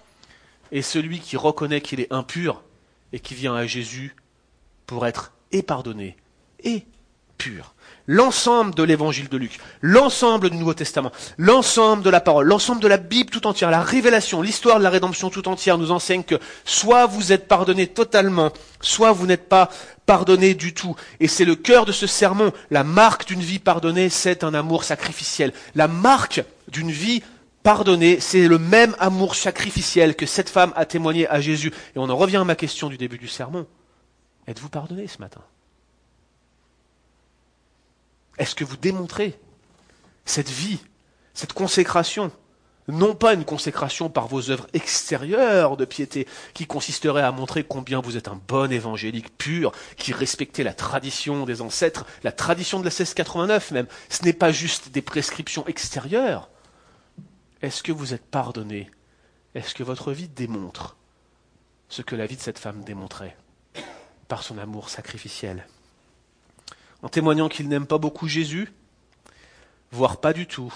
et 0.72 0.82
celui 0.82 1.20
qui 1.20 1.36
reconnaît 1.36 1.80
qu'il 1.80 2.00
est 2.00 2.12
impur 2.12 2.64
et 3.12 3.20
qui 3.20 3.36
vient 3.36 3.54
à 3.54 3.66
Jésus 3.66 4.16
pour 4.86 5.06
être 5.06 5.32
et 5.52 5.62
pardonné 5.62 6.16
et 6.62 6.84
pur 7.38 7.74
l'ensemble 8.06 8.74
de 8.74 8.82
l'évangile 8.82 9.28
de 9.28 9.36
Luc, 9.36 9.58
l'ensemble 9.80 10.50
du 10.50 10.56
Nouveau 10.56 10.74
Testament, 10.74 11.12
l'ensemble 11.38 12.02
de 12.02 12.10
la 12.10 12.20
parole, 12.20 12.46
l'ensemble 12.46 12.82
de 12.82 12.88
la 12.88 12.96
Bible 12.96 13.30
tout 13.30 13.46
entière, 13.46 13.70
la 13.70 13.82
révélation, 13.82 14.42
l'histoire 14.42 14.78
de 14.78 14.84
la 14.84 14.90
rédemption 14.90 15.30
tout 15.30 15.48
entière 15.48 15.78
nous 15.78 15.90
enseigne 15.90 16.22
que 16.22 16.38
soit 16.64 17.06
vous 17.06 17.32
êtes 17.32 17.48
pardonné 17.48 17.86
totalement, 17.86 18.52
soit 18.80 19.12
vous 19.12 19.26
n'êtes 19.26 19.48
pas 19.48 19.70
pardonné 20.06 20.54
du 20.54 20.74
tout. 20.74 20.96
Et 21.20 21.28
c'est 21.28 21.44
le 21.44 21.56
cœur 21.56 21.86
de 21.86 21.92
ce 21.92 22.06
sermon. 22.06 22.52
La 22.70 22.84
marque 22.84 23.26
d'une 23.26 23.40
vie 23.40 23.58
pardonnée, 23.58 24.10
c'est 24.10 24.44
un 24.44 24.52
amour 24.52 24.84
sacrificiel. 24.84 25.52
La 25.74 25.88
marque 25.88 26.42
d'une 26.68 26.90
vie 26.90 27.22
pardonnée, 27.62 28.20
c'est 28.20 28.46
le 28.46 28.58
même 28.58 28.94
amour 28.98 29.34
sacrificiel 29.34 30.14
que 30.14 30.26
cette 30.26 30.50
femme 30.50 30.74
a 30.76 30.84
témoigné 30.84 31.26
à 31.28 31.40
Jésus. 31.40 31.72
Et 31.96 31.98
on 31.98 32.10
en 32.10 32.16
revient 32.16 32.36
à 32.36 32.44
ma 32.44 32.56
question 32.56 32.90
du 32.90 32.98
début 32.98 33.18
du 33.18 33.28
sermon. 33.28 33.66
Êtes-vous 34.46 34.68
pardonné 34.68 35.06
ce 35.06 35.18
matin? 35.18 35.42
Est-ce 38.38 38.54
que 38.54 38.64
vous 38.64 38.76
démontrez 38.76 39.38
cette 40.24 40.50
vie, 40.50 40.80
cette 41.34 41.52
consécration 41.52 42.32
non 42.88 43.14
pas 43.14 43.34
une 43.34 43.44
consécration 43.44 44.10
par 44.10 44.28
vos 44.28 44.50
œuvres 44.50 44.66
extérieures 44.74 45.76
de 45.76 45.84
piété, 45.84 46.26
qui 46.52 46.66
consisterait 46.66 47.22
à 47.22 47.32
montrer 47.32 47.64
combien 47.64 48.00
vous 48.00 48.16
êtes 48.16 48.28
un 48.28 48.40
bon 48.46 48.70
évangélique 48.70 49.36
pur, 49.38 49.72
qui 49.96 50.12
respectait 50.12 50.64
la 50.64 50.74
tradition 50.74 51.46
des 51.46 51.62
ancêtres, 51.62 52.04
la 52.22 52.32
tradition 52.32 52.78
de 52.78 52.84
la 52.84 52.90
1689 52.90 53.70
même. 53.70 53.86
Ce 54.10 54.24
n'est 54.24 54.34
pas 54.34 54.52
juste 54.52 54.90
des 54.90 55.02
prescriptions 55.02 55.66
extérieures. 55.66 56.50
Est-ce 57.62 57.82
que 57.82 57.92
vous 57.92 58.12
êtes 58.12 58.26
pardonné? 58.26 58.90
Est-ce 59.54 59.74
que 59.74 59.82
votre 59.82 60.12
vie 60.12 60.28
démontre 60.28 60.96
ce 61.88 62.02
que 62.02 62.16
la 62.16 62.26
vie 62.26 62.36
de 62.36 62.42
cette 62.42 62.58
femme 62.58 62.84
démontrait? 62.84 63.36
Son 64.42 64.58
amour 64.58 64.88
sacrificiel 64.88 65.66
en 67.04 67.10
témoignant 67.10 67.50
qu'il 67.50 67.68
n'aime 67.68 67.86
pas 67.86 67.98
beaucoup 67.98 68.28
Jésus, 68.28 68.72
voire 69.92 70.22
pas 70.22 70.32
du 70.32 70.46
tout. 70.46 70.72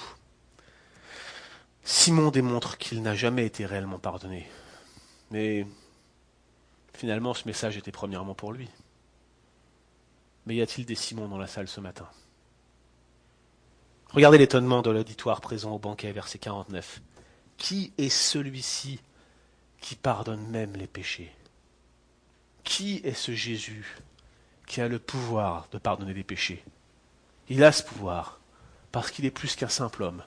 Simon 1.85 2.31
démontre 2.31 2.77
qu'il 2.77 3.01
n'a 3.01 3.15
jamais 3.15 3.47
été 3.47 3.65
réellement 3.65 3.99
pardonné. 3.99 4.47
Mais 5.31 5.67
finalement, 6.93 7.33
ce 7.33 7.49
message 7.49 7.79
était 7.79 7.93
premièrement 7.93 8.35
pour 8.35 8.53
lui. 8.53 8.69
Mais 10.45 10.55
y 10.55 10.61
a-t-il 10.61 10.85
des 10.87 10.95
Simons 10.95 11.29
dans 11.29 11.39
la 11.39 11.47
salle 11.47 11.67
ce 11.67 11.81
matin? 11.81 12.07
Regardez 14.11 14.37
l'étonnement 14.37 14.83
de 14.83 14.91
l'auditoire 14.91 15.41
présent 15.41 15.73
au 15.73 15.79
banquet, 15.79 16.13
verset 16.13 16.39
49. 16.39 17.01
Qui 17.57 17.95
est 17.97 18.11
celui-ci 18.11 19.01
qui 19.81 19.95
pardonne 19.95 20.47
même 20.49 20.75
les 20.77 20.87
péchés? 20.87 21.33
Qui 22.69 23.01
est 23.03 23.15
ce 23.15 23.33
Jésus 23.33 23.97
qui 24.67 24.83
a 24.83 24.89
le 24.89 24.99
pouvoir 24.99 25.69
de 25.73 25.79
pardonner 25.79 26.13
les 26.13 26.23
péchés? 26.23 26.63
Il 27.49 27.65
a 27.65 27.73
ce 27.73 27.83
pouvoir 27.83 28.41
parce 28.93 29.11
qu'il 29.11 29.25
est 29.25 29.31
plus 29.31 29.57
qu'un 29.57 29.71
simple 29.71 30.03
homme. 30.03 30.23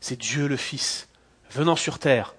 C'est 0.00 0.18
Dieu 0.18 0.48
le 0.48 0.56
Fils, 0.56 1.06
venant 1.50 1.76
sur 1.76 1.98
terre, 1.98 2.34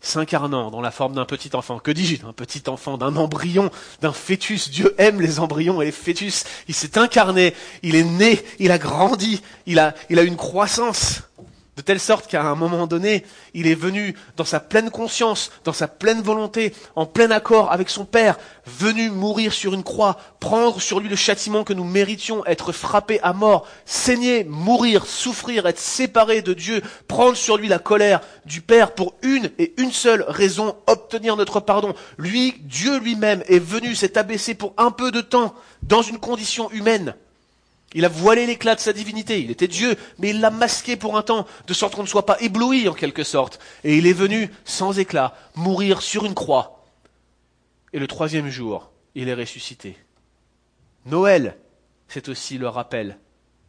s'incarnant 0.00 0.72
dans 0.72 0.80
la 0.80 0.90
forme 0.90 1.14
d'un 1.14 1.24
petit 1.24 1.54
enfant. 1.54 1.78
Que 1.78 1.92
dis-je? 1.92 2.22
D'un 2.22 2.32
petit 2.32 2.64
enfant, 2.66 2.98
d'un 2.98 3.14
embryon, 3.14 3.70
d'un 4.00 4.12
fœtus. 4.12 4.68
Dieu 4.70 4.92
aime 4.98 5.20
les 5.20 5.38
embryons 5.38 5.80
et 5.80 5.86
les 5.86 5.92
fœtus. 5.92 6.42
Il 6.66 6.74
s'est 6.74 6.98
incarné, 6.98 7.54
il 7.84 7.94
est 7.94 8.02
né, 8.02 8.44
il 8.58 8.72
a 8.72 8.78
grandi, 8.78 9.40
il 9.66 9.78
a, 9.78 9.94
il 10.10 10.18
a 10.18 10.22
une 10.22 10.36
croissance. 10.36 11.22
De 11.76 11.82
telle 11.82 11.98
sorte 11.98 12.28
qu'à 12.28 12.42
un 12.42 12.54
moment 12.54 12.86
donné, 12.86 13.24
il 13.52 13.66
est 13.66 13.74
venu 13.74 14.14
dans 14.36 14.44
sa 14.44 14.60
pleine 14.60 14.90
conscience, 14.90 15.50
dans 15.64 15.72
sa 15.72 15.88
pleine 15.88 16.22
volonté, 16.22 16.72
en 16.94 17.04
plein 17.04 17.32
accord 17.32 17.72
avec 17.72 17.90
son 17.90 18.04
Père, 18.04 18.38
venu 18.64 19.10
mourir 19.10 19.52
sur 19.52 19.74
une 19.74 19.82
croix, 19.82 20.16
prendre 20.38 20.80
sur 20.80 21.00
lui 21.00 21.08
le 21.08 21.16
châtiment 21.16 21.64
que 21.64 21.72
nous 21.72 21.82
méritions, 21.82 22.46
être 22.46 22.70
frappé 22.70 23.18
à 23.22 23.32
mort, 23.32 23.66
saigner, 23.86 24.44
mourir, 24.44 25.04
souffrir, 25.04 25.66
être 25.66 25.80
séparé 25.80 26.42
de 26.42 26.54
Dieu, 26.54 26.80
prendre 27.08 27.36
sur 27.36 27.56
lui 27.56 27.66
la 27.66 27.80
colère 27.80 28.20
du 28.46 28.60
Père 28.60 28.92
pour 28.92 29.14
une 29.22 29.50
et 29.58 29.74
une 29.76 29.92
seule 29.92 30.24
raison, 30.28 30.76
obtenir 30.86 31.36
notre 31.36 31.58
pardon. 31.58 31.92
Lui, 32.18 32.54
Dieu 32.60 33.00
lui-même, 33.00 33.42
est 33.48 33.58
venu 33.58 33.96
s'est 33.96 34.16
abaissé 34.16 34.54
pour 34.54 34.74
un 34.76 34.92
peu 34.92 35.10
de 35.10 35.20
temps 35.20 35.54
dans 35.82 36.02
une 36.02 36.18
condition 36.18 36.70
humaine 36.70 37.16
il 37.94 38.04
a 38.04 38.08
voilé 38.08 38.44
l'éclat 38.44 38.74
de 38.74 38.80
sa 38.80 38.92
divinité. 38.92 39.40
Il 39.40 39.52
était 39.52 39.68
Dieu, 39.68 39.96
mais 40.18 40.30
il 40.30 40.40
l'a 40.40 40.50
masqué 40.50 40.96
pour 40.96 41.16
un 41.16 41.22
temps, 41.22 41.46
de 41.66 41.72
sorte 41.74 41.94
qu'on 41.94 42.02
ne 42.02 42.08
soit 42.08 42.26
pas 42.26 42.40
ébloui 42.40 42.88
en 42.88 42.94
quelque 42.94 43.22
sorte. 43.22 43.60
Et 43.84 43.96
il 43.96 44.06
est 44.08 44.12
venu, 44.12 44.50
sans 44.64 44.98
éclat, 44.98 45.34
mourir 45.54 46.02
sur 46.02 46.26
une 46.26 46.34
croix. 46.34 46.84
Et 47.92 48.00
le 48.00 48.08
troisième 48.08 48.50
jour, 48.50 48.90
il 49.14 49.28
est 49.28 49.34
ressuscité. 49.34 49.96
Noël, 51.06 51.56
c'est 52.08 52.28
aussi 52.28 52.58
le 52.58 52.68
rappel 52.68 53.16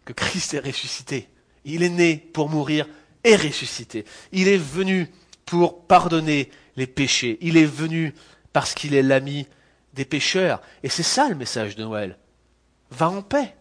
que 0.06 0.14
Christ 0.14 0.56
est 0.56 0.60
ressuscité. 0.60 1.30
Il 1.64 1.84
est 1.84 1.90
né 1.90 2.18
pour 2.18 2.50
mourir 2.50 2.88
et 3.24 3.36
ressuscité. 3.36 4.06
Il 4.32 4.48
est 4.48 4.58
venu 4.58 5.12
pour 5.46 5.86
pardonner 5.86 6.50
les 6.78 6.88
péchés. 6.88 7.38
Il 7.42 7.58
est 7.58 7.66
venu 7.66 8.16
parce 8.54 8.74
qu'il 8.74 8.96
est 8.96 9.04
l'ami 9.04 9.48
des 9.94 10.06
pécheurs. 10.06 10.62
Et 10.82 10.90
c'est 10.90 11.04
ça 11.04 11.30
le 11.30 11.36
message 11.36 11.76
de 11.76 11.84
Noël. 11.84 12.18
Va 12.90 13.10
en 13.10 13.22
paix 13.22 13.54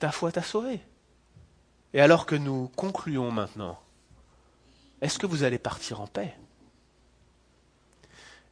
ta 0.00 0.10
foi 0.10 0.32
t'a 0.32 0.42
sauvé. 0.42 0.80
Et 1.92 2.00
alors 2.00 2.26
que 2.26 2.34
nous 2.34 2.68
concluons 2.74 3.30
maintenant, 3.30 3.80
est-ce 5.00 5.18
que 5.18 5.26
vous 5.26 5.44
allez 5.44 5.58
partir 5.58 6.00
en 6.00 6.06
paix? 6.06 6.34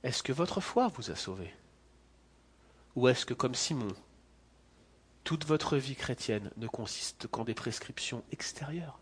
Est-ce 0.03 0.23
que 0.23 0.33
votre 0.33 0.61
foi 0.61 0.89
vous 0.89 1.11
a 1.11 1.17
sauvé? 1.17 1.53
Ou 2.95 3.09
est-ce 3.09 3.27
que, 3.27 3.35
comme 3.35 3.55
Simon, 3.55 3.93
toute 5.25 5.47
votre 5.47 5.77
vie 5.77 5.97
chrétienne 5.97 6.51
ne 6.57 6.67
consiste 6.67 7.27
qu'en 7.27 7.45
des 7.45 7.55
prescriptions 7.55 8.23
extérieures? 8.31 8.99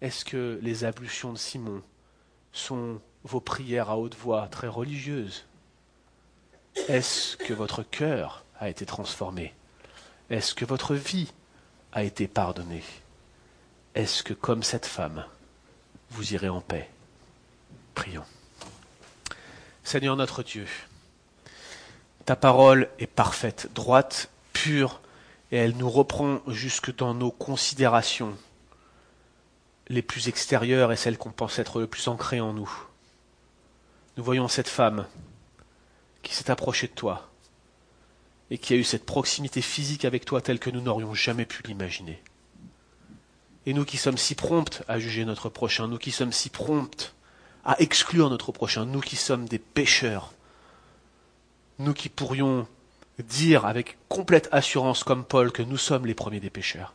Est-ce 0.00 0.24
que 0.24 0.58
les 0.62 0.84
ablutions 0.84 1.32
de 1.32 1.38
Simon 1.38 1.82
sont 2.52 3.00
vos 3.24 3.40
prières 3.40 3.90
à 3.90 3.98
haute 3.98 4.16
voix 4.16 4.48
très 4.48 4.68
religieuses? 4.68 5.46
Est-ce 6.88 7.36
que 7.36 7.52
votre 7.52 7.82
cœur 7.82 8.44
a 8.58 8.68
été 8.68 8.86
transformé? 8.86 9.54
Est-ce 10.30 10.54
que 10.54 10.64
votre 10.64 10.94
vie 10.94 11.32
a 11.92 12.02
été 12.02 12.26
pardonnée? 12.28 12.84
Est-ce 13.94 14.22
que, 14.22 14.34
comme 14.34 14.62
cette 14.62 14.86
femme, 14.86 15.24
vous 16.10 16.34
irez 16.34 16.48
en 16.48 16.60
paix? 16.60 16.88
Prions. 17.94 18.24
Seigneur 19.84 20.16
notre 20.16 20.42
Dieu, 20.42 20.66
ta 22.24 22.36
parole 22.36 22.88
est 22.98 23.06
parfaite, 23.06 23.68
droite, 23.74 24.30
pure, 24.52 25.00
et 25.50 25.56
elle 25.56 25.76
nous 25.76 25.90
reprend 25.90 26.40
jusque 26.46 26.94
dans 26.96 27.14
nos 27.14 27.30
considérations 27.30 28.36
les 29.88 30.02
plus 30.02 30.28
extérieures 30.28 30.92
et 30.92 30.96
celles 30.96 31.18
qu'on 31.18 31.32
pense 31.32 31.58
être 31.58 31.80
le 31.80 31.86
plus 31.86 32.08
ancrées 32.08 32.40
en 32.40 32.52
nous. 32.52 32.72
Nous 34.16 34.24
voyons 34.24 34.48
cette 34.48 34.68
femme 34.68 35.06
qui 36.22 36.34
s'est 36.34 36.50
approchée 36.50 36.86
de 36.86 36.92
toi, 36.92 37.31
et 38.52 38.58
qui 38.58 38.74
a 38.74 38.76
eu 38.76 38.84
cette 38.84 39.06
proximité 39.06 39.62
physique 39.62 40.04
avec 40.04 40.26
toi 40.26 40.42
telle 40.42 40.58
que 40.58 40.68
nous 40.68 40.82
n'aurions 40.82 41.14
jamais 41.14 41.46
pu 41.46 41.62
l'imaginer. 41.62 42.22
Et 43.64 43.72
nous 43.72 43.86
qui 43.86 43.96
sommes 43.96 44.18
si 44.18 44.34
promptes 44.34 44.82
à 44.88 44.98
juger 44.98 45.24
notre 45.24 45.48
prochain, 45.48 45.88
nous 45.88 45.96
qui 45.96 46.10
sommes 46.10 46.32
si 46.32 46.50
promptes 46.50 47.14
à 47.64 47.80
exclure 47.80 48.28
notre 48.28 48.52
prochain, 48.52 48.84
nous 48.84 49.00
qui 49.00 49.16
sommes 49.16 49.48
des 49.48 49.58
pécheurs, 49.58 50.34
nous 51.78 51.94
qui 51.94 52.10
pourrions 52.10 52.68
dire 53.20 53.64
avec 53.64 53.96
complète 54.10 54.50
assurance 54.52 55.02
comme 55.02 55.24
Paul 55.24 55.50
que 55.50 55.62
nous 55.62 55.78
sommes 55.78 56.04
les 56.04 56.14
premiers 56.14 56.40
des 56.40 56.50
pécheurs, 56.50 56.92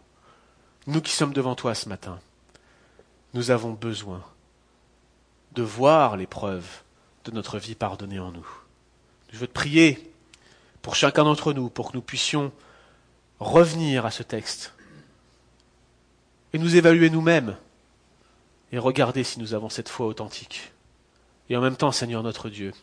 nous 0.86 1.02
qui 1.02 1.12
sommes 1.12 1.34
devant 1.34 1.56
toi 1.56 1.74
ce 1.74 1.90
matin, 1.90 2.20
nous 3.34 3.50
avons 3.50 3.74
besoin 3.74 4.24
de 5.54 5.64
voir 5.64 6.18
les 6.18 6.28
preuves 6.28 6.84
de 7.26 7.32
notre 7.32 7.58
vie 7.58 7.74
pardonnée 7.74 8.20
en 8.20 8.32
nous. 8.32 8.48
Je 9.34 9.40
veux 9.40 9.48
te 9.48 9.54
prier 9.54 10.14
pour 10.82 10.96
chacun 10.96 11.24
d'entre 11.24 11.54
nous, 11.54 11.70
pour 11.70 11.92
que 11.92 11.98
nous 11.98 12.02
puissions 12.02 12.52
revenir 13.40 14.06
à 14.06 14.12
ce 14.12 14.24
texte 14.24 14.74
et 16.54 16.60
nous 16.60 16.76
évaluer 16.76 17.10
nous-mêmes 17.10 17.58
et 18.72 18.80
regarder 18.80 19.24
si 19.24 19.40
nous 19.40 19.54
avons 19.54 19.70
cette 19.70 19.90
foi 19.90 20.08
authentique. 20.08 20.72
Et 21.50 21.56
en 21.56 21.62
même 21.62 21.78
temps, 21.78 21.92
Seigneur 21.92 22.24
notre 22.24 22.50
Dieu, 22.50 22.74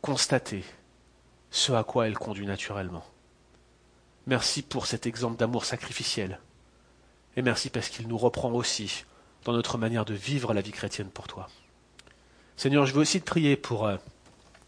constater 0.00 0.64
ce 1.50 1.72
à 1.72 1.84
quoi 1.84 2.06
elle 2.06 2.18
conduit 2.18 2.46
naturellement. 2.46 3.04
Merci 4.26 4.62
pour 4.62 4.86
cet 4.86 5.06
exemple 5.06 5.36
d'amour 5.36 5.64
sacrificiel. 5.64 6.40
Et 7.36 7.42
merci 7.42 7.70
parce 7.70 7.88
qu'il 7.88 8.08
nous 8.08 8.18
reprend 8.18 8.50
aussi 8.52 9.04
dans 9.44 9.52
notre 9.52 9.78
manière 9.78 10.04
de 10.04 10.14
vivre 10.14 10.54
la 10.54 10.62
vie 10.62 10.72
chrétienne 10.72 11.10
pour 11.10 11.28
toi. 11.28 11.48
Seigneur, 12.56 12.86
je 12.86 12.92
veux 12.92 13.00
aussi 13.00 13.20
te 13.20 13.26
prier 13.26 13.56
pour 13.56 13.86
euh, 13.86 13.96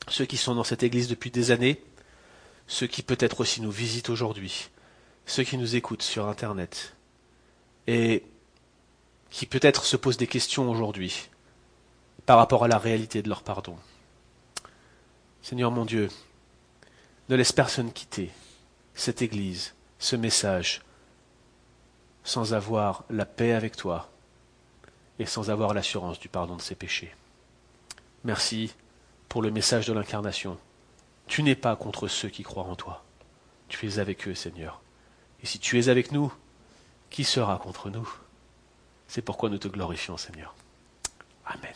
ceux 0.09 0.27
qui 0.27 0.37
sont 0.37 0.55
dans 0.55 0.64
cette 0.64 0.83
église 0.83 1.09
depuis 1.09 1.31
des 1.31 1.51
années, 1.51 1.83
ceux 2.67 2.87
qui 2.87 3.03
peut-être 3.03 3.41
aussi 3.41 3.61
nous 3.61 3.71
visitent 3.71 4.11
aujourd'hui, 4.11 4.71
ceux 5.25 5.45
qui 5.45 5.59
nous 5.59 5.77
écoutent 5.77 6.03
sur 6.03 6.27
Internet, 6.27 6.95
et 7.87 8.25
qui 9.31 9.47
peut-être 9.47 9.85
se 9.85 9.97
posent 9.97 10.17
des 10.17 10.27
questions 10.27 10.71
aujourd'hui 10.71 11.29
par 12.25 12.39
rapport 12.39 12.64
à 12.64 12.69
la 12.69 12.79
réalité 12.79 13.23
de 13.23 13.29
leur 13.29 13.43
pardon. 13.43 13.77
Seigneur 15.43 15.71
mon 15.71 15.85
Dieu, 15.85 16.09
ne 17.29 17.37
laisse 17.37 17.53
personne 17.53 17.93
quitter 17.93 18.31
cette 18.95 19.23
Église, 19.23 19.75
ce 19.99 20.17
message, 20.17 20.83
sans 22.25 22.55
avoir 22.55 23.05
la 23.11 23.27
paix 23.27 23.53
avec 23.53 23.77
toi 23.77 24.11
et 25.19 25.27
sans 25.27 25.51
avoir 25.51 25.75
l'assurance 25.75 26.19
du 26.19 26.29
pardon 26.29 26.57
de 26.57 26.62
ses 26.62 26.75
péchés. 26.75 27.14
Merci 28.25 28.75
pour 29.29 29.43
le 29.43 29.51
message 29.51 29.87
de 29.87 29.93
l'incarnation. 29.93 30.59
Tu 31.27 31.43
n'es 31.43 31.57
pas 31.57 31.77
contre 31.77 32.09
ceux 32.09 32.29
qui 32.29 32.43
croient 32.43 32.64
en 32.64 32.77
toi. 32.77 33.05
Tu 33.68 33.87
es 33.87 33.99
avec 33.99 34.29
eux, 34.29 34.35
Seigneur. 34.35 34.81
Et 35.43 35.47
si 35.47 35.59
tu 35.59 35.79
es 35.79 35.89
avec 35.89 36.12
nous, 36.12 36.33
qui 37.11 37.24
sera 37.24 37.59
contre 37.59 37.91
nous? 37.91 38.09
C'est 39.09 39.22
pourquoi 39.22 39.51
nous 39.51 39.59
te 39.59 39.68
glorifions, 39.68 40.16
Seigneur. 40.16 40.55
Amen. 41.47 41.74